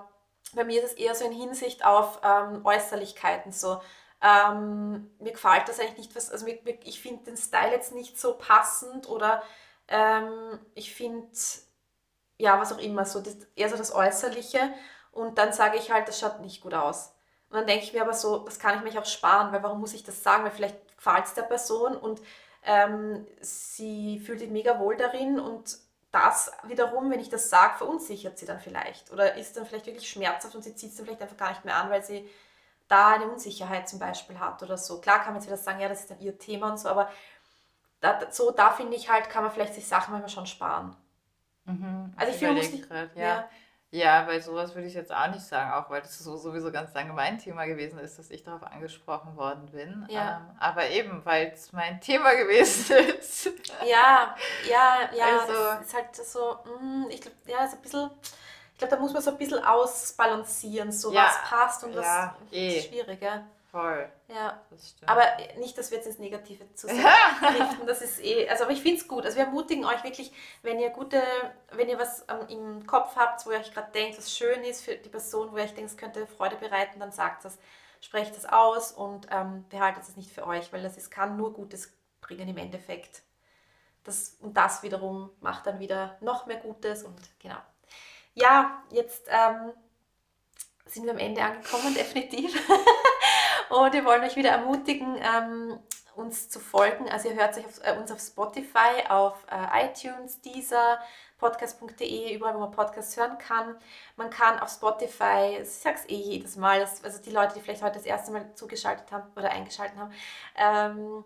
[0.54, 3.80] Bei mir ist es eher so in Hinsicht auf ähm, Äußerlichkeiten so.
[4.22, 8.18] Ähm, mir gefällt das eigentlich nicht, was, also mir, ich finde den Style jetzt nicht
[8.20, 9.42] so passend oder
[9.88, 11.28] ähm, ich finde,
[12.38, 14.72] ja, was auch immer, so das, eher so das Äußerliche
[15.12, 17.12] und dann sage ich halt, das schaut nicht gut aus.
[17.50, 19.80] Und dann denke ich mir aber so, das kann ich mich auch sparen, weil warum
[19.80, 20.44] muss ich das sagen?
[20.44, 22.20] Weil vielleicht gefällt es der Person und
[22.64, 25.78] ähm, sie fühlt sich mega wohl darin und
[26.12, 30.08] das wiederum, wenn ich das sage, verunsichert sie dann vielleicht oder ist dann vielleicht wirklich
[30.10, 32.28] schmerzhaft und sie zieht es dann vielleicht einfach gar nicht mehr an, weil sie
[32.88, 35.00] da eine Unsicherheit zum Beispiel hat oder so.
[35.00, 37.10] Klar kann man jetzt wieder sagen, ja, das ist dann ihr Thema und so, aber
[38.00, 40.96] da, so, da finde ich halt, kann man vielleicht sich Sachen manchmal schon sparen.
[41.64, 43.26] Mhm, Also ich finde, muss überlege nicht- ja.
[43.26, 43.48] ja.
[43.92, 46.94] Ja, weil sowas würde ich jetzt auch nicht sagen, auch weil das so, sowieso ganz
[46.94, 50.06] lange mein Thema gewesen ist, dass ich darauf angesprochen worden bin.
[50.08, 50.36] Ja.
[50.38, 53.46] Ähm, aber eben, weil es mein Thema gewesen ist.
[53.84, 54.36] Ja,
[54.68, 58.10] ja, ja, Also- das ist halt so, mm, ich glaube, ja, ist ein bisschen,
[58.74, 62.04] ich glaube, da muss man so ein bisschen ausbalancieren, so Ja, was passt und was
[62.06, 62.78] ja, das eh.
[62.78, 63.44] ist schwierig, ja.
[63.70, 65.08] Voll, Ja, das stimmt.
[65.08, 65.24] aber
[65.58, 69.00] nicht, dass wir jetzt ins Negative zu driften, das ist eh, also aber ich finde
[69.00, 71.22] es gut, also wir ermutigen euch wirklich, wenn ihr gute,
[71.70, 74.82] wenn ihr was ähm, im Kopf habt, wo ihr euch gerade denkt, was schön ist
[74.82, 77.58] für die Person, wo ihr euch denkt, es könnte Freude bereiten, dann sagt das,
[78.00, 81.52] sprecht das aus und ähm, behaltet es nicht für euch, weil das ist, kann nur
[81.52, 83.22] Gutes bringen im Endeffekt.
[84.02, 87.58] Das, und das wiederum macht dann wieder noch mehr Gutes und genau.
[88.34, 89.72] Ja, jetzt ähm,
[90.86, 92.58] sind wir am Ende angekommen, definitiv.
[93.70, 95.78] Und wir wollen euch wieder ermutigen, ähm,
[96.16, 97.08] uns zu folgen.
[97.08, 100.98] Also ihr hört euch auf, äh, uns auf Spotify, auf äh, iTunes, Deezer,
[101.38, 103.76] podcast.de, überall, wo man Podcasts hören kann.
[104.16, 107.60] Man kann auf Spotify, ich sage es eh jedes Mal, dass, also die Leute, die
[107.60, 110.12] vielleicht heute das erste Mal zugeschaltet haben oder eingeschaltet haben,
[110.56, 111.24] ähm,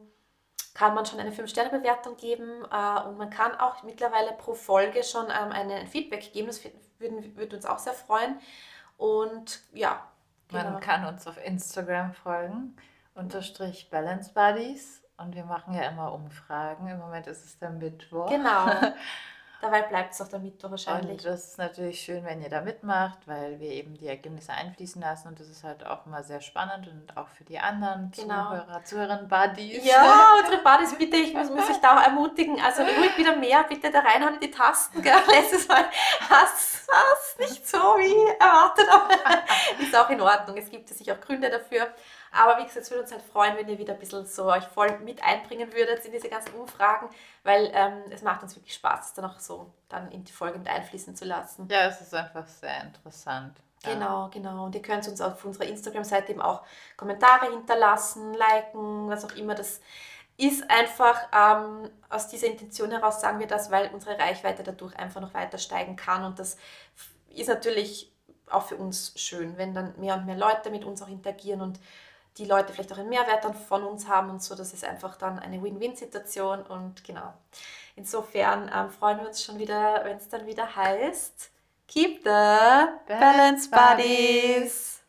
[0.74, 5.26] kann man schon eine 5-Sterne-Bewertung geben äh, und man kann auch mittlerweile pro Folge schon
[5.26, 6.48] ähm, ein Feedback geben.
[6.48, 6.60] Das
[6.98, 8.38] würde uns auch sehr freuen.
[8.96, 10.06] Und ja,
[10.48, 10.70] genau.
[10.72, 12.76] Man kann uns auf Instagram folgen,
[13.14, 15.02] unterstrich Balance Buddies.
[15.16, 16.88] Und wir machen ja immer Umfragen.
[16.88, 18.28] Im Moment ist es der Mittwoch.
[18.28, 18.66] Genau.
[19.64, 21.12] Dabei bleibt es auch der Mittwoch wahrscheinlich.
[21.12, 25.00] Und das ist natürlich schön, wenn ihr da mitmacht, weil wir eben die Ergebnisse einfließen
[25.00, 28.50] lassen und das ist halt auch immer sehr spannend und auch für die anderen Genau.
[28.50, 29.82] Zuhörer, Zuhörerinnen, Buddies.
[29.86, 32.60] Ja, unsere Buddies, bitte, ich muss, muss euch da auch ermutigen.
[32.60, 35.00] Also ruhig wieder mehr, bitte da reinhauen in die Tasten.
[35.00, 35.14] Gell?
[35.28, 35.86] Letztes Mal
[36.28, 36.74] hast
[37.38, 39.08] es nicht so wie erwartet, aber
[39.82, 40.58] ist auch in Ordnung.
[40.58, 41.88] Es gibt sicher auch Gründe dafür.
[42.34, 44.64] Aber wie gesagt, es würde uns halt freuen, wenn ihr wieder ein bisschen so euch
[44.64, 47.08] voll mit einbringen würdet in diese ganzen Umfragen,
[47.44, 50.58] weil ähm, es macht uns wirklich Spaß, das dann auch so dann in die Folge
[50.58, 51.68] mit einfließen zu lassen.
[51.70, 53.56] Ja, es ist einfach sehr interessant.
[53.84, 54.64] Genau, genau.
[54.64, 56.62] Und ihr könnt uns auf unserer Instagram-Seite eben auch
[56.96, 59.54] Kommentare hinterlassen, liken, was auch immer.
[59.54, 59.80] Das
[60.36, 65.20] ist einfach ähm, aus dieser Intention heraus, sagen wir das, weil unsere Reichweite dadurch einfach
[65.20, 66.24] noch weiter steigen kann.
[66.24, 66.56] Und das
[67.28, 68.10] ist natürlich
[68.50, 71.78] auch für uns schön, wenn dann mehr und mehr Leute mit uns auch interagieren und
[72.38, 74.54] die Leute vielleicht auch einen Mehrwert dann von uns haben und so.
[74.54, 76.62] Das ist einfach dann eine Win-Win-Situation.
[76.62, 77.32] Und genau.
[77.96, 81.50] Insofern ähm, freuen wir uns schon wieder, wenn es dann wieder heißt.
[81.86, 82.30] Keep the
[83.06, 85.03] Balance balance buddies.